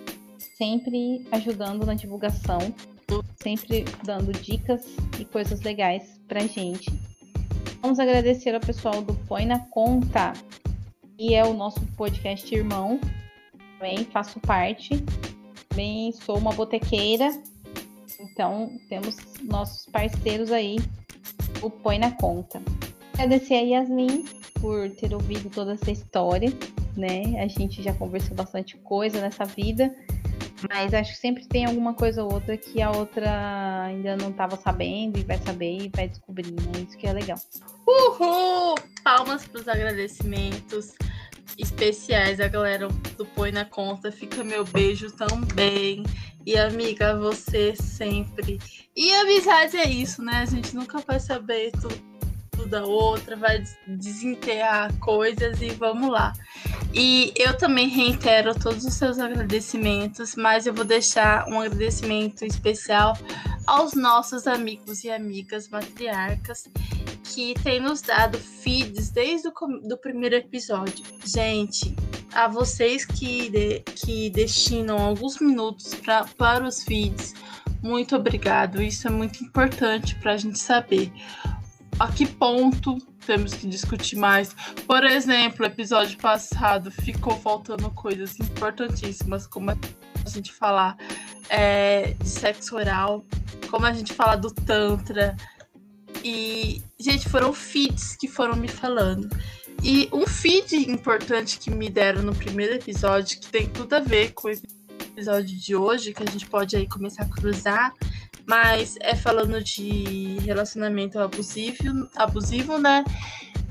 sempre 0.56 1.26
ajudando 1.32 1.84
na 1.84 1.94
divulgação, 1.94 2.58
sempre 3.42 3.84
dando 4.04 4.32
dicas 4.32 4.86
e 5.18 5.24
coisas 5.24 5.60
legais 5.62 6.20
pra 6.26 6.40
gente. 6.40 6.90
Vamos 7.80 7.98
agradecer 7.98 8.54
ao 8.54 8.60
pessoal 8.60 9.02
do 9.02 9.14
Põe 9.26 9.44
na 9.44 9.58
Conta, 9.58 10.32
que 11.16 11.34
é 11.34 11.44
o 11.44 11.52
nosso 11.52 11.80
podcast 11.96 12.54
irmão. 12.54 12.98
Também 13.78 14.04
faço 14.06 14.40
parte. 14.40 15.04
Também 15.68 16.12
sou 16.12 16.38
uma 16.38 16.52
botequeira 16.52 17.30
então, 18.20 18.78
temos 18.88 19.16
nossos 19.42 19.86
parceiros 19.86 20.50
aí, 20.52 20.76
o 21.62 21.70
Põe 21.70 21.98
na 21.98 22.10
Conta. 22.10 22.62
Agradecer 23.14 23.54
a 23.54 23.60
Yasmin 23.60 24.24
por 24.60 24.90
ter 24.90 25.14
ouvido 25.14 25.50
toda 25.50 25.72
essa 25.72 25.90
história, 25.90 26.52
né? 26.96 27.40
A 27.42 27.46
gente 27.46 27.82
já 27.82 27.92
conversou 27.92 28.34
bastante 28.34 28.76
coisa 28.78 29.20
nessa 29.20 29.44
vida, 29.44 29.94
mas 30.68 30.92
acho 30.94 31.12
que 31.12 31.18
sempre 31.18 31.46
tem 31.46 31.64
alguma 31.64 31.94
coisa 31.94 32.24
ou 32.24 32.32
outra 32.32 32.56
que 32.56 32.80
a 32.80 32.90
outra 32.90 33.82
ainda 33.84 34.16
não 34.16 34.30
estava 34.30 34.56
sabendo 34.56 35.18
e 35.18 35.22
vai 35.22 35.38
saber 35.38 35.78
e 35.78 35.92
vai 35.94 36.08
descobrir, 36.08 36.52
né? 36.52 36.80
Isso 36.88 36.96
que 36.96 37.06
é 37.06 37.12
legal. 37.12 37.38
Uhul! 37.86 38.74
Palmas 39.04 39.46
para 39.46 39.60
os 39.60 39.68
agradecimentos 39.68 40.94
especiais 41.58 42.40
a 42.40 42.48
galera 42.48 42.88
do 43.16 43.26
Põe 43.26 43.52
na 43.52 43.64
Conta. 43.64 44.10
Fica 44.10 44.42
meu 44.44 44.64
beijo 44.64 45.10
também. 45.10 46.04
E 46.46 46.58
amiga, 46.58 47.16
você 47.18 47.74
sempre. 47.74 48.58
E 48.94 49.12
amizade 49.14 49.76
é 49.76 49.88
isso, 49.88 50.22
né? 50.22 50.42
A 50.42 50.44
gente 50.44 50.74
nunca 50.74 50.98
vai 50.98 51.18
saber 51.18 51.70
tudo, 51.72 51.98
da 52.66 52.84
outra, 52.84 53.36
vai 53.36 53.62
desenterrar 53.86 54.92
coisas 54.98 55.60
e 55.60 55.70
vamos 55.70 56.10
lá. 56.10 56.32
E 56.92 57.32
eu 57.36 57.56
também 57.56 57.88
reitero 57.88 58.54
todos 58.54 58.84
os 58.84 58.94
seus 58.94 59.18
agradecimentos, 59.18 60.36
mas 60.36 60.66
eu 60.66 60.72
vou 60.72 60.84
deixar 60.84 61.46
um 61.48 61.60
agradecimento 61.60 62.44
especial 62.44 63.18
aos 63.66 63.94
nossos 63.94 64.46
amigos 64.46 65.04
e 65.04 65.10
amigas 65.10 65.68
matriarcas 65.68 66.68
que 67.24 67.54
têm 67.62 67.80
nos 67.80 68.00
dado 68.00 68.38
feeds 68.38 69.10
desde 69.10 69.48
o 69.48 69.52
do 69.82 69.98
primeiro 69.98 70.36
episódio. 70.36 71.04
Gente, 71.24 71.96
a 72.32 72.46
vocês 72.46 73.04
que, 73.04 73.48
de, 73.48 73.80
que 73.80 74.30
destinam 74.30 74.98
alguns 74.98 75.40
minutos 75.40 75.94
pra, 75.94 76.24
para 76.36 76.64
os 76.64 76.84
feeds, 76.84 77.34
muito 77.82 78.16
obrigado. 78.16 78.82
Isso 78.82 79.06
é 79.06 79.10
muito 79.10 79.42
importante 79.44 80.14
para 80.16 80.32
a 80.32 80.36
gente 80.36 80.58
saber 80.58 81.12
a 81.98 82.10
que 82.10 82.26
ponto 82.26 82.98
temos 83.26 83.54
que 83.54 83.66
discutir 83.66 84.16
mais. 84.16 84.54
Por 84.86 85.04
exemplo, 85.04 85.64
episódio 85.64 86.18
passado 86.18 86.90
ficou 86.90 87.38
faltando 87.38 87.90
coisas 87.90 88.38
importantíssimas, 88.38 89.46
como 89.46 89.70
a 89.70 89.76
gente 90.28 90.52
falar 90.52 90.96
é, 91.48 92.14
de 92.14 92.28
sexo 92.28 92.76
oral, 92.76 93.24
como 93.70 93.86
a 93.86 93.92
gente 93.92 94.12
falar 94.12 94.36
do 94.36 94.50
Tantra. 94.50 95.36
E, 96.22 96.82
gente, 96.98 97.28
foram 97.28 97.52
feeds 97.52 98.16
que 98.16 98.28
foram 98.28 98.56
me 98.56 98.68
falando. 98.68 99.28
E 99.82 100.08
um 100.12 100.26
feed 100.26 100.90
importante 100.90 101.58
que 101.58 101.70
me 101.70 101.90
deram 101.90 102.22
no 102.22 102.34
primeiro 102.34 102.74
episódio, 102.74 103.38
que 103.38 103.48
tem 103.48 103.68
tudo 103.68 103.94
a 103.94 104.00
ver 104.00 104.32
com 104.32 104.48
o 104.48 104.50
episódio 104.50 105.56
de 105.56 105.76
hoje, 105.76 106.14
que 106.14 106.22
a 106.22 106.30
gente 106.30 106.46
pode 106.46 106.76
aí 106.76 106.88
começar 106.88 107.24
a 107.24 107.28
cruzar, 107.28 107.92
mas 108.46 108.96
é 109.00 109.14
falando 109.14 109.62
de 109.62 110.38
relacionamento 110.40 111.18
abusivo, 111.18 112.08
abusivo 112.14 112.78
né? 112.78 113.04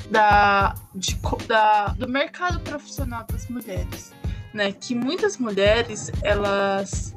Da, 0.10 0.76
de, 0.94 1.18
da, 1.48 1.88
do 1.90 2.08
mercado 2.08 2.60
profissional 2.60 3.26
das 3.32 3.48
mulheres, 3.48 4.12
né? 4.54 4.72
Que 4.72 4.94
muitas 4.94 5.38
mulheres, 5.38 6.12
elas 6.24 7.16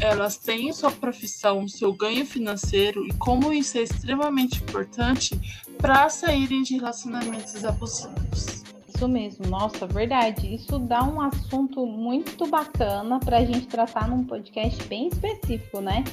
elas 0.00 0.36
têm 0.36 0.72
sua 0.72 0.90
profissão, 0.90 1.68
seu 1.68 1.92
ganho 1.92 2.26
financeiro 2.26 3.06
e 3.06 3.12
como 3.14 3.52
isso 3.52 3.78
é 3.78 3.82
extremamente 3.82 4.60
importante 4.62 5.40
para 5.78 6.08
saírem 6.08 6.62
de 6.62 6.74
relacionamentos 6.74 7.64
abusivos. 7.64 8.64
Isso 8.94 9.08
mesmo, 9.08 9.46
nossa, 9.46 9.86
verdade. 9.86 10.54
Isso 10.54 10.78
dá 10.78 11.02
um 11.02 11.20
assunto 11.20 11.86
muito 11.86 12.46
bacana 12.46 13.18
para 13.18 13.38
a 13.38 13.44
gente 13.44 13.66
tratar 13.66 14.08
num 14.08 14.24
podcast 14.24 14.82
bem 14.84 15.08
específico, 15.08 15.80
né? 15.80 16.04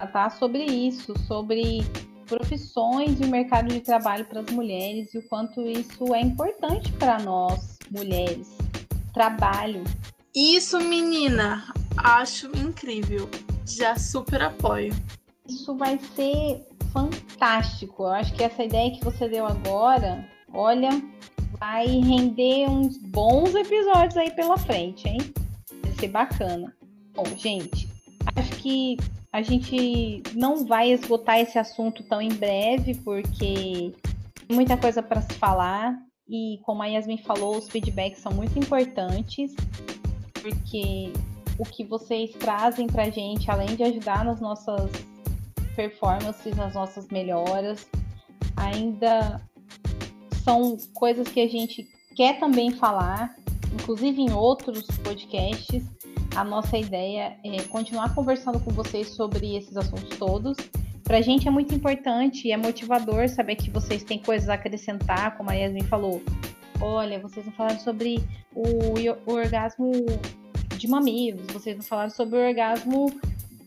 Tratar 0.00 0.30
sobre 0.30 0.64
isso, 0.64 1.12
sobre 1.26 1.84
profissões 2.26 3.20
e 3.20 3.24
o 3.24 3.28
mercado 3.28 3.68
de 3.68 3.80
trabalho 3.80 4.24
para 4.24 4.40
as 4.40 4.50
mulheres 4.50 5.12
e 5.12 5.18
o 5.18 5.28
quanto 5.28 5.60
isso 5.68 6.14
é 6.14 6.22
importante 6.22 6.90
para 6.92 7.18
nós, 7.18 7.78
mulheres. 7.90 8.48
Trabalho. 9.12 9.84
Isso, 10.34 10.80
menina, 10.80 11.70
acho 11.98 12.46
incrível. 12.56 13.28
Já 13.66 13.94
super 13.94 14.40
apoio. 14.40 14.94
Isso 15.46 15.76
vai 15.76 15.98
ser 16.16 16.66
fantástico. 16.94 18.04
Eu 18.04 18.12
acho 18.12 18.32
que 18.32 18.42
essa 18.42 18.64
ideia 18.64 18.90
que 18.92 19.04
você 19.04 19.28
deu 19.28 19.44
agora, 19.44 20.26
olha, 20.50 20.90
vai 21.58 21.86
render 21.86 22.70
uns 22.70 22.96
bons 22.96 23.54
episódios 23.54 24.16
aí 24.16 24.30
pela 24.30 24.56
frente, 24.56 25.06
hein? 25.06 25.18
Vai 25.82 25.92
ser 25.92 26.08
bacana. 26.08 26.74
Bom, 27.14 27.26
gente, 27.36 27.86
acho 28.34 28.52
que 28.52 28.96
a 29.32 29.42
gente 29.42 30.22
não 30.34 30.66
vai 30.66 30.90
esgotar 30.90 31.38
esse 31.38 31.58
assunto 31.58 32.02
tão 32.02 32.20
em 32.20 32.30
breve, 32.30 32.94
porque 32.96 33.92
muita 34.50 34.76
coisa 34.76 35.02
para 35.02 35.20
se 35.20 35.34
falar. 35.34 35.96
E 36.28 36.60
como 36.64 36.82
a 36.82 36.86
Yasmin 36.86 37.18
falou, 37.18 37.56
os 37.56 37.68
feedbacks 37.68 38.20
são 38.20 38.32
muito 38.32 38.58
importantes, 38.58 39.54
porque 40.40 41.12
o 41.58 41.64
que 41.64 41.84
vocês 41.84 42.30
trazem 42.32 42.86
para 42.86 43.04
a 43.04 43.10
gente, 43.10 43.50
além 43.50 43.74
de 43.76 43.82
ajudar 43.82 44.24
nas 44.24 44.40
nossas 44.40 44.90
performances, 45.74 46.56
nas 46.56 46.74
nossas 46.74 47.08
melhoras, 47.08 47.88
ainda 48.56 49.40
são 50.44 50.76
coisas 50.94 51.28
que 51.28 51.40
a 51.40 51.48
gente 51.48 51.86
quer 52.16 52.38
também 52.38 52.70
falar, 52.72 53.34
inclusive 53.72 54.20
em 54.20 54.32
outros 54.32 54.86
podcasts. 55.02 55.84
A 56.40 56.44
nossa 56.44 56.78
ideia 56.78 57.36
é 57.44 57.62
continuar 57.64 58.14
conversando 58.14 58.58
com 58.60 58.70
vocês 58.70 59.08
sobre 59.08 59.56
esses 59.56 59.76
assuntos 59.76 60.16
todos. 60.16 60.56
Para 61.04 61.18
a 61.18 61.20
gente 61.20 61.46
é 61.46 61.50
muito 61.50 61.74
importante 61.74 62.48
e 62.48 62.50
é 62.50 62.56
motivador 62.56 63.28
saber 63.28 63.56
que 63.56 63.68
vocês 63.68 64.02
têm 64.02 64.18
coisas 64.18 64.48
a 64.48 64.54
acrescentar, 64.54 65.36
como 65.36 65.50
a 65.50 65.52
Yasmin 65.52 65.82
falou. 65.82 66.22
Olha, 66.80 67.20
vocês 67.20 67.44
não 67.44 67.52
falaram 67.52 67.78
sobre 67.78 68.24
o, 68.54 68.62
o 69.26 69.34
orgasmo 69.34 69.92
de 70.78 70.88
mamilos, 70.88 71.46
vocês 71.48 71.76
não 71.76 71.84
falaram 71.84 72.08
sobre 72.08 72.38
o 72.38 72.48
orgasmo 72.48 73.12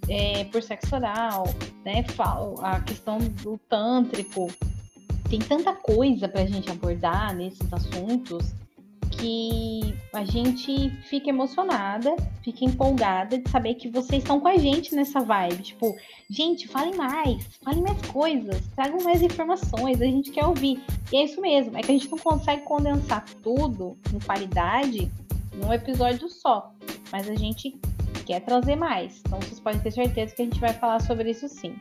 é, 0.09 0.45
por 0.45 0.63
sexo 0.63 0.95
oral, 0.95 1.43
né? 1.85 2.03
A 2.63 2.79
questão 2.79 3.19
do 3.19 3.55
tântrico. 3.69 4.47
Tem 5.29 5.37
tanta 5.37 5.75
coisa 5.75 6.27
para 6.27 6.41
a 6.41 6.47
gente 6.47 6.71
abordar 6.71 7.35
nesses 7.35 7.71
assuntos 7.71 8.51
que 9.23 9.95
a 10.11 10.25
gente 10.25 10.89
fica 11.03 11.29
emocionada, 11.29 12.13
fica 12.43 12.65
empolgada 12.65 13.37
de 13.37 13.49
saber 13.49 13.75
que 13.75 13.87
vocês 13.87 14.21
estão 14.21 14.37
com 14.37 14.49
a 14.49 14.57
gente 14.57 14.93
nessa 14.93 15.21
vibe. 15.21 15.63
Tipo, 15.63 15.95
gente, 16.29 16.67
falem 16.67 16.93
mais, 16.95 17.41
falem 17.63 17.81
mais 17.81 18.01
coisas, 18.07 18.61
tragam 18.75 19.01
mais 19.01 19.21
informações, 19.21 20.01
a 20.01 20.05
gente 20.05 20.29
quer 20.29 20.45
ouvir. 20.45 20.83
E 21.09 21.15
é 21.15 21.23
isso 21.23 21.39
mesmo, 21.39 21.77
é 21.77 21.81
que 21.81 21.89
a 21.89 21.93
gente 21.93 22.11
não 22.11 22.17
consegue 22.17 22.63
condensar 22.63 23.23
tudo 23.41 23.97
em 24.13 24.19
qualidade 24.19 25.09
num 25.53 25.71
episódio 25.71 26.27
só, 26.27 26.73
mas 27.09 27.29
a 27.29 27.35
gente 27.35 27.79
quer 28.25 28.41
trazer 28.41 28.75
mais. 28.75 29.21
Então 29.21 29.39
vocês 29.39 29.59
podem 29.61 29.79
ter 29.79 29.91
certeza 29.91 30.35
que 30.35 30.41
a 30.41 30.45
gente 30.45 30.59
vai 30.59 30.73
falar 30.73 30.99
sobre 30.99 31.31
isso 31.31 31.47
sim. 31.47 31.73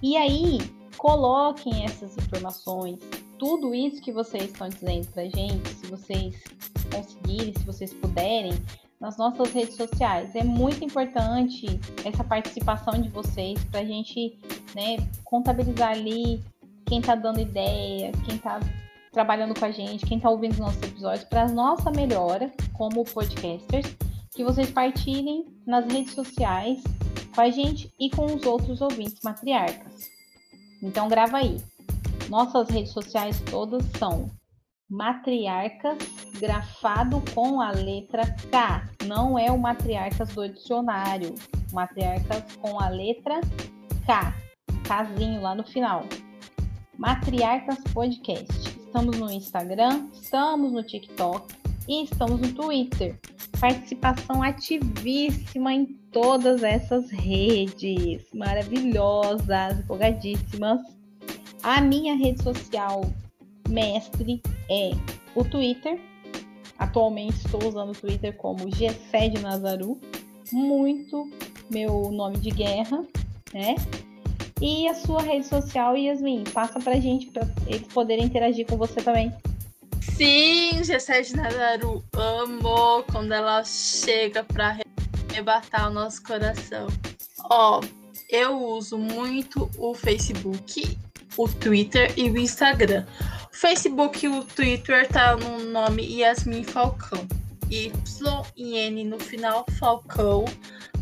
E 0.00 0.16
aí, 0.16 0.58
coloquem 0.96 1.84
essas 1.84 2.16
informações, 2.16 3.00
tudo 3.42 3.74
isso 3.74 4.00
que 4.00 4.12
vocês 4.12 4.44
estão 4.44 4.68
dizendo 4.68 5.08
pra 5.08 5.24
gente, 5.24 5.68
se 5.70 5.88
vocês 5.88 6.44
conseguirem, 6.94 7.52
se 7.52 7.66
vocês 7.66 7.92
puderem, 7.92 8.52
nas 9.00 9.18
nossas 9.18 9.52
redes 9.52 9.74
sociais. 9.74 10.32
É 10.36 10.44
muito 10.44 10.84
importante 10.84 11.66
essa 12.04 12.22
participação 12.22 13.02
de 13.02 13.08
vocês 13.08 13.58
para 13.64 13.80
a 13.80 13.84
gente 13.84 14.38
né, 14.76 14.96
contabilizar 15.24 15.88
ali 15.88 16.40
quem 16.86 17.00
está 17.00 17.16
dando 17.16 17.40
ideia, 17.40 18.12
quem 18.24 18.36
está 18.36 18.60
trabalhando 19.10 19.58
com 19.58 19.64
a 19.64 19.72
gente, 19.72 20.06
quem 20.06 20.18
está 20.18 20.30
ouvindo 20.30 20.52
os 20.52 20.58
nossos 20.60 20.80
episódios, 20.80 21.24
para 21.24 21.48
nossa 21.48 21.90
melhora 21.90 22.48
como 22.74 23.04
podcasters, 23.04 23.96
que 24.36 24.44
vocês 24.44 24.70
partilhem 24.70 25.46
nas 25.66 25.84
redes 25.92 26.14
sociais 26.14 26.80
com 27.34 27.40
a 27.40 27.50
gente 27.50 27.92
e 27.98 28.08
com 28.08 28.26
os 28.26 28.46
outros 28.46 28.80
ouvintes 28.80 29.18
matriarcas. 29.24 30.12
Então 30.80 31.08
grava 31.08 31.38
aí. 31.38 31.60
Nossas 32.28 32.68
redes 32.68 32.92
sociais 32.92 33.40
todas 33.50 33.84
são 33.98 34.30
matriarcas 34.88 35.98
grafado 36.38 37.22
com 37.34 37.60
a 37.60 37.70
letra 37.70 38.22
K. 38.50 38.88
Não 39.06 39.38
é 39.38 39.50
o 39.50 39.58
matriarcas 39.58 40.28
do 40.34 40.48
dicionário. 40.48 41.34
Matriarcas 41.72 42.44
com 42.56 42.78
a 42.78 42.88
letra 42.88 43.40
K. 44.06 44.34
Kzinho 44.84 45.40
lá 45.40 45.54
no 45.54 45.64
final. 45.64 46.04
Matriarcas 46.98 47.78
Podcast. 47.94 48.68
Estamos 48.68 49.18
no 49.18 49.30
Instagram, 49.30 50.10
estamos 50.12 50.72
no 50.72 50.82
TikTok 50.82 51.54
e 51.88 52.04
estamos 52.04 52.40
no 52.40 52.52
Twitter. 52.52 53.18
Participação 53.58 54.42
ativíssima 54.42 55.72
em 55.72 55.86
todas 56.12 56.62
essas 56.62 57.10
redes. 57.10 58.26
Maravilhosas, 58.34 59.78
empolgadíssimas. 59.80 60.80
A 61.62 61.80
minha 61.80 62.16
rede 62.16 62.42
social 62.42 63.02
mestre 63.68 64.42
é 64.68 64.90
o 65.34 65.44
Twitter. 65.44 66.00
Atualmente 66.78 67.36
estou 67.36 67.68
usando 67.68 67.90
o 67.90 67.94
Twitter 67.94 68.36
como 68.36 68.68
Gessé 68.74 69.28
de 69.28 69.40
Nazaru. 69.40 70.00
Muito 70.52 71.30
meu 71.70 72.10
nome 72.10 72.38
de 72.38 72.50
guerra, 72.50 73.04
né? 73.54 73.76
E 74.60 74.88
a 74.88 74.94
sua 74.94 75.22
rede 75.22 75.46
social, 75.46 75.96
Yasmin, 75.96 76.44
passa 76.52 76.80
pra 76.80 77.00
gente 77.00 77.26
para 77.30 77.48
eles 77.66 77.86
poderem 77.88 78.26
interagir 78.26 78.66
com 78.66 78.76
você 78.76 79.00
também. 79.00 79.32
Sim, 80.00 80.82
Gessé 80.82 81.22
de 81.22 81.36
Nazaru, 81.36 82.02
amo 82.12 83.04
quando 83.10 83.32
ela 83.32 83.64
chega 83.64 84.44
para 84.44 84.78
arrebatar 85.30 85.90
o 85.90 85.94
nosso 85.94 86.22
coração. 86.22 86.88
Ó, 87.50 87.80
eu 88.28 88.56
uso 88.60 88.98
muito 88.98 89.70
o 89.78 89.94
Facebook, 89.94 90.96
o 91.36 91.48
Twitter 91.48 92.12
e 92.16 92.30
o 92.30 92.38
Instagram. 92.38 93.04
O 93.52 93.56
Facebook 93.56 94.24
e 94.24 94.28
o 94.28 94.44
Twitter 94.44 95.08
tá 95.08 95.36
no 95.36 95.60
nome 95.64 96.02
Yasmin 96.20 96.64
Falcão. 96.64 97.26
Y 97.70 97.90
e 98.56 98.76
N 98.76 99.04
no 99.04 99.18
final, 99.18 99.64
Falcão. 99.78 100.44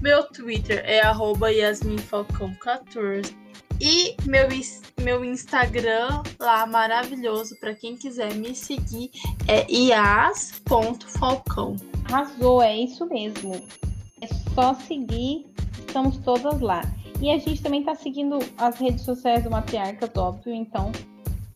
Meu 0.00 0.22
Twitter 0.24 0.82
é 0.86 1.00
arroba 1.00 1.50
YasminFalcão14. 1.50 3.34
E 3.80 4.14
meu, 4.26 4.46
meu 5.02 5.24
Instagram 5.24 6.22
lá 6.38 6.66
maravilhoso 6.66 7.58
para 7.58 7.74
quem 7.74 7.96
quiser 7.96 8.34
me 8.34 8.54
seguir 8.54 9.10
é 9.48 9.66
ias.falcão. 9.70 10.66
Arrasou, 12.04 12.62
é 12.62 12.76
isso 12.76 13.06
mesmo. 13.06 13.54
É 14.20 14.26
só 14.54 14.74
seguir, 14.74 15.46
estamos 15.86 16.18
todas 16.18 16.60
lá. 16.60 16.82
E 17.20 17.30
a 17.30 17.38
gente 17.38 17.62
também 17.62 17.80
está 17.80 17.94
seguindo 17.94 18.38
as 18.56 18.78
redes 18.78 19.04
sociais 19.04 19.44
do 19.44 19.50
Matriarcas, 19.50 20.10
óbvio, 20.16 20.54
então 20.54 20.90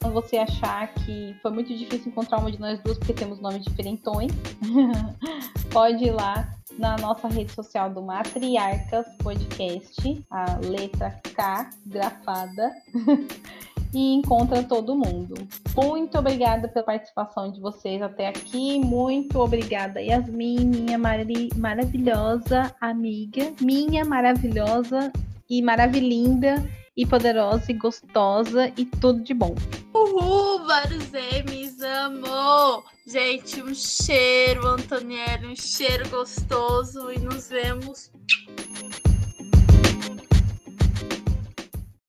quando 0.05 0.13
você 0.13 0.37
achar 0.37 0.93
que 0.93 1.35
foi 1.41 1.51
muito 1.51 1.75
difícil 1.75 2.09
encontrar 2.09 2.39
uma 2.39 2.53
de 2.53 2.61
nós 2.61 2.79
duas 2.83 2.99
porque 2.99 3.15
temos 3.15 3.41
nomes 3.41 3.65
diferentões, 3.65 4.31
pode 5.73 6.05
ir 6.05 6.11
lá 6.11 6.47
na 6.79 6.97
nossa 6.99 7.27
rede 7.27 7.51
social 7.53 7.89
do 7.89 8.03
Matriarcas 8.03 9.07
Podcast, 9.23 10.23
a 10.31 10.59
letra 10.59 11.19
K 11.35 11.71
grafada, 11.87 12.71
e 13.95 14.13
encontra 14.13 14.63
todo 14.63 14.95
mundo. 14.95 15.35
Muito 15.75 16.19
obrigada 16.19 16.69
pela 16.69 16.85
participação 16.85 17.51
de 17.51 17.59
vocês 17.59 18.03
até 18.03 18.29
aqui. 18.29 18.79
Muito 18.81 19.39
obrigada, 19.39 20.03
Yasmin, 20.03 20.67
minha 20.67 20.99
mari 20.99 21.49
maravilhosa 21.57 22.75
amiga, 22.79 23.55
minha 23.63 24.05
maravilhosa 24.05 25.11
e 25.49 25.63
maravilhinda 25.63 26.65
e 26.97 27.05
poderosa 27.05 27.71
e 27.71 27.75
gostosa 27.75 28.73
e 28.77 28.85
tudo 28.85 29.23
de 29.23 29.35
bom. 29.35 29.55
Uhul, 29.95 30.65
vários 30.67 31.11
M's, 31.13 31.81
amo! 31.83 32.85
Gente, 33.07 33.63
um 33.63 33.75
cheiro, 33.75 34.67
Antonielli, 34.67 35.47
um 35.47 35.57
cheiro 35.57 36.09
gostoso 36.09 37.13
e 37.13 37.19
nos 37.19 37.49
vemos 37.49 38.11